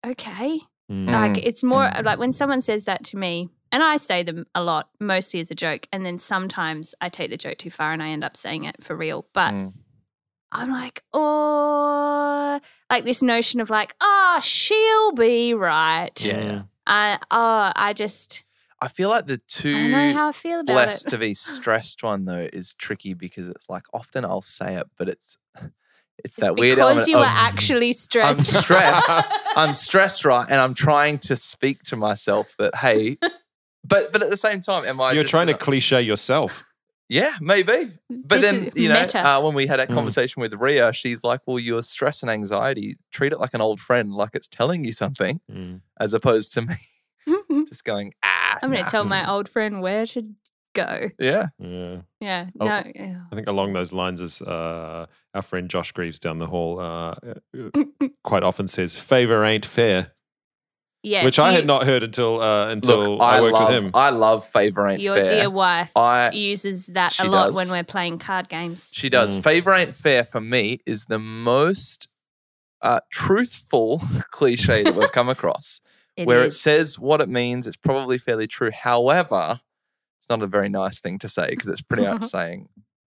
okay? 0.07 0.61
Mm. 0.91 1.11
Like 1.11 1.45
it's 1.45 1.63
more 1.63 1.85
mm. 1.85 2.05
like 2.05 2.19
when 2.19 2.33
someone 2.33 2.61
says 2.63 2.85
that 2.87 3.05
to 3.05 3.19
me, 3.19 3.51
and 3.71 3.83
I 3.83 3.97
say 3.97 4.23
them 4.23 4.47
a 4.55 4.63
lot, 4.63 4.89
mostly 5.01 5.41
as 5.41 5.51
a 5.51 5.55
joke, 5.55 5.89
and 5.93 6.05
then 6.07 6.19
sometimes 6.19 6.95
I 7.01 7.09
take 7.09 7.31
the 7.31 7.37
joke 7.37 7.59
too 7.59 7.71
far 7.71 7.93
and 7.93 8.03
I 8.03 8.09
end 8.09 8.25
up 8.25 8.37
saying 8.37 8.65
it 8.65 8.83
for 8.83 8.97
real. 8.97 9.27
But 9.33 9.53
Mm. 9.55 9.73
I'm 10.55 10.71
like, 10.71 11.03
oh, 11.15 12.61
like 12.91 13.05
this 13.05 13.23
notion 13.23 13.61
of 13.61 13.71
like, 13.71 13.95
oh, 14.01 14.39
she'll 14.43 15.13
be 15.13 15.55
right. 15.55 16.13
Yeah. 16.25 16.63
I, 16.87 17.19
oh, 17.31 17.73
I 17.75 17.95
just, 17.95 18.45
I 18.81 18.89
feel 18.89 19.09
like 19.09 19.27
the 19.27 19.35
I 19.35 19.37
know 19.37 19.41
two 19.49 20.13
how 20.13 20.29
I 20.29 20.33
feel 20.33 20.61
about 20.61 20.75
blessed 20.75 21.07
it. 21.07 21.11
to 21.11 21.19
be 21.19 21.35
stressed 21.35 22.03
one 22.03 22.27
though 22.27 22.49
is 22.53 22.75
tricky 22.75 23.15
because 23.15 23.49
it's 23.49 23.69
like 23.71 23.85
often 23.95 24.25
I'll 24.25 24.43
say 24.43 24.75
it, 24.75 24.87
but 24.99 25.09
it's 25.09 25.39
it's, 25.57 25.73
It's 26.25 26.37
that 26.37 26.57
weird 26.57 26.77
because 26.77 27.09
you 27.09 27.17
of 27.17 27.21
were 27.21 27.27
actually 27.29 27.95
stressed. 27.95 28.41
I'm 28.41 28.63
stressed. 28.63 29.11
I'm 29.57 29.75
stressed, 29.75 30.25
right? 30.25 30.47
And 30.51 30.61
I'm 30.61 30.75
trying 30.75 31.19
to 31.21 31.37
speak 31.37 31.83
to 31.85 31.97
myself 31.97 32.55
that 32.59 32.75
hey, 32.75 33.17
but 33.85 34.13
but 34.13 34.23
at 34.23 34.29
the 34.29 34.37
same 34.37 34.61
time, 34.61 34.85
am 34.85 35.01
I? 35.01 35.13
You're 35.13 35.23
just 35.23 35.31
trying 35.31 35.47
to 35.47 35.55
cliche 35.55 36.03
yourself. 36.03 36.67
Yeah, 37.09 37.37
maybe. 37.41 37.93
But 38.09 38.29
This 38.29 38.41
then 38.43 38.71
you 38.75 38.89
know, 38.89 39.01
uh, 39.15 39.41
when 39.43 39.55
we 39.55 39.67
had 39.67 39.79
that 39.81 39.89
Mm. 39.91 39.95
conversation 39.95 40.41
with 40.41 40.55
Ria, 40.55 40.93
she's 40.93 41.23
like, 41.25 41.41
"Well, 41.47 41.59
your 41.59 41.83
stress 41.83 42.23
and 42.23 42.31
anxiety, 42.31 42.97
treat 43.11 43.33
it 43.33 43.39
like 43.41 43.55
an 43.55 43.61
old 43.61 43.81
friend, 43.81 44.13
like 44.13 44.31
it's 44.35 44.49
telling 44.49 44.85
you 44.85 44.93
something, 44.93 45.41
Mm. 45.51 45.81
as 46.01 46.15
opposed 46.15 46.55
to 46.55 46.63
me 46.63 46.75
just 47.69 47.85
going 47.85 48.13
ah." 48.23 48.59
I'm 48.63 48.71
going 48.71 48.85
to 48.85 48.91
tell 48.91 49.05
my 49.05 49.29
old 49.31 49.49
friend 49.49 49.81
where 49.83 50.07
to 50.07 50.23
go. 50.75 51.11
Yeah, 51.19 51.49
Yeah. 51.59 52.03
Yeah. 52.21 52.47
Oh. 52.61 52.67
No. 52.67 52.73
I 53.31 53.35
think 53.35 53.47
along 53.49 53.73
those 53.75 53.93
lines 53.93 54.21
is 54.21 54.41
uh, 54.41 55.07
our 55.35 55.43
friend 55.43 55.69
Josh 55.69 55.93
Greaves 55.93 56.19
down 56.19 56.39
the 56.39 56.47
hall 56.47 56.81
uh, 56.81 57.15
uh, 57.55 57.71
quite 58.25 58.43
often 58.45 58.69
says, 58.69 58.95
"Favor 58.97 59.45
ain't 59.45 59.67
fair," 59.67 60.13
Yes. 61.05 61.25
which 61.25 61.39
I 61.39 61.51
you- 61.51 61.57
had 61.57 61.67
not 61.67 61.85
heard 61.85 62.03
until 62.05 62.41
uh, 62.41 62.69
until 62.69 63.13
look, 63.17 63.21
I, 63.23 63.39
I, 63.39 63.41
worked 63.41 63.55
love, 63.59 63.69
with 63.73 63.85
him. 63.85 63.91
I 63.95 64.11
love 64.11 64.45
favor 64.47 64.87
ain't 64.87 65.01
Your 65.01 65.17
fair. 65.17 65.25
dear 65.27 65.51
wife 65.51 65.97
I 65.97 66.31
uses 66.31 66.87
that 66.89 67.19
a 67.19 67.27
lot 67.27 67.49
does. 67.49 67.57
when 67.57 67.71
we're 67.71 67.83
playing 67.85 68.19
card 68.21 68.49
games. 68.49 68.91
She 68.93 69.09
does. 69.09 69.37
Mm. 69.39 69.43
Favor 69.43 69.73
ain't 69.75 69.97
fair 69.97 70.23
for 70.25 70.41
me 70.41 70.79
is 70.87 71.07
the 71.07 71.19
most 71.19 72.07
uh, 72.83 73.01
truthful 73.11 74.01
cliche 74.31 74.83
that 74.85 74.95
we've 74.95 75.11
come 75.13 75.29
across, 75.29 75.81
It 76.17 76.27
where 76.27 76.45
it 76.45 76.53
says 76.53 76.99
what 76.99 77.21
it 77.21 77.29
means. 77.29 77.67
It's 77.67 77.77
probably 77.77 78.19
fairly 78.19 78.47
true. 78.47 78.71
However, 78.71 79.61
it's 80.21 80.29
not 80.29 80.43
a 80.43 80.47
very 80.47 80.69
nice 80.69 81.01
thing 81.01 81.19
to 81.21 81.29
say 81.29 81.49
because 81.51 81.69
it's 81.69 81.83
pretty 81.83 82.05
much 82.07 82.25
saying 82.25 82.69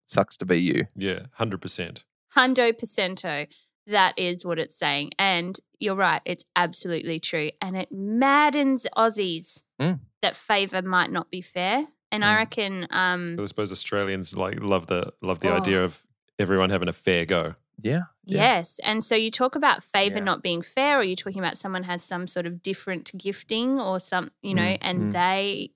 "sucks 0.05 0.37
to 0.37 0.45
be 0.45 0.59
you." 0.59 0.87
yeah, 0.95 1.27
hundred 1.33 1.61
percent. 1.61 2.03
Hundo 2.35 2.71
percento. 2.73 3.47
That 3.87 4.17
is 4.17 4.43
what 4.43 4.57
it's 4.57 4.75
saying. 4.75 5.11
And 5.19 5.59
you're 5.85 5.95
right, 5.95 6.21
it's 6.25 6.43
absolutely 6.55 7.19
true. 7.19 7.51
And 7.61 7.77
it 7.77 7.91
maddens 7.91 8.85
Aussies 8.97 9.63
Mm. 9.79 9.99
that 10.21 10.35
favour 10.35 10.81
might 10.81 11.11
not 11.11 11.29
be 11.31 11.41
fair. 11.41 11.87
And 12.11 12.23
I 12.25 12.33
Mm. 12.33 12.37
reckon 12.37 12.87
um 12.89 13.37
I 13.39 13.45
suppose 13.45 13.71
Australians 13.71 14.35
like 14.35 14.59
love 14.61 14.87
the 14.87 15.13
love 15.21 15.39
the 15.39 15.49
Oh. 15.49 15.57
idea 15.61 15.83
of 15.83 16.05
everyone 16.39 16.69
having 16.71 16.89
a 16.89 16.93
fair 16.93 17.25
go. 17.25 17.55
Yeah. 17.81 18.03
yeah. 18.23 18.41
Yes. 18.57 18.79
And 18.83 19.03
so 19.03 19.15
you 19.15 19.29
talk 19.31 19.55
about 19.55 19.83
favor 19.83 20.17
Yeah. 20.19 20.23
not 20.23 20.41
being 20.41 20.61
fair, 20.61 20.97
or 20.99 21.03
you're 21.03 21.15
talking 21.17 21.39
about 21.43 21.57
someone 21.57 21.83
has 21.83 22.03
some 22.03 22.25
sort 22.27 22.45
of 22.45 22.61
different 22.63 23.11
gifting 23.17 23.79
or 23.79 23.99
some, 23.99 24.31
you 24.41 24.53
know, 24.53 24.63
Mm, 24.63 24.77
and 24.81 24.99
mm. 25.01 25.11
they 25.13 25.71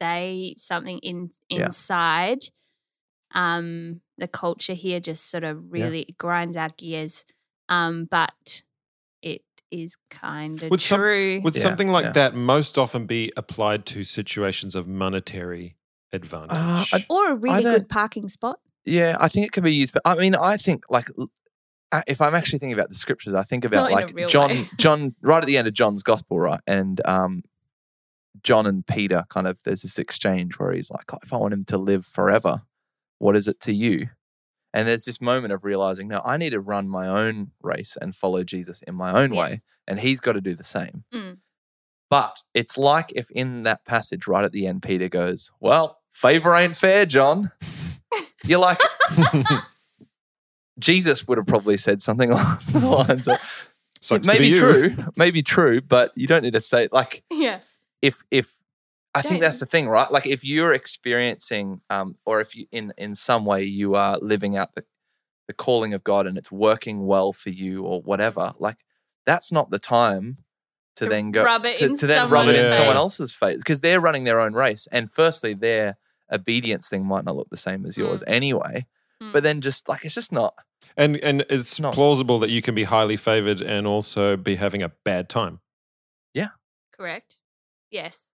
they 0.00 0.54
something 0.58 0.98
in 1.00 1.30
Yeah. 1.48 1.64
inside. 1.66 2.50
Um, 3.34 4.00
the 4.16 4.28
culture 4.28 4.74
here 4.74 5.00
just 5.00 5.26
sort 5.30 5.44
of 5.44 5.70
really 5.72 6.14
grinds 6.18 6.56
our 6.56 6.70
gears. 6.70 7.24
Um, 7.68 8.06
but 8.06 8.32
it 8.46 8.62
is 9.70 9.96
kind 10.10 10.62
of 10.62 10.70
Would 10.70 10.80
some- 10.80 10.98
true. 11.00 11.40
Would 11.42 11.54
Yeah, 11.56 11.62
something 11.62 11.88
like 11.90 12.04
yeah. 12.06 12.12
that 12.12 12.34
most 12.34 12.78
often 12.78 13.06
be 13.06 13.32
applied 13.36 13.86
to 13.86 14.04
situations 14.04 14.74
of 14.74 14.86
monetary 14.88 15.76
advantage? 16.12 16.50
Uh, 16.56 16.84
I- 16.92 17.06
or 17.10 17.32
a 17.32 17.34
really 17.34 17.62
good 17.62 17.88
parking 17.88 18.28
spot. 18.28 18.60
Yeah, 18.84 19.16
I 19.20 19.28
think 19.28 19.46
it 19.46 19.52
can 19.52 19.64
be 19.64 19.74
used 19.74 19.92
for. 19.92 20.00
I 20.04 20.14
mean, 20.14 20.34
I 20.34 20.56
think 20.56 20.84
like 20.88 21.10
uh, 21.92 22.02
if 22.06 22.20
I'm 22.20 22.34
actually 22.34 22.58
thinking 22.58 22.78
about 22.78 22.88
the 22.88 22.94
scriptures, 22.94 23.34
I 23.34 23.42
think 23.42 23.64
about 23.64 23.90
Not 23.90 23.92
like 23.92 24.28
John, 24.28 24.50
way. 24.50 24.68
John, 24.78 25.14
right 25.22 25.42
at 25.42 25.46
the 25.46 25.56
end 25.58 25.66
of 25.68 25.74
John's 25.74 26.02
gospel, 26.02 26.38
right, 26.40 26.60
and 26.66 27.00
um, 27.06 27.42
John 28.42 28.66
and 28.66 28.86
Peter 28.86 29.24
kind 29.30 29.46
of 29.46 29.62
there's 29.64 29.82
this 29.82 29.98
exchange 29.98 30.58
where 30.58 30.72
he's 30.72 30.90
like, 30.90 31.12
"Oh, 31.12 31.18
if 31.22 31.32
I 31.32 31.36
want 31.36 31.52
him 31.54 31.64
to 31.66 31.78
live 31.78 32.06
forever, 32.06 32.62
what 33.18 33.36
is 33.36 33.48
it 33.48 33.60
to 33.62 33.74
you? 33.74 34.08
And 34.74 34.86
there's 34.86 35.04
this 35.04 35.20
moment 35.20 35.52
of 35.52 35.64
realizing, 35.64 36.08
no, 36.08 36.20
I 36.24 36.36
need 36.36 36.50
to 36.50 36.60
run 36.60 36.88
my 36.88 37.06
own 37.08 37.52
race 37.62 37.96
and 38.00 38.14
follow 38.14 38.44
Jesus 38.44 38.82
in 38.82 38.94
my 38.94 39.12
own 39.12 39.34
way, 39.34 39.60
and 39.86 39.98
he's 40.00 40.20
got 40.20 40.32
to 40.32 40.40
do 40.40 40.54
the 40.54 40.64
same. 40.64 41.04
Mm. 41.12 41.38
But 42.10 42.38
it's 42.54 42.76
like 42.78 43.12
if 43.14 43.30
in 43.30 43.62
that 43.64 43.84
passage 43.84 44.26
right 44.26 44.44
at 44.44 44.52
the 44.52 44.66
end, 44.66 44.82
Peter 44.82 45.08
goes, 45.08 45.52
Well, 45.60 45.98
favor 46.12 46.54
ain't 46.54 46.74
fair, 46.74 47.06
John. 47.06 47.52
You're 48.44 48.60
like, 48.60 48.78
Jesus 50.78 51.26
would 51.26 51.38
have 51.38 51.46
probably 51.46 51.76
said 51.76 52.02
something 52.02 52.30
along 52.32 52.58
the 52.70 52.78
lines 52.80 53.28
of, 53.28 53.38
Sucks 54.00 54.28
it 54.28 54.30
to 54.30 54.38
may 54.40 54.50
be 54.50 54.56
true, 54.58 54.96
may 55.16 55.30
be 55.32 55.42
true, 55.42 55.80
but 55.80 56.12
you 56.14 56.28
don't 56.28 56.42
need 56.42 56.52
to 56.52 56.60
say 56.60 56.88
like 56.92 57.24
Yeah. 57.32 57.60
if 58.00 58.22
if 58.30 58.54
I 59.14 59.22
think 59.22 59.34
Don't- 59.34 59.40
that's 59.40 59.60
the 59.60 59.66
thing, 59.66 59.88
right? 59.88 60.10
Like 60.10 60.26
if 60.26 60.44
you're 60.44 60.72
experiencing 60.72 61.80
um 61.90 62.16
or 62.24 62.40
if 62.40 62.54
you 62.54 62.66
in 62.70 62.92
in 62.98 63.14
some 63.14 63.44
way 63.44 63.64
you 63.64 63.94
are 63.94 64.18
living 64.18 64.56
out 64.56 64.74
the 64.74 64.84
the 65.46 65.54
calling 65.54 65.94
of 65.94 66.04
God 66.04 66.26
and 66.26 66.36
it's 66.36 66.52
working 66.52 67.06
well 67.06 67.32
for 67.32 67.50
you 67.50 67.82
or 67.84 68.02
whatever, 68.02 68.52
like 68.58 68.84
that's 69.24 69.50
not 69.50 69.70
the 69.70 69.78
time 69.78 70.38
to, 70.96 71.04
To 71.04 71.10
then 71.10 71.30
go 71.30 71.42
rub 71.44 71.64
it 71.64 71.76
to, 71.78 71.86
in 71.86 71.96
to 71.98 72.06
then 72.06 72.28
rub 72.28 72.48
it 72.48 72.56
in 72.56 72.56
someone's 72.56 72.74
someone 72.76 72.96
else's 72.96 73.32
face 73.32 73.56
because 73.58 73.80
they're 73.80 74.00
running 74.00 74.24
their 74.24 74.40
own 74.40 74.52
race. 74.52 74.86
And 74.92 75.10
firstly, 75.10 75.54
their 75.54 75.96
obedience 76.30 76.88
thing 76.88 77.06
might 77.06 77.24
not 77.24 77.36
look 77.36 77.48
the 77.50 77.56
same 77.56 77.86
as 77.86 77.96
yours 77.96 78.22
anyway. 78.26 78.86
Mm. 79.22 79.32
But 79.32 79.42
then 79.42 79.60
just 79.62 79.88
like 79.88 80.04
it's 80.04 80.14
just 80.14 80.32
not 80.32 80.54
And 80.96 81.16
and 81.18 81.46
it's 81.48 81.80
Not- 81.80 81.94
plausible 81.94 82.38
that 82.40 82.50
you 82.50 82.60
can 82.62 82.74
be 82.74 82.84
highly 82.84 83.16
favored 83.16 83.60
and 83.62 83.86
also 83.86 84.36
be 84.36 84.56
having 84.56 84.82
a 84.82 84.90
bad 85.04 85.28
time. 85.28 85.60
Yeah. 86.34 86.48
Correct. 86.92 87.38
Yes. 87.90 88.27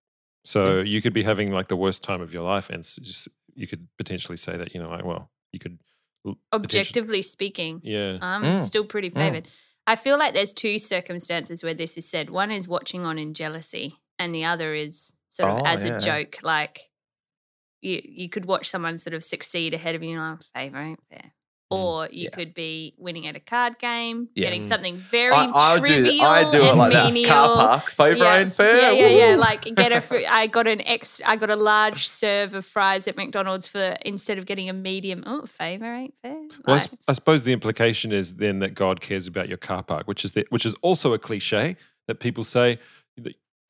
So 0.45 0.80
you 0.80 1.01
could 1.01 1.12
be 1.14 1.22
having 1.22 1.53
like 1.53 1.68
the 1.68 1.76
worst 1.76 2.03
time 2.03 2.20
of 2.20 2.32
your 2.34 2.42
life, 2.42 2.68
and 2.70 2.82
just, 2.82 3.28
you 3.55 3.66
could 3.66 3.88
potentially 3.97 4.36
say 4.36 4.57
that 4.57 4.74
you 4.74 4.80
know, 4.82 4.88
like, 4.90 5.05
well, 5.05 5.30
you 5.53 5.59
could 5.59 5.78
l- 6.26 6.36
potentially- 6.53 6.80
Objectively 6.80 7.22
speaking. 7.22 7.80
yeah, 7.82 8.18
I'm 8.20 8.42
Mm. 8.42 8.61
still 8.61 8.84
pretty 8.84 9.11
Mm. 9.11 9.14
favored. 9.14 9.49
I 9.86 9.97
feel 9.97 10.18
like 10.18 10.32
there's 10.34 10.53
two 10.53 10.78
circumstances 10.78 11.62
where 11.62 11.74
this 11.74 11.97
is 11.99 12.09
said. 12.09 12.30
One 12.30 12.51
is 12.51 12.66
watching 12.68 13.05
on 13.07 13.18
in 13.18 13.34
jealousy, 13.34 14.01
and 14.18 14.34
the 14.34 14.45
other 14.45 14.74
is 14.74 15.14
sort 15.28 15.51
of 15.51 15.59
Oh, 15.62 15.66
as 15.66 15.84
yeah. 15.84 15.97
a 15.97 16.01
joke. 16.01 16.38
Like 16.42 16.90
you, 17.82 18.01
you 18.05 18.28
could 18.30 18.47
watch 18.47 18.68
someone 18.70 18.97
sort 18.99 19.12
of 19.14 19.22
succeed 19.22 19.74
ahead 19.74 19.95
of 19.95 20.03
you, 20.03 20.18
and 20.18 20.38
like, 20.40 20.42
favor 20.55 20.78
ain't 20.78 21.03
fair. 21.11 21.32
Mm. 21.72 21.76
Or 21.76 22.08
you 22.12 22.24
Yeah. 22.24 22.30
could 22.30 22.52
be 22.54 22.94
winning 22.98 23.26
at 23.26 23.36
a 23.36 23.40
card 23.40 23.78
game, 23.78 24.28
getting 24.36 24.60
something 24.60 24.96
very 24.98 25.34
I, 25.34 25.46
I 25.46 25.78
do 25.78 25.86
trivial 25.86 26.24
I 26.24 26.50
do 26.52 26.58
it 26.58 26.68
and 26.68 26.78
like 26.78 26.92
that. 26.92 27.04
menial. 27.12 27.30
Car 27.34 27.56
park, 27.78 27.90
favor 27.90 28.16
yeah. 28.18 28.38
ain't 28.38 28.52
fair. 28.52 28.76
Yeah, 28.76 28.90
yeah, 28.92 29.06
yeah. 29.08 29.34
Woo! 29.34 29.40
Like 29.40 29.62
get 29.74 29.90
a. 29.90 30.00
fr- 30.02 30.16
I 30.30 30.46
got 30.46 30.66
an 30.66 30.82
ex. 30.86 31.22
I 31.24 31.36
got 31.36 31.48
a 31.50 31.56
large 31.56 32.06
serve 32.06 32.52
of 32.54 32.66
fries 32.66 33.08
at 33.08 33.16
McDonald's 33.16 33.66
for 33.66 33.96
instead 34.04 34.36
of 34.38 34.44
getting 34.46 34.68
a 34.68 34.72
medium. 34.74 35.24
Oh, 35.26 35.46
favor 35.46 35.86
ain't 35.86 36.14
fair. 36.22 36.32
Well, 36.34 36.48
I, 36.66 36.72
Like, 36.72 36.82
s- 36.82 36.96
I 37.08 37.12
suppose 37.14 37.44
the 37.44 37.52
implication 37.54 38.12
is 38.12 38.34
then 38.34 38.58
that 38.58 38.74
God 38.74 39.00
cares 39.00 39.26
about 39.26 39.48
your 39.48 39.58
car 39.58 39.82
park, 39.82 40.06
which 40.06 40.22
is 40.24 40.32
the, 40.32 40.46
which 40.50 40.66
is 40.66 40.74
also 40.82 41.14
a 41.14 41.18
cliche 41.18 41.76
that 42.08 42.20
people 42.20 42.44
say, 42.44 42.78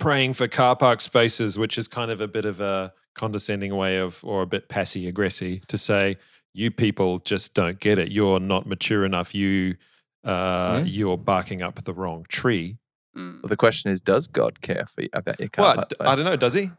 praying 0.01 0.33
for 0.33 0.49
car 0.49 0.75
park 0.77 1.01
spaces, 1.01 1.59
which 1.59 1.79
is 1.79 1.89
kind 1.89 2.11
of 2.11 2.21
a 2.21 2.29
bit 2.29 2.45
of 2.45 2.61
a 2.61 2.93
condescending 3.15 3.75
way 3.77 3.99
of, 3.99 4.21
or 4.25 4.43
a 4.43 4.47
bit 4.47 4.69
passy 4.69 5.07
aggressive 5.07 5.65
to 5.69 5.79
say, 5.79 6.17
you 6.55 6.71
people 6.71 7.19
just 7.19 7.53
don't 7.55 7.79
get 7.81 7.99
it. 7.99 8.11
You're 8.13 8.41
not 8.41 8.67
mature 8.67 9.05
enough. 9.05 9.35
You, 9.35 9.77
uh, 10.25 10.79
Mm. 10.79 10.85
you're 10.87 11.19
barking 11.19 11.61
up 11.63 11.85
the 11.85 11.93
wrong 11.93 12.25
tree. 12.29 12.79
mm. 13.17 13.43
Well, 13.43 13.49
the 13.49 13.57
question 13.57 13.91
is, 13.93 14.01
does 14.01 14.27
God 14.29 14.61
care 14.61 14.87
for 14.87 15.03
you, 15.03 15.09
about 15.13 15.39
your 15.41 15.49
car 15.51 15.65
Well, 15.67 15.75
park 15.77 15.89
d- 15.91 15.95
space? 15.97 16.09
I 16.09 16.15
don't 16.15 16.25
know. 16.25 16.37
Does 16.37 16.55
he? 16.55 16.71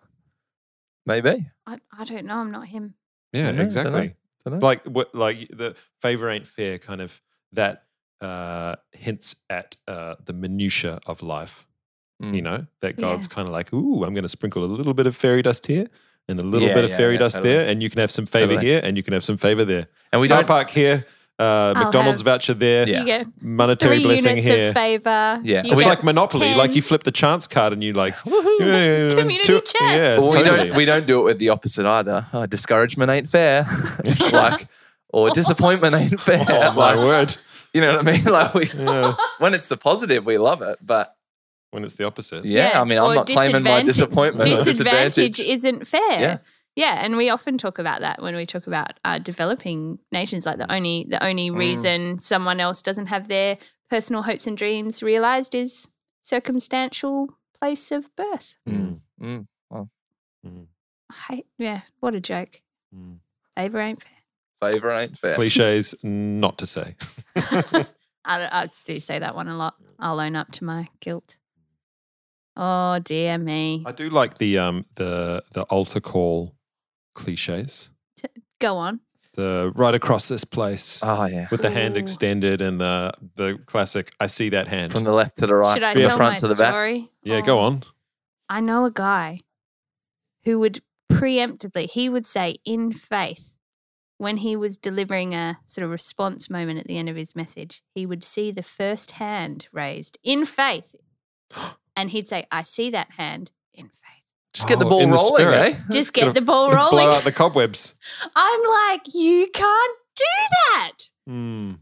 Maybe. 1.05 1.47
I, 1.67 1.77
I 1.97 2.03
don't 2.03 2.25
know. 2.25 2.37
I'm 2.37 2.51
not 2.51 2.67
him. 2.67 2.95
Yeah, 3.33 3.43
Dunno, 3.51 3.57
dunno. 3.57 3.65
exactly. 3.65 4.15
Dunno. 4.45 4.59
Like 4.59 4.83
what? 4.85 5.13
Like 5.13 5.49
the 5.55 5.75
favor 6.01 6.29
ain't 6.29 6.47
fair. 6.47 6.79
Kind 6.79 7.01
of 7.01 7.21
that 7.51 7.83
uh, 8.21 8.75
hints 8.91 9.35
at 9.49 9.75
uh, 9.87 10.15
the 10.25 10.33
minutia 10.33 10.99
of 11.05 11.21
life. 11.21 11.65
you 12.21 12.27
Mm. 12.39 12.43
know 12.43 12.65
that 12.79 12.95
Yeah. 12.97 13.01
god's 13.01 13.27
kind 13.27 13.45
of 13.45 13.51
like 13.51 13.73
ooh 13.73 14.05
i'm 14.05 14.13
going 14.13 14.23
to 14.23 14.29
sprinkle 14.29 14.63
a 14.63 14.71
little 14.79 14.93
bit 14.93 15.05
of 15.05 15.13
fairy 15.17 15.41
dust 15.41 15.67
here 15.67 15.87
and 16.27 16.39
a 16.39 16.43
little 16.43 16.67
Yeah, 16.67 16.73
bit 16.73 16.83
of 16.85 16.89
yeah, 16.91 16.97
fairy 16.97 17.13
yeah, 17.13 17.19
dust 17.19 17.35
totally. 17.35 17.53
there 17.53 17.67
and 17.69 17.81
you 17.83 17.89
can 17.89 17.99
have 17.99 18.11
some 18.11 18.25
favor 18.25 18.53
Totally. 18.53 18.65
here 18.65 18.81
and 18.83 18.97
you 18.97 19.03
can 19.03 19.13
have 19.13 19.23
some 19.23 19.37
favor 19.37 19.63
there 19.65 19.87
And 20.11 20.21
we 20.21 20.27
car 20.27 20.39
don't 20.39 20.47
park 20.47 20.69
here 20.69 21.05
uh, 21.37 21.73
McDonald's 21.75 22.21
have- 22.21 22.25
voucher 22.25 22.53
there, 22.53 22.87
Yeah. 22.87 22.99
You 23.01 23.05
get 23.05 23.27
monetary 23.41 23.97
three 23.97 24.03
blessing 24.05 24.29
units 24.37 24.47
here. 24.47 24.69
of 24.69 24.73
favor. 24.73 25.41
Yeah. 25.43 25.63
You 25.65 25.73
It's 25.73 25.83
like 25.83 26.01
Monopoly. 26.01 26.55
Like 26.55 26.75
you 26.75 26.81
flip 26.81 27.03
the 27.03 27.11
chance 27.11 27.45
card 27.45 27.73
and 27.73 27.83
you 27.83 27.91
like 27.91 28.15
Woohoo. 28.25 28.59
yeah, 28.61 28.65
yeah, 28.65 29.03
yeah, 29.03 29.09
Community 29.09 29.43
two- 29.43 29.59
chest. 29.59 29.75
Yeah, 29.81 30.17
Well, 30.17 30.27
we 30.27 30.33
totally. 30.33 30.67
don't 30.69 30.77
we 30.77 30.85
don't 30.85 31.05
do 31.05 31.19
it 31.19 31.23
with 31.23 31.39
the 31.39 31.49
opposite 31.49 31.85
either. 31.85 32.25
Oh, 32.31 32.45
discouragement 32.45 33.11
ain't 33.11 33.27
fair. 33.27 33.65
like 34.31 34.67
or 35.09 35.29
disappointment 35.31 35.93
ain't 35.95 36.21
fair. 36.29 36.45
Oh 36.47 36.71
my 36.71 36.93
like, 36.93 36.97
word! 36.99 37.35
you 37.73 37.81
know 37.81 37.97
what 37.97 38.07
I 38.07 38.11
mean? 38.13 38.23
Like 38.23 38.53
we 38.53 38.67
Yeah. 38.73 39.15
when 39.39 39.53
it's 39.53 39.65
the 39.67 39.75
positive, 39.77 40.25
we 40.25 40.37
love 40.37 40.61
it. 40.61 40.77
But 40.81 41.14
When 41.75 41.83
it's 41.83 41.93
the 41.95 42.05
opposite. 42.05 42.45
yeah, 42.45 42.71
Yeah, 42.71 42.81
I 42.81 42.83
mean, 42.85 42.97
I'm 42.97 43.13
not 43.13 43.27
claiming 43.27 43.61
my 43.63 43.83
disappointment. 43.83 44.49
or 44.49 44.63
disadvantage 44.63 45.39
isn't 45.39 45.85
fair. 45.85 46.19
Yeah. 46.19 46.37
Yeah, 46.77 46.99
and 47.05 47.15
we 47.15 47.29
often 47.29 47.57
talk 47.57 47.79
about 47.79 48.01
that 48.01 48.21
when 48.21 48.35
we 48.35 48.45
talk 48.45 48.65
about 48.67 48.99
uh, 49.05 49.17
developing 49.19 49.99
nations. 50.11 50.45
Like 50.45 50.57
the 50.57 50.69
only 50.73 51.05
the 51.07 51.23
only 51.23 51.49
Mm. 51.49 51.57
reason 51.57 52.19
someone 52.19 52.59
else 52.59 52.81
doesn't 52.81 53.05
have 53.07 53.27
their 53.29 53.57
personal 53.89 54.23
hopes 54.23 54.45
and 54.47 54.57
dreams 54.57 55.01
realized 55.03 55.55
is 55.55 55.87
circumstantial 56.21 57.29
place 57.61 57.91
of 57.91 58.13
birth. 58.15 58.55
Mm, 58.67 58.99
mm. 59.21 59.47
Mm, 60.45 60.67
I, 61.29 61.43
yeah, 61.57 61.81
what 62.01 62.13
a 62.13 62.19
joke. 62.19 62.61
mm. 62.95 63.17
Favor 63.57 63.79
ain't 63.79 64.01
fair. 64.03 64.71
Favor 64.71 64.91
ain't 64.91 65.17
fair. 65.17 65.35
Cliches 65.35 65.95
not 66.03 66.57
to 66.59 66.65
say. 66.67 66.95
I, 67.35 67.85
I 68.25 68.69
do 68.85 68.99
say 68.99 69.17
that 69.19 69.33
one 69.33 69.47
a 69.47 69.55
lot. 69.57 69.75
I'll 69.97 70.19
own 70.19 70.35
up 70.35 70.51
to 70.53 70.63
my 70.65 70.89
guilt. 70.99 71.37
Oh 72.57 72.99
dear 72.99 73.37
me. 73.37 73.83
I 73.85 73.91
do 73.91 74.09
like 74.09 74.37
the 74.37 74.57
um 74.59 74.85
the 74.95 75.43
the 75.53 75.63
altar 75.63 75.99
call 75.99 76.55
cliches. 77.13 77.89
Go 78.59 78.77
on. 78.77 79.01
The 79.33 79.71
right 79.75 79.93
across 79.93 80.29
this 80.29 80.45
place 80.45 81.01
Oh 81.03 81.25
yeah. 81.25 81.47
with 81.51 81.61
the 81.61 81.69
hand 81.69 81.97
extended 81.97 82.61
and 82.61 82.79
the 82.79 83.11
the 83.35 83.59
classic 83.65 84.11
I 84.19 84.27
see 84.27 84.49
that 84.49 84.67
hand. 84.69 84.93
From 84.93 85.03
the 85.03 85.11
left 85.11 85.37
to 85.37 85.47
the 85.47 85.55
right. 85.55 85.73
Should 85.73 85.83
I 85.83 85.93
tell 85.93 86.15
front 86.15 86.35
my 86.35 86.39
to 86.39 86.47
the 86.47 86.55
back. 86.55 86.69
story? 86.69 87.09
yeah, 87.23 87.41
go 87.41 87.59
Oh. 87.59 87.63
on. 87.63 87.83
I 88.47 88.61
know 88.61 88.85
a 88.85 88.91
guy 88.91 89.39
who 90.45 90.59
would 90.59 90.81
preemptively, 91.11 91.89
he 91.89 92.07
would 92.07 92.25
say 92.25 92.55
in 92.63 92.93
faith, 92.93 93.53
when 94.17 94.37
he 94.37 94.55
was 94.55 94.77
delivering 94.77 95.33
a 95.35 95.57
sort 95.65 95.83
of 95.83 95.91
response 95.91 96.49
moment 96.49 96.79
at 96.79 96.87
the 96.87 96.97
end 96.97 97.09
of 97.09 97.15
his 97.17 97.35
message, 97.35 97.81
he 97.93 98.05
would 98.05 98.23
see 98.23 98.51
the 98.51 98.63
first 98.63 99.11
hand 99.11 99.67
raised 99.73 100.17
in 100.23 100.45
faith. 100.45 100.95
And 101.95 102.09
he'd 102.09 102.27
say, 102.27 102.45
I 102.51 102.63
see 102.63 102.89
that 102.91 103.11
hand 103.11 103.51
in 103.73 103.85
faith. 103.85 104.23
Just 104.53 104.67
get 104.67 104.79
the 104.79 104.85
Oh, 104.85 104.89
ball 104.89 105.01
in 105.01 105.09
the 105.09 105.15
rolling, 105.17 105.35
spirit. 105.47 105.73
eh? 105.75 105.79
Just 105.91 106.13
get 106.13 106.33
the 106.33 106.41
ball 106.41 106.71
rolling. 106.75 106.89
Blow 106.89 106.99
rolling. 107.05 107.17
out 107.17 107.23
the 107.23 107.31
cobwebs. 107.31 107.95
I'm 108.35 108.61
like, 108.91 109.13
you 109.13 109.47
can't 109.53 109.97
do 110.15 110.23
that. 110.73 110.97
Mm. 111.29 111.79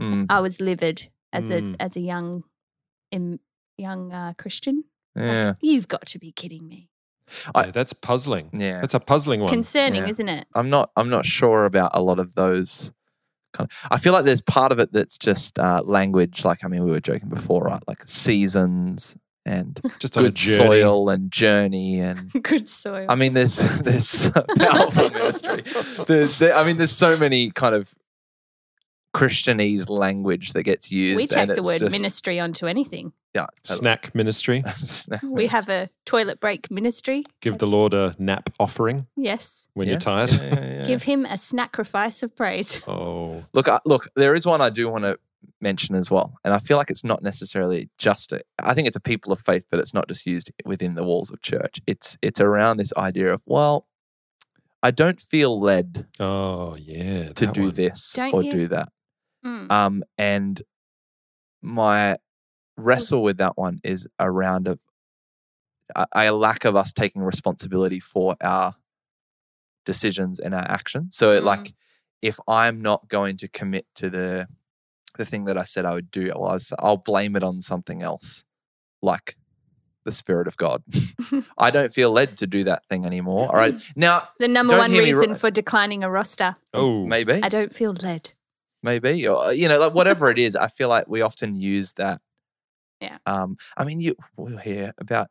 Mm, 0.00 0.26
I 0.30 0.40
was 0.40 0.60
livid 0.60 1.10
as 1.32 1.50
Mm. 1.50 1.74
a 1.78 1.82
as 1.82 1.96
a 1.96 2.00
young 2.00 2.44
im, 3.10 3.40
young 3.76 4.12
uh, 4.12 4.32
Christian. 4.38 4.84
Like, 5.16 5.24
yeah. 5.26 5.54
You've 5.60 5.88
got 5.88 6.06
to 6.06 6.18
be 6.18 6.30
kidding 6.32 6.66
me. 6.68 6.88
I- 7.54 7.64
Yeah, 7.66 7.70
that's 7.72 7.92
puzzling. 7.92 8.50
Yeah. 8.52 8.80
That's 8.80 8.94
a 8.94 9.00
puzzling 9.00 9.40
one. 9.40 9.48
Concerning, 9.50 10.02
Yeah. 10.04 10.08
isn't 10.08 10.28
it? 10.28 10.46
I'm 10.54 10.70
not 10.70 10.90
I'm 10.96 11.10
not 11.10 11.26
sure 11.26 11.64
about 11.64 11.90
a 11.94 12.00
lot 12.00 12.18
of 12.18 12.34
those 12.36 12.92
kind 13.52 13.68
of 13.70 13.76
I 13.90 13.98
feel 13.98 14.12
like 14.12 14.24
there's 14.24 14.40
part 14.42 14.72
of 14.72 14.78
it 14.78 14.92
that's 14.92 15.18
just 15.18 15.58
uh, 15.58 15.82
language 15.84 16.44
like 16.44 16.64
I 16.64 16.68
mean 16.68 16.84
we 16.84 16.90
were 16.90 17.00
joking 17.00 17.28
before 17.28 17.62
right 17.64 17.82
like 17.88 18.06
seasons 18.06 19.16
and 19.48 19.80
Just 19.98 20.16
a 20.16 20.20
good 20.20 20.34
journey. 20.36 20.56
soil 20.58 21.08
and 21.08 21.30
journey 21.32 22.00
and 22.00 22.30
Good 22.42 22.68
soil. 22.68 23.06
I 23.08 23.14
mean 23.14 23.32
there's 23.34 23.56
there's 23.82 24.30
powerful 24.30 25.10
ministry 25.10 25.64
There- 26.06 26.26
there- 26.26 26.54
I 26.54 26.64
mean 26.64 26.76
there's 26.76 26.92
so 26.92 27.16
many 27.16 27.50
kind 27.50 27.74
of 27.74 27.94
Christianese 29.16 29.88
language 29.88 30.52
that 30.52 30.64
gets 30.64 30.92
used 30.92 31.16
we 31.16 31.22
and 31.22 31.30
take 31.30 31.46
the 31.48 31.54
it's 31.54 31.66
word 31.66 31.78
just- 31.80 31.90
ministry 31.92 32.38
onto 32.38 32.66
anything. 32.66 33.12
yeah 33.34 33.46
totally. 33.62 33.78
Snack 33.78 34.14
ministry. 34.14 34.62
We 35.22 35.46
have 35.46 35.68
a 35.70 35.88
toilet 36.04 36.40
break 36.40 36.70
ministry. 36.70 37.24
Give 37.40 37.56
the 37.56 37.66
Lord 37.66 37.94
a 37.94 38.14
nap 38.18 38.50
offering 38.60 39.06
Yes. 39.16 39.68
when 39.74 39.86
Yeah, 39.86 39.92
you're 39.94 40.00
tired. 40.00 40.32
yeah, 40.32 40.42
yeah, 40.54 40.72
yeah. 40.78 40.84
Give 40.84 41.02
him 41.02 41.24
a 41.24 41.38
sacrifice 41.38 42.22
of 42.22 42.36
praise. 42.36 42.80
Oh. 42.86 43.42
Look, 43.54 43.66
I, 43.68 43.80
look, 43.86 44.08
there 44.14 44.34
is 44.34 44.46
one 44.46 44.60
I 44.60 44.68
do 44.70 44.88
want 44.90 45.04
to 45.04 45.18
mention 45.60 45.94
as 45.94 46.10
well, 46.10 46.34
and 46.44 46.52
I 46.54 46.58
feel 46.58 46.76
like 46.76 46.90
it's 46.90 47.04
not 47.04 47.22
necessarily 47.22 47.90
just. 47.98 48.32
A, 48.32 48.42
I 48.58 48.74
think 48.74 48.86
it's 48.88 48.96
a 48.96 49.00
people 49.00 49.32
of 49.32 49.40
faith, 49.40 49.66
but 49.70 49.80
it's 49.80 49.94
not 49.94 50.08
just 50.08 50.26
used 50.26 50.50
within 50.64 50.94
the 50.94 51.04
walls 51.04 51.30
of 51.30 51.42
church. 51.42 51.80
It's 51.86 52.16
it's 52.22 52.40
around 52.40 52.76
this 52.76 52.92
idea 52.96 53.32
of 53.32 53.42
well, 53.46 53.86
I 54.82 54.90
don't 54.90 55.20
feel 55.20 55.58
led 55.60 56.06
Oh 56.20 56.76
yeah. 56.76 57.32
to 57.32 57.46
do 57.46 57.62
one. 57.64 57.74
this 57.74 58.12
Don't 58.14 58.34
or 58.34 58.42
you? 58.42 58.52
do 58.52 58.68
that, 58.68 58.88
Mm. 59.44 59.70
um, 59.70 60.02
and 60.16 60.62
my 61.62 62.16
wrestle 62.76 63.22
with 63.22 63.38
that 63.38 63.56
one 63.56 63.80
is 63.84 64.06
around 64.20 64.68
a, 64.68 64.78
a, 65.96 66.06
a 66.14 66.30
lack 66.32 66.64
of 66.64 66.76
us 66.76 66.92
taking 66.92 67.22
responsibility 67.22 67.98
for 68.00 68.36
our 68.40 68.74
decisions 69.84 70.38
and 70.38 70.54
our 70.54 70.68
actions. 70.70 71.16
So, 71.16 71.40
Mm. 71.40 71.44
like, 71.44 71.74
if 72.22 72.38
I'm 72.48 72.80
not 72.82 73.08
going 73.08 73.36
to 73.38 73.48
commit 73.48 73.86
to 73.96 74.10
the 74.10 74.48
the 75.18 75.26
thing 75.26 75.44
that 75.44 75.58
I 75.58 75.64
said 75.64 75.84
I 75.84 75.92
would 75.92 76.10
do, 76.10 76.32
well, 76.34 76.46
I 76.50 76.54
was, 76.54 76.72
I'll 76.78 76.96
blame 76.96 77.36
it 77.36 77.42
on 77.42 77.60
something 77.60 78.02
else, 78.02 78.44
like 79.02 79.36
the 80.04 80.12
Spirit 80.12 80.46
of 80.48 80.56
God. 80.56 80.82
I 81.58 81.70
don't 81.70 81.92
feel 81.92 82.10
led 82.10 82.38
to 82.38 82.46
do 82.46 82.64
that 82.64 82.86
thing 82.88 83.04
anymore. 83.04 83.48
All 83.48 83.56
right, 83.56 83.74
now 83.96 84.28
The 84.38 84.48
number 84.48 84.78
one 84.78 84.92
reason 84.92 85.30
ri- 85.30 85.36
for 85.36 85.50
declining 85.50 86.02
a 86.02 86.10
roster. 86.10 86.56
Oh. 86.72 87.04
maybe, 87.04 87.34
I 87.42 87.50
don't 87.50 87.74
feel 87.74 87.92
led. 87.92 88.30
maybe, 88.82 89.28
or 89.28 89.52
you 89.52 89.68
know, 89.68 89.78
like 89.78 89.92
whatever 89.92 90.30
it 90.30 90.38
is, 90.38 90.56
I 90.56 90.68
feel 90.68 90.88
like 90.88 91.06
we 91.08 91.20
often 91.20 91.54
use 91.56 91.92
that. 91.94 92.20
Yeah. 93.00 93.18
Um, 93.26 93.58
I 93.76 93.84
mean, 93.84 94.00
you 94.00 94.16
we'll 94.36 94.56
hear 94.56 94.92
about 94.98 95.28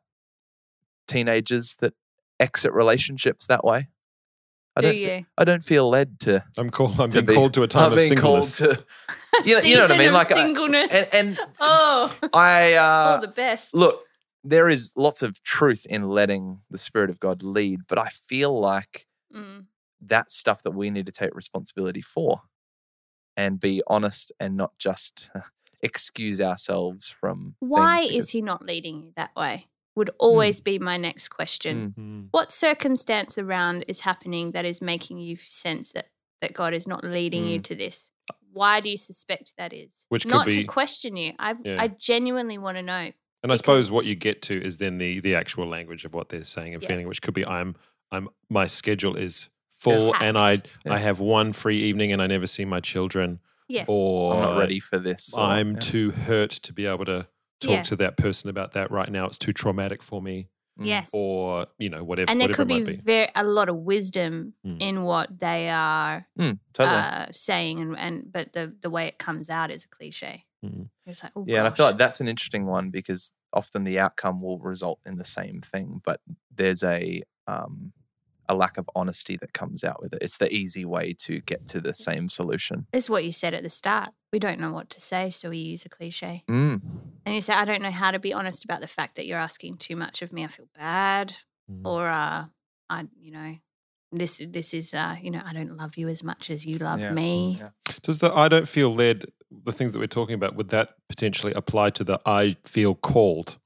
teenagers 1.05 1.75
that 1.79 1.93
exit 2.39 2.71
relationships 2.71 3.45
that 3.47 3.65
way. 3.65 3.89
I 4.77 4.81
do 4.81 4.87
don't. 4.87 4.95
fe- 4.95 5.17
you? 5.19 5.25
I 5.37 5.43
don't 5.43 5.63
feel 5.63 5.89
led 5.89 6.19
to. 6.21 6.43
I'm 6.57 6.69
called. 6.69 6.99
I'm 6.99 7.09
to 7.11 7.21
being 7.21 7.25
be- 7.25 7.33
called 7.35 7.53
to 7.55 7.63
a 7.63 7.67
time 7.67 7.87
I'm 7.87 7.93
of 7.93 7.99
being 7.99 8.15
called 8.15 8.45
singleness. 8.45 8.77
to. 8.77 8.85
You 9.45 9.55
know- 9.55 9.61
you 9.61 9.75
know 9.75 9.81
what 9.83 9.91
I 9.91 9.97
Season 9.97 9.97
mean? 9.99 10.07
of 10.07 10.13
Like, 10.13 10.31
I- 10.31 10.35
singleness. 10.45 11.09
And, 11.13 11.27
and 11.37 11.39
oh, 11.59 12.15
I. 12.33 12.73
Uh, 12.77 12.81
all 13.15 13.21
the 13.21 13.27
best. 13.27 13.75
look, 13.75 14.01
there 14.43 14.69
is 14.69 14.93
lots 14.95 15.21
of 15.21 15.43
truth 15.43 15.85
in 15.85 16.07
letting 16.09 16.61
the 16.71 16.77
Spirit 16.77 17.09
of 17.09 17.19
God 17.19 17.43
lead, 17.43 17.81
but 17.87 17.99
I 17.99 18.07
feel 18.09 18.57
like 18.59 19.05
Mm. 19.35 19.65
that's 20.01 20.35
stuff 20.37 20.63
that 20.63 20.71
we 20.71 20.89
need 20.89 21.05
to 21.07 21.11
take 21.11 21.35
responsibility 21.35 22.01
for 22.01 22.43
and 23.35 23.59
be 23.59 23.81
honest 23.87 24.31
and 24.39 24.55
not 24.55 24.71
just 24.79 25.29
excuse 25.81 26.39
ourselves 26.41 27.09
from. 27.09 27.55
Why 27.59 28.01
is 28.01 28.29
he 28.29 28.41
not 28.41 28.65
leading 28.65 29.03
you 29.03 29.11
that 29.17 29.35
way? 29.35 29.65
Would 29.97 30.09
hmm. 30.09 30.15
always 30.19 30.61
be 30.61 30.77
my 30.77 30.95
next 30.95 31.29
question. 31.29 31.95
Mm. 31.99 32.27
What 32.29 32.51
circumstance 32.51 33.39
around 33.39 33.83
is 33.87 34.01
happening 34.01 34.51
that 34.51 34.63
is 34.63 34.79
making 34.79 35.17
you 35.17 35.37
sense 35.37 35.91
that 35.93 36.09
that 36.39 36.53
God 36.53 36.75
is 36.75 36.87
not 36.87 37.03
leading 37.03 37.47
you 37.47 37.57
hmm. 37.57 37.63
to 37.63 37.75
this? 37.75 38.11
Why 38.53 38.79
do 38.79 38.89
you 38.89 38.97
suspect 38.97 39.53
that 39.57 39.73
is? 39.73 40.05
Which 40.09 40.23
could 40.23 40.31
not 40.31 40.45
be- 40.45 40.51
to 40.51 40.63
question 40.65 41.17
you. 41.17 41.33
I 41.39 41.55
Yeah. 41.63 41.81
I 41.81 41.87
genuinely 41.87 42.59
want 42.59 42.77
to 42.77 42.83
know. 42.83 43.11
And 43.41 43.51
I 43.51 43.55
suppose 43.55 43.89
what 43.89 44.05
you 44.05 44.13
get 44.13 44.43
to 44.43 44.63
is 44.63 44.77
then 44.77 44.99
the 44.99 45.19
the 45.19 45.33
actual 45.33 45.67
language 45.67 46.05
of 46.05 46.13
what 46.13 46.29
they're 46.29 46.43
saying 46.43 46.75
and 46.75 46.83
feeling, 46.83 47.07
which 47.07 47.23
could 47.23 47.33
be 47.33 47.45
I'm 47.45 47.75
I'm 48.11 48.29
my 48.49 48.67
schedule 48.67 49.15
is 49.17 49.49
full 49.71 50.15
and 50.15 50.37
I 50.37 50.61
Yeah. 50.85 50.93
I 50.93 50.99
have 50.99 51.19
one 51.19 51.53
free 51.53 51.81
evening 51.83 52.11
and 52.11 52.21
I 52.21 52.27
never 52.27 52.45
see 52.45 52.65
my 52.65 52.81
children, 52.81 53.39
Yes. 53.67 53.85
or 53.89 54.35
I'm 54.35 54.41
not 54.41 54.57
ready 54.59 54.79
for 54.79 54.99
this. 54.99 55.33
or- 55.33 55.41
I'm 55.41 55.73
yeah. 55.73 55.79
too 55.79 56.11
hurt 56.11 56.51
to 56.51 56.71
be 56.71 56.85
able 56.85 57.05
to 57.05 57.27
talk 57.59 57.69
Yeah. 57.71 57.83
to 57.83 57.95
that 57.97 58.17
person 58.17 58.49
about 58.49 58.73
that 58.73 58.91
right 58.91 59.11
now. 59.11 59.25
It's 59.25 59.37
too 59.37 59.53
traumatic 59.53 60.03
for 60.03 60.21
me, 60.21 60.49
Mm. 60.79 60.85
yes. 60.85 61.09
or 61.13 61.67
you 61.79 61.89
know 61.89 62.03
whatever. 62.03 62.29
and 62.29 62.39
there 62.39 62.49
whatever 62.49 62.65
could 62.69 62.85
be, 62.85 62.95
be. 62.97 63.01
very 63.01 63.29
a 63.35 63.43
lot 63.43 63.67
of 63.69 63.77
wisdom 63.77 64.53
Mm. 64.65 64.81
in 64.81 65.03
what 65.03 65.39
they 65.39 65.69
are 65.69 66.27
Mm, 66.39 66.59
totally. 66.73 66.97
uh, 66.97 67.25
saying, 67.31 67.79
and, 67.79 67.97
and 67.97 68.31
but 68.31 68.53
the 68.53 68.75
the 68.81 68.89
way 68.89 69.07
it 69.07 69.17
comes 69.17 69.49
out 69.49 69.71
is 69.71 69.85
a 69.85 69.89
cliche. 69.89 70.45
Mm. 70.65 70.89
It's 71.05 71.23
like, 71.23 71.31
oh, 71.35 71.45
yeah, 71.47 71.59
and 71.59 71.67
I 71.67 71.71
feel 71.71 71.85
like 71.85 71.97
that's 71.97 72.19
an 72.21 72.27
interesting 72.27 72.65
one 72.65 72.89
because 72.91 73.31
often 73.53 73.83
the 73.85 73.97
outcome 73.99 74.41
will 74.41 74.59
result 74.59 74.99
in 75.05 75.17
the 75.17 75.25
same 75.25 75.61
thing, 75.61 76.01
but 76.03 76.19
there's 76.55 76.83
a 76.83 77.23
um, 77.47 77.93
a 78.49 78.55
lack 78.55 78.77
of 78.77 78.89
honesty 78.95 79.37
that 79.37 79.53
comes 79.53 79.83
out 79.83 80.01
with 80.01 80.13
it. 80.13 80.19
It's 80.21 80.37
the 80.37 80.51
easy 80.53 80.85
way 80.85 81.13
to 81.19 81.41
get 81.41 81.67
to 81.69 81.81
the 81.81 81.93
same 81.95 82.29
solution. 82.29 82.87
It's 82.93 83.09
what 83.09 83.23
you 83.25 83.31
said 83.31 83.53
at 83.53 83.63
the 83.63 83.69
start. 83.69 84.09
We 84.33 84.39
don't 84.39 84.59
know 84.59 84.73
what 84.73 84.89
to 84.91 84.99
say, 85.01 85.29
so 85.29 85.49
we 85.49 85.57
use 85.57 85.85
a 85.85 85.89
cliche. 85.89 86.43
Mm. 86.49 86.81
And 87.25 87.35
you 87.35 87.41
say, 87.41 87.53
I 87.53 87.65
don't 87.65 87.81
know 87.81 87.91
how 87.91 88.11
to 88.11 88.19
be 88.19 88.33
honest 88.33 88.63
about 88.65 88.81
the 88.81 88.87
fact 88.87 89.15
that 89.15 89.25
you're 89.25 89.39
asking 89.39 89.77
too 89.77 89.95
much 89.95 90.21
of 90.21 90.31
me. 90.33 90.43
I 90.43 90.47
feel 90.47 90.67
bad. 90.77 91.33
Mm. 91.71 91.85
Or 91.85 92.07
uh 92.07 92.45
I 92.89 93.05
you 93.19 93.31
know, 93.31 93.55
this 94.11 94.41
this 94.47 94.73
is 94.73 94.93
uh, 94.93 95.15
you 95.21 95.31
know, 95.31 95.41
I 95.45 95.53
don't 95.53 95.75
love 95.75 95.97
you 95.97 96.07
as 96.07 96.23
much 96.23 96.49
as 96.49 96.65
you 96.65 96.77
love 96.77 96.99
Yeah. 97.01 97.11
me. 97.11 97.57
Yeah. 97.59 97.69
Does 98.01 98.19
the 98.19 98.31
I 98.33 98.47
don't 98.47 98.67
feel 98.67 98.93
led, 98.93 99.25
the 99.51 99.71
things 99.73 99.91
that 99.93 99.99
we're 99.99 100.07
talking 100.07 100.35
about, 100.35 100.55
would 100.55 100.69
that 100.69 100.91
potentially 101.09 101.53
apply 101.53 101.89
to 101.91 102.03
the 102.03 102.19
I 102.25 102.55
feel 102.63 102.95
called? 102.95 103.57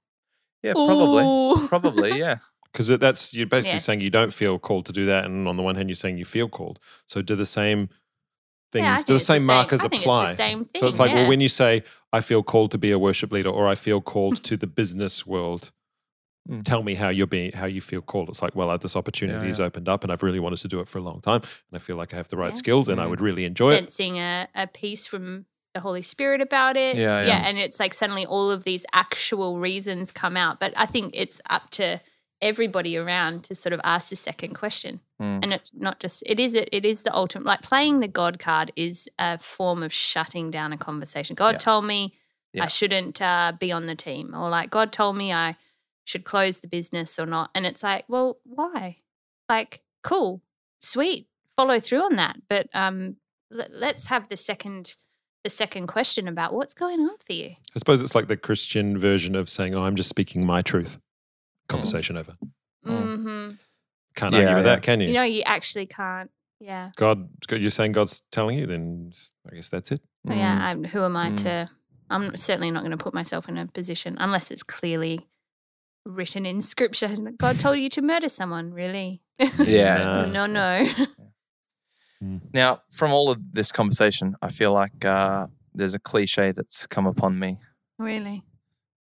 Yeah, 0.63 0.73
probably. 0.73 1.23
Ooh. 1.23 1.67
Probably, 1.67 2.19
yeah. 2.19 2.38
Because 2.72 2.88
that's 2.88 3.34
you're 3.34 3.47
basically 3.47 3.80
saying 3.80 4.01
you 4.01 4.09
don't 4.09 4.34
feel 4.34 4.57
called 4.59 4.86
to 4.86 4.93
do 4.93 5.05
that, 5.07 5.26
and 5.26 5.47
on 5.47 5.57
the 5.57 5.63
one 5.63 5.76
hand, 5.76 5.89
you're 5.89 5.95
saying 5.95 6.17
you 6.17 6.26
feel 6.26 6.47
called. 6.47 6.80
So 7.05 7.22
do 7.22 7.36
the 7.36 7.45
same 7.45 7.89
things. 8.72 8.84
Yeah, 8.86 8.93
I 8.93 8.97
Do 8.97 8.97
think 8.97 9.07
the 9.07 9.15
it's 9.15 9.26
same 9.26 9.39
same- 9.39 9.45
markers 9.47 9.82
I 9.84 9.88
think 9.89 10.03
apply? 10.03 10.22
It's 10.24 10.32
the 10.32 10.36
same 10.38 10.63
thing. 10.63 10.80
So 10.82 10.88
it's 10.88 10.99
like, 10.99 11.09
yeah. 11.11 11.15
well, 11.17 11.28
when 11.30 11.41
you 11.41 11.49
say, 11.49 11.84
I 12.13 12.22
feel 12.22 12.43
called 12.43 12.72
to 12.72 12.78
be 12.78 12.91
a 12.91 12.97
worship 12.99 13.32
leader 13.34 13.49
or 13.49 13.67
I 13.67 13.76
feel 13.76 13.99
called 13.99 14.41
to 14.45 14.55
the 14.57 14.67
business 14.67 15.26
world, 15.26 15.72
Mm. 16.49 16.63
tell 16.65 16.82
me 16.82 16.95
how 16.95 17.09
you're 17.09 17.28
being, 17.28 17.51
how 17.51 17.67
you 17.67 17.82
feel 17.82 18.01
called. 18.01 18.28
It's 18.28 18.41
like, 18.41 18.55
well, 18.55 18.72
uh, 18.72 18.78
this 18.78 18.95
opportunity 18.95 19.45
has 19.47 19.59
yeah. 19.59 19.65
opened 19.67 19.88
up 19.88 20.01
and 20.03 20.11
I've 20.11 20.24
really 20.24 20.39
wanted 20.39 20.57
to 20.61 20.67
do 20.67 20.80
it 20.80 20.88
for 20.88 20.97
a 20.97 21.01
long 21.01 21.22
time. 21.22 21.41
And 21.43 21.76
I 21.76 21.78
feel 21.78 21.97
like 21.97 22.15
I 22.15 22.17
have 22.17 22.30
the 22.30 22.36
right 22.36 22.51
Yeah. 22.51 22.57
skills 22.57 22.88
and 22.89 22.99
I 22.99 23.05
Mm. 23.05 23.09
would 23.11 23.22
really 23.22 23.45
enjoy 23.45 23.74
it. 23.74 23.91
sensing 23.91 24.17
a, 24.17 24.47
a 24.55 24.65
piece 24.65 25.05
from 25.05 25.45
the 25.76 25.82
Holy 25.82 26.01
Spirit 26.01 26.41
about 26.41 26.78
it. 26.78 26.95
Yeah, 26.97 27.22
yeah. 27.22 27.47
And 27.47 27.59
it's 27.59 27.80
like 27.80 27.93
suddenly 27.93 28.26
all 28.26 28.49
of 28.49 28.63
these 28.63 28.88
actual 28.91 29.59
reasons 29.59 30.11
come 30.11 30.36
out. 30.36 30.59
But 30.59 30.74
I 30.76 30.88
think 30.88 31.13
it's 31.15 31.41
up 31.47 31.69
to 31.72 32.01
everybody 32.41 32.97
around 32.97 33.43
to 33.45 33.55
sort 33.55 33.73
of 33.73 33.81
ask 33.83 34.09
the 34.09 34.15
second 34.15 34.55
question. 34.55 34.99
Mm. 35.21 35.39
And 35.43 35.53
it's 35.53 35.71
not 35.73 35.99
just 35.99 36.23
it 36.25 36.39
is 36.39 36.55
it, 36.55 36.69
it 36.71 36.85
is 36.85 37.03
the 37.03 37.13
ultimate 37.15 37.45
like 37.45 37.61
playing 37.61 37.99
the 37.99 38.07
God 38.07 38.39
card 38.39 38.71
is 38.75 39.07
a 39.19 39.37
form 39.37 39.83
of 39.83 39.93
shutting 39.93 40.49
down 40.51 40.73
a 40.73 40.77
conversation. 40.77 41.35
God 41.35 41.55
Yeah. 41.55 41.59
told 41.59 41.85
me 41.85 42.13
Yeah. 42.53 42.63
I 42.65 42.67
shouldn't 42.67 43.21
uh, 43.21 43.53
be 43.59 43.71
on 43.71 43.85
the 43.85 43.95
team, 43.95 44.35
or 44.35 44.49
like 44.49 44.69
God 44.69 44.91
told 44.91 45.15
me 45.15 45.31
I 45.31 45.55
should 46.03 46.25
close 46.25 46.59
the 46.59 46.67
business 46.67 47.17
or 47.19 47.25
not. 47.25 47.49
And 47.55 47.65
it's 47.65 47.83
like, 47.83 48.05
well, 48.07 48.39
why? 48.43 48.97
Like, 49.47 49.81
cool, 50.03 50.41
sweet, 50.79 51.27
follow 51.55 51.79
through 51.79 52.01
on 52.03 52.15
that. 52.15 52.37
But 52.49 52.67
um, 52.73 53.17
let, 53.49 53.71
let's 53.71 54.07
have 54.07 54.27
the 54.29 54.37
second 54.37 54.95
the 55.43 55.49
second 55.49 55.87
question 55.87 56.27
about 56.27 56.53
what's 56.53 56.73
going 56.73 56.99
on 56.99 57.17
for 57.25 57.33
you. 57.33 57.55
I 57.75 57.79
suppose 57.79 58.01
it's 58.03 58.13
like 58.13 58.27
the 58.27 58.37
Christian 58.37 58.97
version 58.97 59.35
of 59.35 59.49
saying, 59.49 59.73
oh, 59.75 59.83
I'm 59.85 59.95
just 59.95 60.09
speaking 60.09 60.45
my 60.45 60.61
truth. 60.61 60.99
Mm. 61.72 61.74
Conversation 61.74 62.17
over. 62.17 62.36
Mm. 62.86 63.15
hmm 63.15 63.51
Can't 64.15 64.34
Yeah, 64.34 64.39
argue 64.41 64.55
with 64.55 64.65
yeah. 64.65 64.76
that, 64.76 64.82
can 64.84 64.99
you? 65.01 65.07
You 65.07 65.13
know, 65.13 65.24
you 65.24 65.43
actually 65.45 65.86
can't. 65.88 66.30
Yeah. 66.59 66.91
God, 66.95 67.30
you're 67.49 67.72
saying 67.72 67.93
God's 67.93 68.22
telling 68.32 68.57
you, 68.59 68.67
then 68.67 69.11
I 69.51 69.55
guess 69.55 69.69
that's 69.69 69.91
it. 69.91 70.01
Well, 70.26 70.38
Yeah, 70.38 70.57
I'm, 70.61 70.84
who 70.84 71.03
am 71.03 71.15
I 71.17 71.30
Mm. 71.32 71.38
to? 71.43 71.69
I'm 72.09 72.36
certainly 72.38 72.72
not 72.72 72.82
going 72.82 72.91
to 72.91 73.03
put 73.03 73.13
myself 73.13 73.47
in 73.49 73.57
a 73.57 73.65
position 73.67 74.17
unless 74.19 74.51
it's 74.51 74.63
clearly 74.63 75.28
written 76.05 76.45
in 76.45 76.61
scripture. 76.61 77.07
that 77.15 77.38
God 77.38 77.57
told 77.57 77.80
you 77.80 77.89
to 77.89 78.01
murder 78.01 78.28
someone, 78.30 78.74
really? 78.74 79.22
Yeah. 79.65 80.26
no, 80.32 80.45
no. 80.45 80.86
Now, 82.53 82.82
from 82.89 83.11
all 83.11 83.32
of 83.32 83.39
this 83.53 83.72
conversation, 83.72 84.36
I 84.41 84.49
feel 84.49 84.74
like 84.74 85.03
uh, 85.03 85.47
there's 85.74 85.95
a 85.95 85.99
cliche 85.99 86.51
that's 86.51 86.86
come 86.86 87.07
upon 87.07 87.39
me, 87.39 87.57
really. 87.97 88.43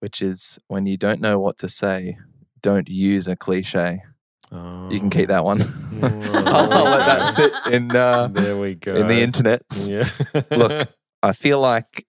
which 0.01 0.21
is 0.21 0.59
when 0.67 0.85
you 0.85 0.99
don't 0.99 1.21
know 1.23 1.39
what 1.39 1.57
to 1.59 1.69
say, 1.69 2.19
don't 2.63 2.89
use 2.89 3.29
a 3.29 3.37
cliche. 3.37 4.03
You 4.53 5.01
can 5.01 5.11
keep 5.11 5.29
that 5.29 5.45
one. 5.45 5.61
I'll, 6.03 6.73
I'll 6.73 6.85
let 6.85 7.07
that 7.07 7.35
sit 7.35 7.53
in 7.75 7.95
uh, 7.95 8.29
There 8.29 8.57
we 8.57 8.75
go. 8.75 8.95
in 8.95 9.09
the 9.09 9.21
internet. 9.21 9.63
Yeah. 9.87 10.09
Look, 10.51 10.89
I 11.23 11.33
feel 11.33 11.61
like, 11.61 12.07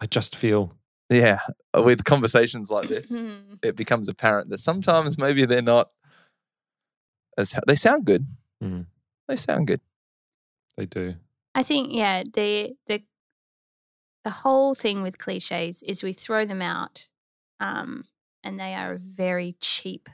I 0.00 0.06
just 0.06 0.34
feel. 0.36 0.72
yeah, 1.08 1.38
with 1.74 2.04
conversations 2.04 2.70
like 2.70 2.88
this, 2.88 3.12
it 3.62 3.76
becomes 3.76 4.08
apparent 4.08 4.50
that 4.50 4.60
sometimes 4.60 5.16
maybe 5.16 5.44
they're 5.46 5.62
not 5.62 5.90
as 7.38 7.54
they 7.66 7.76
sound 7.76 8.04
good. 8.04 8.26
Mm. 8.62 8.86
They 9.28 9.36
sound 9.36 9.66
good. 9.68 9.80
They 10.76 10.86
do. 10.86 11.14
I 11.54 11.62
think 11.62 11.92
yeah, 11.94 12.24
the 12.24 12.74
the 12.88 13.02
the 14.24 14.30
whole 14.30 14.74
thing 14.74 15.02
with 15.02 15.18
cliches 15.18 15.82
is 15.82 16.02
we 16.02 16.12
throw 16.12 16.44
them 16.44 16.62
out, 16.62 17.08
um, 17.60 18.04
and 18.44 18.60
they 18.60 18.74
are 18.74 18.92
a 18.92 18.98
very 18.98 19.56
cheap 19.60 20.08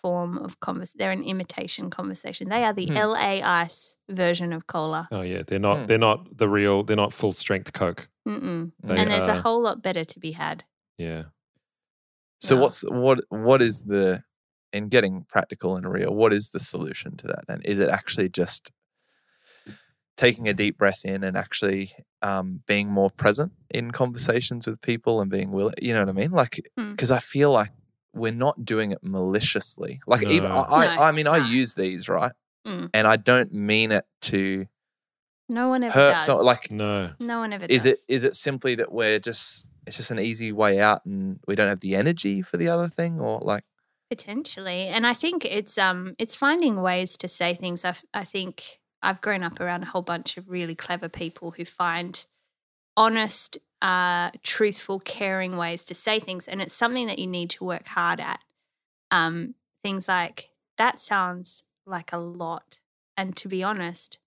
form 0.00 0.38
of 0.38 0.58
convers. 0.60 0.92
They're 0.94 1.12
an 1.12 1.22
imitation 1.22 1.90
conversation. 1.90 2.48
They 2.48 2.64
are 2.64 2.72
the 2.72 2.86
Hmm. 2.86 2.96
LA 2.96 3.40
ice 3.42 3.96
version 4.08 4.52
of 4.52 4.66
cola. 4.66 5.08
Oh 5.12 5.22
yeah, 5.22 5.42
they're 5.46 5.58
not. 5.58 5.80
Hmm. 5.80 5.84
They're 5.86 5.98
not 5.98 6.36
the 6.38 6.48
real. 6.48 6.82
They're 6.82 6.96
not 6.96 7.12
full 7.12 7.32
strength 7.32 7.72
Coke. 7.72 8.08
Mm-mm. 8.26 8.72
They 8.82 8.96
And 8.96 9.10
there's 9.10 9.28
a 9.28 9.40
whole 9.42 9.60
lot 9.60 9.82
better 9.82 10.04
to 10.04 10.18
be 10.20 10.32
had. 10.32 10.64
Yeah. 10.98 11.24
So 12.40 12.54
Yeah. 12.54 12.60
what's 12.62 12.82
what 12.88 13.18
what 13.28 13.62
is 13.62 13.82
the 13.82 14.24
in 14.72 14.88
getting 14.88 15.24
practical 15.28 15.76
and 15.76 15.86
real, 15.86 16.14
what 16.14 16.32
is 16.32 16.50
the 16.50 16.60
solution 16.60 17.16
to 17.18 17.26
that 17.26 17.44
then? 17.46 17.60
Is 17.64 17.78
it 17.78 17.90
actually 17.90 18.28
just 18.30 18.70
taking 20.16 20.46
a 20.48 20.52
deep 20.54 20.76
breath 20.78 21.04
in 21.04 21.24
and 21.24 21.36
actually 21.36 21.92
um, 22.20 22.62
being 22.66 22.88
more 22.90 23.10
present 23.10 23.52
in 23.70 23.90
conversations 23.90 24.66
with 24.66 24.80
people 24.80 25.20
and 25.20 25.30
being 25.30 25.50
willing, 25.50 25.74
you 25.80 25.92
know 25.94 26.00
what 26.00 26.08
I 26.08 26.12
mean? 26.12 26.30
Like, 26.30 26.60
Mm. 26.78 26.90
because 26.92 27.10
I 27.10 27.18
feel 27.18 27.50
like 27.50 27.70
we're 28.14 28.30
not 28.32 28.64
doing 28.64 28.92
it 28.92 28.98
maliciously. 29.02 30.00
Like, 30.06 30.26
even 30.26 30.50
No. 30.52 30.58
I, 30.60 30.86
I, 30.86 30.96
No, 30.96 31.02
I 31.02 31.12
mean, 31.12 31.26
I 31.26 31.38
use 31.48 31.74
these 31.74 32.08
right, 32.08 32.32
Mm. 32.66 32.90
and 32.94 33.06
I 33.08 33.16
don't 33.16 33.52
mean 33.52 33.90
it 33.90 34.04
to 34.22 34.66
No 35.48 35.68
one 35.70 35.82
ever 35.82 35.92
hurt. 35.94 36.12
does. 36.14 36.24
So, 36.26 36.36
like, 36.36 36.70
No. 36.70 37.12
no 37.18 37.38
one 37.40 37.52
ever 37.52 37.64
is 37.66 37.84
does. 37.84 37.92
it 37.92 37.98
is 38.08 38.24
it 38.24 38.36
simply 38.36 38.74
that 38.76 38.92
we're 38.92 39.18
just 39.18 39.64
it's 39.86 39.96
just 39.96 40.12
an 40.12 40.20
easy 40.20 40.52
way 40.52 40.78
out 40.78 41.04
and 41.04 41.40
we 41.48 41.56
don't 41.56 41.66
have 41.68 41.80
the 41.80 41.96
energy 41.96 42.40
for 42.42 42.56
the 42.58 42.68
other 42.68 42.88
thing, 42.88 43.18
or 43.18 43.40
like, 43.40 43.64
Potentially. 44.10 44.86
And 44.88 45.06
I 45.06 45.14
think 45.14 45.44
it's 45.44 45.78
um 45.78 46.14
it's 46.18 46.36
finding 46.36 46.82
ways 46.82 47.16
to 47.16 47.28
say 47.28 47.54
things. 47.54 47.84
I 47.84 47.94
I 48.14 48.24
think 48.24 48.78
I've 49.02 49.20
grown 49.20 49.42
up 49.42 49.60
around 49.60 49.82
a 49.82 49.86
whole 49.86 50.02
bunch 50.02 50.36
of 50.36 50.48
really 50.48 50.74
clever 50.74 51.08
people 51.08 51.52
who 51.52 51.64
find 51.64 52.24
honest, 52.96 53.58
uh, 53.80 54.30
truthful, 54.42 55.00
caring 55.00 55.56
ways 55.56 55.84
to 55.86 55.94
say 55.94 56.20
things. 56.20 56.46
And 56.48 56.62
it's 56.62 56.74
something 56.74 57.06
that 57.06 57.18
you 57.18 57.26
need 57.26 57.50
to 57.50 57.64
work 57.64 57.88
hard 57.88 58.20
at. 58.20 58.40
Um, 59.10 59.54
things 59.82 60.08
like 60.08 60.50
that 60.78 61.00
sounds 61.00 61.64
like 61.86 62.12
a 62.12 62.18
lot. 62.18 62.78
And 63.16 63.36
to 63.36 63.48
be 63.48 63.62
honest, 63.62 64.18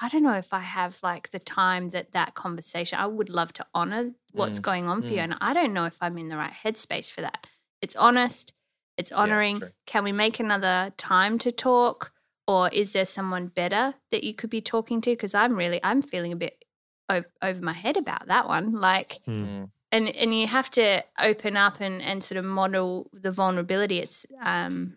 I 0.00 0.08
don't 0.08 0.22
know 0.22 0.34
if 0.34 0.52
I 0.52 0.60
have 0.60 0.98
like 1.02 1.30
the 1.30 1.38
time 1.38 1.88
that 1.88 2.12
that 2.12 2.34
conversation, 2.34 2.98
I 2.98 3.06
would 3.06 3.30
love 3.30 3.52
to 3.54 3.66
honor 3.74 4.12
what's 4.32 4.58
Mm, 4.58 4.62
going 4.62 4.88
on 4.88 5.02
for 5.02 5.12
you. 5.12 5.20
mm. 5.20 5.24
And 5.24 5.36
I 5.40 5.54
don't 5.54 5.72
know 5.72 5.84
if 5.84 5.98
I'm 6.00 6.18
in 6.18 6.28
the 6.28 6.36
right 6.36 6.52
headspace 6.52 7.10
for 7.12 7.20
that. 7.20 7.46
It's 7.80 7.94
honest, 7.96 8.52
it's 8.96 9.12
honoring. 9.12 9.58
true. 9.60 9.70
Can 9.86 10.04
we 10.04 10.12
make 10.12 10.40
another 10.40 10.92
time 10.96 11.38
to 11.38 11.52
talk? 11.52 12.12
Or 12.46 12.68
is 12.68 12.92
there 12.92 13.06
someone 13.06 13.46
better 13.48 13.94
that 14.10 14.22
you 14.24 14.34
could 14.34 14.50
be 14.50 14.60
talking 14.60 15.00
to? 15.02 15.10
Because 15.10 15.34
I'm 15.34 15.56
really, 15.56 15.80
I'm 15.82 16.02
feeling 16.02 16.32
a 16.32 16.36
bit 16.36 16.64
o- 17.08 17.24
over 17.42 17.60
my 17.62 17.72
head 17.72 17.96
about 17.96 18.26
that 18.26 18.46
one. 18.46 18.72
Like, 18.72 19.20
mm, 19.26 19.70
and 19.90 20.08
and 20.16 20.34
you 20.38 20.46
have 20.46 20.68
to 20.70 21.02
open 21.20 21.56
up 21.56 21.80
and 21.80 22.02
and 22.02 22.22
sort 22.22 22.38
of 22.38 22.44
model 22.44 23.08
the 23.12 23.30
vulnerability. 23.32 23.98
It's 24.00 24.26
um, 24.42 24.96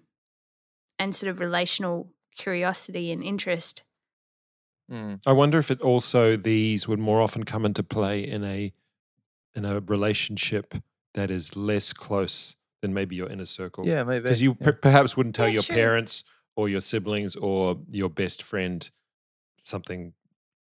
and 1.00 1.16
sort 1.16 1.30
of 1.30 1.40
relational 1.40 2.12
curiosity 2.36 3.12
and 3.12 3.24
interest. 3.24 3.84
mm, 4.92 5.20
I 5.26 5.32
wonder 5.32 5.58
if 5.60 5.72
it 5.72 5.82
also 5.82 6.36
these 6.38 6.88
would 6.88 7.00
more 7.00 7.22
often 7.22 7.44
come 7.44 7.66
into 7.66 7.84
play 7.84 8.28
in 8.28 8.44
a 8.44 8.74
in 9.56 9.66
a 9.66 9.80
relationship 9.80 10.76
that 11.14 11.32
is 11.32 11.56
less 11.56 11.94
close 11.94 12.56
than 12.82 12.94
maybe 12.94 13.16
your 13.16 13.28
inner 13.30 13.46
circle. 13.46 13.88
yeah, 13.88 14.04
maybe 14.04 14.24
because 14.24 14.42
you 14.42 14.56
yeah. 14.60 14.66
per- 14.68 14.74
perhaps 14.74 15.18
wouldn't 15.18 15.36
tell 15.36 15.48
Yeah, 15.48 15.54
your 15.54 15.64
true. 15.64 15.76
parents 15.76 16.24
or 16.58 16.68
your 16.68 16.82
siblings 16.82 17.36
or 17.38 17.78
your 17.90 18.10
best 18.10 18.44
friend 18.44 18.90
something 19.64 20.14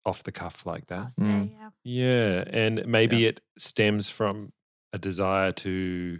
off 0.06 0.22
the 0.24 0.32
cuff 0.32 0.66
like 0.66 0.86
that. 0.88 1.14
say, 1.14 1.24
Mm. 1.26 1.52
yeah. 1.58 1.70
Yeah, 1.84 2.43
and 2.48 2.86
maybe 2.86 3.26
it 3.26 3.41
stems 3.58 4.10
from 4.10 4.54
a 4.93 5.00
desire 5.00 5.52
to 5.54 6.20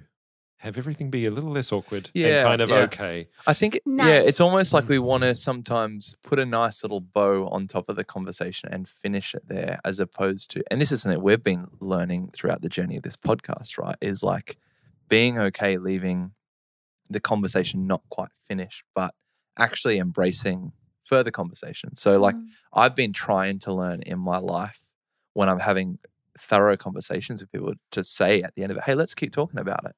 have 0.60 0.78
everything 0.78 1.12
be 1.12 1.26
a 1.28 1.32
little 1.32 1.52
less 1.52 1.72
awkward 1.72 2.10
Yeah, 2.16 2.40
and 2.40 2.48
kind 2.48 2.62
of 2.62 2.70
yeah. 2.70 2.76
okay. 2.88 3.28
I 3.46 3.54
think, 3.54 3.76
it- 3.76 3.84
yeah, 3.86 4.22
it's 4.30 4.42
almost 4.42 4.74
like 4.74 4.86
Mm. 4.86 4.90
we 4.90 5.00
want 5.00 5.22
to 5.24 5.36
sometimes 5.36 6.16
put 6.24 6.40
a 6.40 6.46
nice 6.46 6.82
little 6.84 7.02
bow 7.02 7.48
on 7.50 7.68
top 7.68 7.90
of 7.90 7.96
the 7.96 8.04
conversation 8.04 8.70
and 8.72 8.88
finish 8.88 9.36
it 9.36 9.48
there, 9.48 9.80
as 9.86 10.00
opposed 10.00 10.50
to, 10.52 10.64
and 10.72 10.82
this 10.82 10.92
is 10.92 11.02
something 11.04 11.22
we've 11.22 11.44
been 11.44 11.68
learning 11.80 12.32
throughout 12.34 12.62
the 12.62 12.70
journey 12.70 12.96
of 12.98 13.04
this 13.04 13.18
podcast, 13.18 13.78
right? 13.78 13.98
Is 14.02 14.24
like 14.24 14.58
being 15.10 15.38
okay 15.38 15.78
leaving 15.78 16.32
the 17.08 17.20
conversation 17.20 17.86
not 17.86 18.02
quite 18.10 18.32
finished, 18.48 18.84
but 18.96 19.14
actually 19.58 19.97
embracing 19.99 20.72
further 21.03 21.32
conversation. 21.32 21.95
So, 21.95 22.20
like, 22.20 22.36
Mm. 22.36 22.47
I've 22.74 22.95
been 22.95 23.14
trying 23.14 23.60
to 23.60 23.74
learn 23.74 24.01
in 24.01 24.20
my 24.20 24.38
life 24.38 24.82
when 25.34 25.49
I'm 25.49 25.60
having 25.60 25.99
thorough 26.38 26.76
conversations 26.78 27.41
with 27.41 27.51
people 27.51 27.74
to 27.91 28.03
say 28.03 28.41
at 28.41 28.56
the 28.56 28.64
end 28.64 28.72
of 28.72 28.78
it, 28.78 28.84
hey, 28.84 28.95
let's 28.95 29.14
keep 29.16 29.32
talking 29.32 29.60
about 29.60 29.86
it 29.86 29.95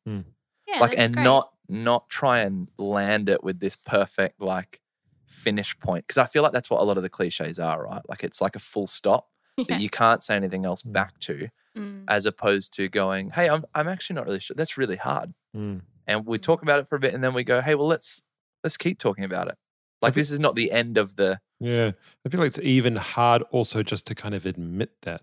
yeah, 0.67 0.79
like 0.79 0.93
and 0.97 1.13
great. 1.15 1.23
not 1.23 1.51
not 1.69 2.09
try 2.09 2.39
and 2.39 2.67
land 2.77 3.27
it 3.29 3.43
with 3.43 3.59
this 3.59 3.75
perfect 3.75 4.39
like 4.41 4.79
finish 5.25 5.77
point 5.79 6.05
because 6.05 6.17
i 6.17 6.25
feel 6.25 6.43
like 6.43 6.51
that's 6.51 6.69
what 6.69 6.81
a 6.81 6.83
lot 6.83 6.97
of 6.97 7.03
the 7.03 7.09
cliches 7.09 7.59
are 7.59 7.83
right 7.83 8.01
like 8.07 8.23
it's 8.23 8.41
like 8.41 8.55
a 8.55 8.59
full 8.59 8.87
stop 8.87 9.29
Yeah. 9.57 9.65
that 9.69 9.81
you 9.81 9.89
can't 9.89 10.21
say 10.23 10.35
anything 10.35 10.65
else 10.65 10.83
Mm. 10.83 10.91
back 10.93 11.19
to 11.21 11.49
Mm. 11.75 12.03
as 12.07 12.25
opposed 12.25 12.73
to 12.73 12.87
going 12.89 13.31
hey 13.31 13.49
i'm, 13.49 13.63
I'm 13.75 13.87
actually 13.87 14.15
not 14.15 14.25
really 14.27 14.39
sure 14.39 14.55
that's 14.55 14.77
really 14.77 14.95
hard 14.97 15.33
Mm. 15.55 15.81
and 16.05 16.25
we 16.25 16.37
talk 16.37 16.61
about 16.61 16.79
it 16.79 16.87
for 16.87 16.95
a 16.95 16.99
bit 16.99 17.13
and 17.13 17.23
then 17.23 17.33
we 17.33 17.43
go 17.43 17.61
hey 17.61 17.75
well 17.75 17.87
let's 17.87 18.21
let's 18.63 18.77
keep 18.77 18.97
talking 18.99 19.23
about 19.23 19.47
it 19.47 19.55
like 20.01 20.13
think- 20.13 20.21
this 20.21 20.31
is 20.31 20.39
not 20.39 20.55
the 20.55 20.71
end 20.71 20.97
of 20.97 21.15
the 21.15 21.39
Yeah, 21.59 21.91
I 22.25 22.29
feel 22.29 22.39
like 22.39 22.47
it's 22.47 22.59
even 22.59 22.95
hard 22.97 23.41
also 23.51 23.81
just 23.83 24.05
to 24.07 24.15
kind 24.15 24.35
of 24.35 24.45
admit 24.45 24.91
that. 25.01 25.21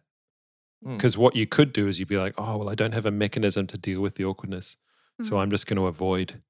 Mm. 0.84 0.96
Because 0.96 1.16
what 1.16 1.36
you 1.36 1.46
could 1.46 1.72
do 1.72 1.86
is 1.88 1.98
you'd 2.00 2.08
be 2.08 2.16
like, 2.18 2.34
oh, 2.36 2.56
well, 2.58 2.68
I 2.68 2.74
don't 2.74 2.92
have 2.92 3.06
a 3.06 3.10
mechanism 3.12 3.66
to 3.68 3.78
deal 3.78 4.00
with 4.00 4.16
the 4.16 4.24
awkwardness. 4.24 4.76
So 5.22 5.32
Mm. 5.36 5.38
I'm 5.42 5.50
just 5.50 5.66
going 5.68 5.76
to 5.76 5.86
avoid. 5.86 6.42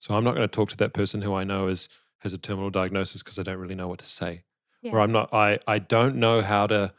So 0.00 0.14
I'm 0.16 0.24
not 0.24 0.34
going 0.34 0.48
to 0.48 0.54
talk 0.56 0.68
to 0.70 0.76
that 0.78 0.92
person 0.94 1.22
who 1.22 1.32
I 1.34 1.44
know 1.44 1.68
is 1.68 1.88
has 2.18 2.32
a 2.32 2.38
terminal 2.38 2.70
diagnosis 2.70 3.22
because 3.22 3.38
I 3.38 3.44
don't 3.44 3.58
really 3.58 3.76
know 3.76 3.86
what 3.88 4.00
to 4.00 4.06
say. 4.06 4.42
Yeah. 4.82 4.92
or 4.92 5.00
I'm 5.00 5.12
not. 5.12 5.32
I 5.32 5.58
I 5.66 5.78
don't 5.78 6.16
know 6.16 6.42
how 6.42 6.66
to 6.66 6.92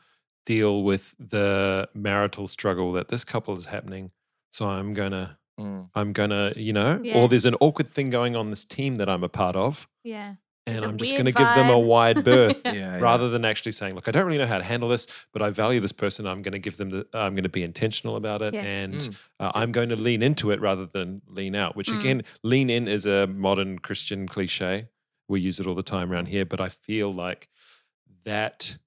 deal 0.45 0.84
with 0.84 1.16
the 1.20 1.89
marital 1.93 2.47
struggle 2.47 2.93
that 2.93 3.08
this 3.10 3.24
couple 3.26 3.56
is 3.58 3.66
happening. 3.66 4.12
So 4.52 4.68
I'm 4.70 4.93
gonna 4.93 5.38
Mm. 5.60 5.89
I'm 5.95 6.14
gonna 6.14 6.53
you 6.55 6.74
know, 6.74 6.99
Yeah. 7.03 7.18
or 7.18 7.28
there's 7.28 7.45
an 7.45 7.55
awkward 7.60 7.89
thing 7.89 8.10
going 8.10 8.36
on 8.36 8.49
this 8.49 8.64
team 8.66 8.95
that 8.95 9.10
I'm 9.10 9.24
a 9.24 9.30
part 9.30 9.55
of, 9.55 9.88
Yeah. 10.03 10.36
and 10.66 10.84
I'm 10.84 10.97
just 10.97 11.18
gonna 11.18 11.32
give 11.32 11.47
them 11.55 11.70
a 11.70 11.78
wide 11.80 12.24
berth. 12.30 12.62
Yeah, 12.66 12.74
yeah. 12.74 12.99
rather 12.99 13.30
than 13.30 13.43
actually 13.45 13.72
saying, 13.74 13.95
"Look, 13.95 14.07
I 14.07 14.12
don't 14.12 14.26
really 14.26 14.38
know 14.38 14.45
how 14.47 14.57
to 14.60 14.64
handle 14.64 14.88
this, 14.89 15.07
but 15.34 15.41
I 15.41 15.49
value 15.49 15.80
this 15.80 15.91
person. 15.91 16.26
I'm 16.28 16.41
going 16.41 16.51
to 16.53 16.60
give 16.60 16.78
them 16.78 16.89
the. 16.91 17.07
I'm 17.14 17.34
going 17.36 17.43
to 17.43 17.49
be 17.49 17.64
intentional 17.64 18.16
about 18.16 18.41
it, 18.41 18.53
Yes. 18.53 18.66
and 18.66 18.93
Mm. 18.93 19.16
uh, 19.39 19.51
I'm 19.55 19.72
going 19.72 19.89
to 19.89 19.95
lean 19.95 20.22
into 20.24 20.51
it 20.51 20.62
rather 20.62 20.86
than 20.86 21.22
lean 21.28 21.55
out." 21.55 21.76
Which 21.76 21.89
Mm. 21.89 21.99
again, 21.99 22.24
lean 22.43 22.70
in 22.70 22.88
is 22.88 23.05
a 23.05 23.28
modern 23.28 23.80
Christian 23.80 24.28
cliche. 24.28 24.88
We 25.28 25.41
use 25.41 25.60
it 25.60 25.68
all 25.68 25.76
the 25.76 25.84
time 25.84 26.12
around 26.12 26.28
here, 26.28 26.45
but 26.45 26.60
I 26.62 26.70
feel 26.70 27.14
like 27.14 27.49
that 28.26 28.78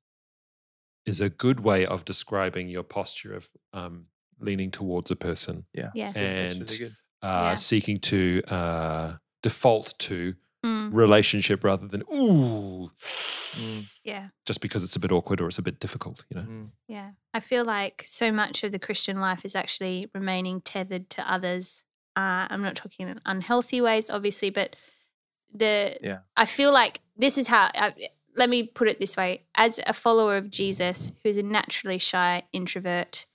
is 1.05 1.21
a 1.21 1.29
good 1.29 1.61
way 1.61 1.85
of 1.85 2.05
describing 2.05 2.69
your 2.69 2.83
posture 2.85 3.35
of 3.35 3.51
um, 3.73 4.07
leaning 4.43 4.71
towards 4.71 5.11
a 5.11 5.17
person, 5.17 5.65
Yeah. 5.73 5.91
Yes. 5.95 6.17
And 6.17 6.71
really 6.71 6.87
uh, 7.23 7.27
Yeah. 7.51 7.55
seeking 7.55 7.99
to 8.01 8.43
uh, 8.49 9.17
default 9.43 9.95
to 10.01 10.35
Mm, 10.65 10.93
relationship 10.93 11.65
rather 11.65 11.89
than 11.89 12.03
ooh. 12.15 12.89
Mm. 12.97 13.85
yeah. 14.05 14.29
Just 14.47 14.61
because 14.61 14.85
it's 14.85 14.95
a 14.95 15.01
bit 15.01 15.11
awkward 15.11 15.41
or 15.41 15.49
it's 15.49 15.59
a 15.59 15.63
bit 15.63 15.81
difficult, 15.81 16.25
you 16.31 16.37
know. 16.37 16.47
Mm. 16.47 16.71
Yeah. 16.87 17.11
I 17.35 17.41
feel 17.41 17.65
like 17.65 18.05
so 18.07 18.31
much 18.31 18.63
of 18.63 18.71
the 18.71 18.79
Christian 18.79 19.19
life 19.19 19.45
is 19.45 19.57
actually 19.57 20.09
remaining 20.15 20.61
tethered 20.61 21.11
to 21.11 21.29
others. 21.33 21.83
Uh, 22.15 22.47
I'm 22.49 22.63
not 22.63 22.77
talking 22.77 23.09
in 23.09 23.21
unhealthy 23.27 23.81
ways, 23.81 24.09
obviously, 24.09 24.51
but 24.51 24.77
the 25.53 25.97
Yeah. 26.01 26.19
I 26.37 26.47
feel 26.47 26.73
like 26.73 27.01
this 27.17 27.39
is 27.39 27.49
how. 27.49 27.71
I, 27.75 27.93
let 28.37 28.49
me 28.49 28.63
put 28.63 28.89
it 28.89 28.99
this 29.01 29.17
way: 29.17 29.45
as 29.55 29.81
a 29.87 29.93
follower 29.93 30.37
of 30.37 30.49
Jesus, 30.49 31.13
who 31.23 31.29
is 31.29 31.37
a 31.37 31.43
naturally 31.43 31.99
shy 31.99 32.45
introvert, 32.53 33.27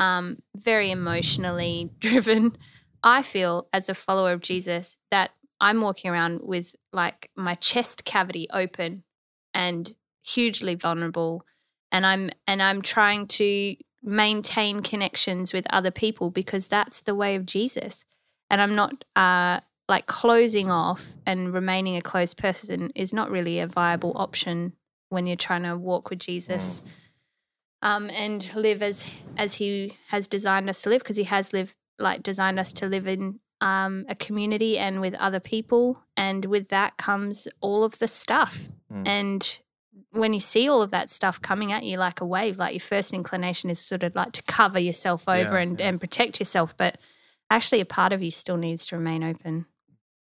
um, 0.00 0.38
very 0.56 0.90
emotionally 0.90 1.90
driven, 2.00 2.56
I 3.04 3.22
feel 3.22 3.68
as 3.72 3.88
a 3.88 3.94
follower 3.94 4.32
of 4.32 4.40
Jesus 4.40 4.96
that 5.10 5.30
I'm 5.60 5.80
walking 5.82 6.10
around 6.10 6.40
with 6.42 6.74
like 6.92 7.30
my 7.36 7.54
chest 7.54 8.04
cavity 8.04 8.48
open 8.52 9.04
and 9.54 9.94
hugely 10.22 10.74
vulnerable 10.74 11.44
and 11.92 12.06
I'm 12.06 12.30
and 12.46 12.62
I'm 12.62 12.82
trying 12.82 13.26
to 13.26 13.76
maintain 14.02 14.80
connections 14.80 15.52
with 15.52 15.66
other 15.70 15.90
people 15.90 16.30
because 16.30 16.68
that's 16.68 17.02
the 17.02 17.14
way 17.14 17.34
of 17.34 17.46
Jesus. 17.46 18.04
And 18.48 18.60
I'm 18.60 18.74
not 18.74 19.04
uh 19.16 19.60
like 19.88 20.06
closing 20.06 20.70
off 20.70 21.14
and 21.26 21.52
remaining 21.52 21.96
a 21.96 22.02
closed 22.02 22.38
person 22.38 22.92
is 22.94 23.12
not 23.12 23.30
really 23.30 23.58
a 23.58 23.66
viable 23.66 24.12
option 24.14 24.74
when 25.08 25.26
you're 25.26 25.36
trying 25.36 25.64
to 25.64 25.76
walk 25.76 26.10
with 26.10 26.20
Jesus 26.20 26.82
um, 27.82 28.10
and 28.10 28.54
live 28.54 28.82
as 28.82 29.22
as 29.36 29.54
he 29.54 29.94
has 30.08 30.26
designed 30.26 30.68
us 30.68 30.82
to 30.82 30.88
live 30.90 31.00
because 31.00 31.16
he 31.16 31.24
has 31.24 31.52
lived 31.52 31.74
like 31.98 32.22
designed 32.22 32.58
us 32.58 32.72
to 32.74 32.86
live 32.86 33.06
in 33.06 33.40
um, 33.60 34.06
a 34.08 34.14
community 34.14 34.78
and 34.78 35.00
with 35.00 35.14
other 35.14 35.40
people. 35.40 36.02
And 36.16 36.44
with 36.46 36.68
that 36.68 36.96
comes 36.96 37.46
all 37.60 37.84
of 37.84 37.98
the 37.98 38.08
stuff. 38.08 38.68
Mm. 38.92 39.06
and 39.06 39.58
when 40.12 40.34
you 40.34 40.40
see 40.40 40.68
all 40.68 40.82
of 40.82 40.90
that 40.90 41.08
stuff 41.08 41.40
coming 41.40 41.70
at 41.70 41.84
you 41.84 41.96
like 41.96 42.20
a 42.20 42.26
wave 42.26 42.58
like 42.58 42.74
your 42.74 42.80
first 42.80 43.12
inclination 43.12 43.70
is 43.70 43.78
sort 43.78 44.02
of 44.02 44.12
like 44.16 44.32
to 44.32 44.42
cover 44.42 44.80
yourself 44.80 45.28
over 45.28 45.54
Yeah, 45.54 45.62
and, 45.62 45.78
yeah. 45.78 45.88
and 45.88 46.00
protect 46.00 46.40
yourself. 46.40 46.76
But 46.76 46.98
actually 47.48 47.80
a 47.80 47.84
part 47.84 48.12
of 48.12 48.20
you 48.20 48.32
still 48.32 48.56
needs 48.56 48.86
to 48.86 48.96
remain 48.96 49.22
open. 49.22 49.66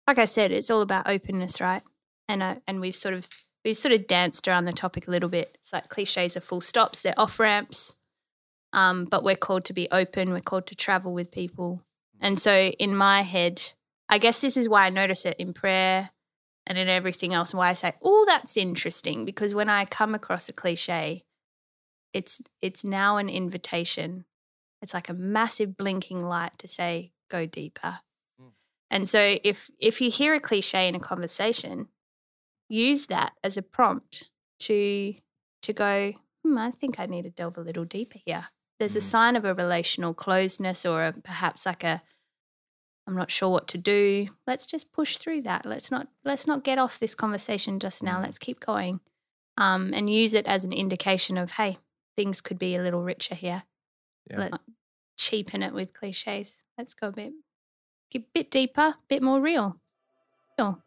Like 0.07 0.19
i 0.19 0.25
said 0.25 0.51
it's 0.51 0.69
all 0.69 0.81
about 0.81 1.09
openness 1.09 1.59
right? 1.59 1.83
And 2.29 2.41
uh, 2.41 2.55
and 2.67 2.79
we've 2.79 2.95
sort 2.95 3.13
of 3.15 3.27
we've 3.65 3.75
sort 3.75 3.93
of 3.93 4.07
danced 4.07 4.47
around 4.47 4.65
the 4.65 4.71
topic 4.71 5.07
a 5.07 5.11
little 5.11 5.27
bit. 5.27 5.57
It's 5.59 5.73
like 5.73 5.89
cliches 5.89 6.37
are 6.37 6.41
full 6.41 6.61
stops 6.61 7.01
they're 7.01 7.19
off 7.19 7.39
ramps. 7.39 7.97
Um, 8.71 9.05
but 9.05 9.23
we're 9.23 9.35
called 9.35 9.65
to 9.65 9.73
be 9.73 9.87
open 9.91 10.31
we're 10.31 10.41
called 10.41 10.67
to 10.67 10.75
travel 10.75 11.13
with 11.13 11.31
people. 11.31 11.81
And 12.21 12.39
so 12.39 12.53
in 12.79 12.95
my 12.95 13.23
head 13.23 13.61
i 14.07 14.19
guess 14.19 14.39
this 14.39 14.55
is 14.55 14.69
why 14.69 14.85
i 14.85 14.89
notice 14.89 15.25
it 15.25 15.35
in 15.39 15.51
prayer 15.51 16.11
and 16.67 16.77
in 16.77 16.87
everything 16.87 17.33
else 17.33 17.51
and 17.51 17.57
why 17.57 17.69
i 17.69 17.73
say 17.73 17.91
oh 18.03 18.23
that's 18.27 18.55
interesting 18.55 19.25
because 19.25 19.55
when 19.55 19.67
i 19.67 19.83
come 19.83 20.13
across 20.13 20.47
a 20.47 20.53
cliche 20.53 21.25
it's 22.15 22.41
it's 22.61 22.85
now 22.85 23.17
an 23.17 23.27
invitation. 23.27 24.23
It's 24.81 24.93
like 24.93 25.09
a 25.09 25.13
massive 25.13 25.75
blinking 25.75 26.21
light 26.21 26.57
to 26.59 26.67
say 26.67 27.11
go 27.29 27.45
deeper. 27.45 27.99
Mm. 28.41 28.51
and 28.89 29.09
so 29.09 29.37
if 29.43 29.69
if 29.79 29.99
you 29.99 30.09
hear 30.09 30.33
a 30.33 30.39
cliche 30.39 30.87
in 30.87 30.95
a 30.95 30.99
conversation 30.99 31.89
use 32.69 33.07
that 33.07 33.33
as 33.43 33.57
a 33.57 33.61
prompt 33.61 34.29
to 34.59 35.15
to 35.61 35.73
go 35.73 36.13
hmm, 36.43 36.57
i 36.57 36.71
think 36.71 36.99
i 36.99 37.05
need 37.05 37.23
to 37.23 37.29
delve 37.29 37.57
a 37.57 37.61
little 37.61 37.85
deeper 37.85 38.19
here. 38.25 38.47
There's 38.79 38.95
a 38.95 38.99
Mm. 38.99 39.03
sign 39.03 39.35
of 39.37 39.45
a 39.45 39.53
relational 39.53 40.13
closeness 40.13 40.85
or 40.85 41.03
a, 41.05 41.13
perhaps 41.13 41.65
like 41.65 41.83
a 41.83 42.01
i'm 43.07 43.15
not 43.15 43.31
sure 43.31 43.49
what 43.49 43.67
to 43.69 43.77
do. 43.77 44.29
Let's 44.47 44.65
just 44.65 44.91
push 44.91 45.17
through 45.17 45.41
that. 45.43 45.65
Let's 45.65 45.91
not 45.91 46.07
let's 46.25 46.45
not 46.47 46.63
get 46.63 46.77
off 46.77 46.99
this 46.99 47.15
conversation 47.15 47.79
just 47.79 48.03
now. 48.03 48.17
Mm. 48.19 48.23
let's 48.23 48.37
keep 48.37 48.59
going. 48.59 48.99
Um, 49.57 49.93
and 49.93 50.09
use 50.09 50.33
it 50.33 50.45
as 50.47 50.65
an 50.65 50.73
indication 50.73 51.37
of 51.37 51.51
hey 51.51 51.77
things 52.15 52.41
could 52.41 52.59
be 52.59 52.75
a 52.75 52.81
little 52.81 53.03
richer 53.03 53.35
here. 53.35 53.63
Yeah. 54.29 54.39
Let 54.39 54.51
not 54.51 54.61
cheapen 55.17 55.63
it 55.63 55.73
with 55.73 55.93
cliches. 55.93 56.61
Let's 56.77 56.93
go 56.93 57.07
a 57.07 57.11
bit 57.11 57.33
get 58.11 58.23
a 58.23 58.25
bit 58.33 58.51
deeper 58.51 58.81
a 58.81 58.97
bit 59.07 59.23
more 59.23 59.39
real. 59.39 59.79
Real 60.59 60.81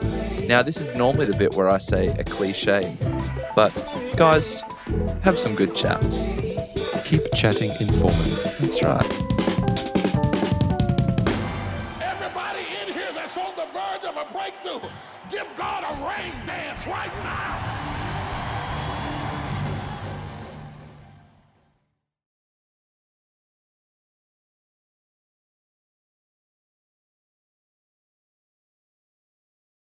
Now, 0.47 0.61
this 0.61 0.77
is 0.77 0.93
normally 0.93 1.25
the 1.25 1.35
bit 1.35 1.55
where 1.55 1.67
I 1.67 1.79
say 1.79 2.09
a 2.09 2.23
cliche, 2.23 2.95
but 3.55 3.73
guys, 4.15 4.63
have 5.23 5.39
some 5.39 5.55
good 5.55 5.75
chats. 5.75 6.27
Keep 7.05 7.33
chatting 7.33 7.71
informative. 7.79 8.57
That's 8.59 8.83
right. 8.83 9.32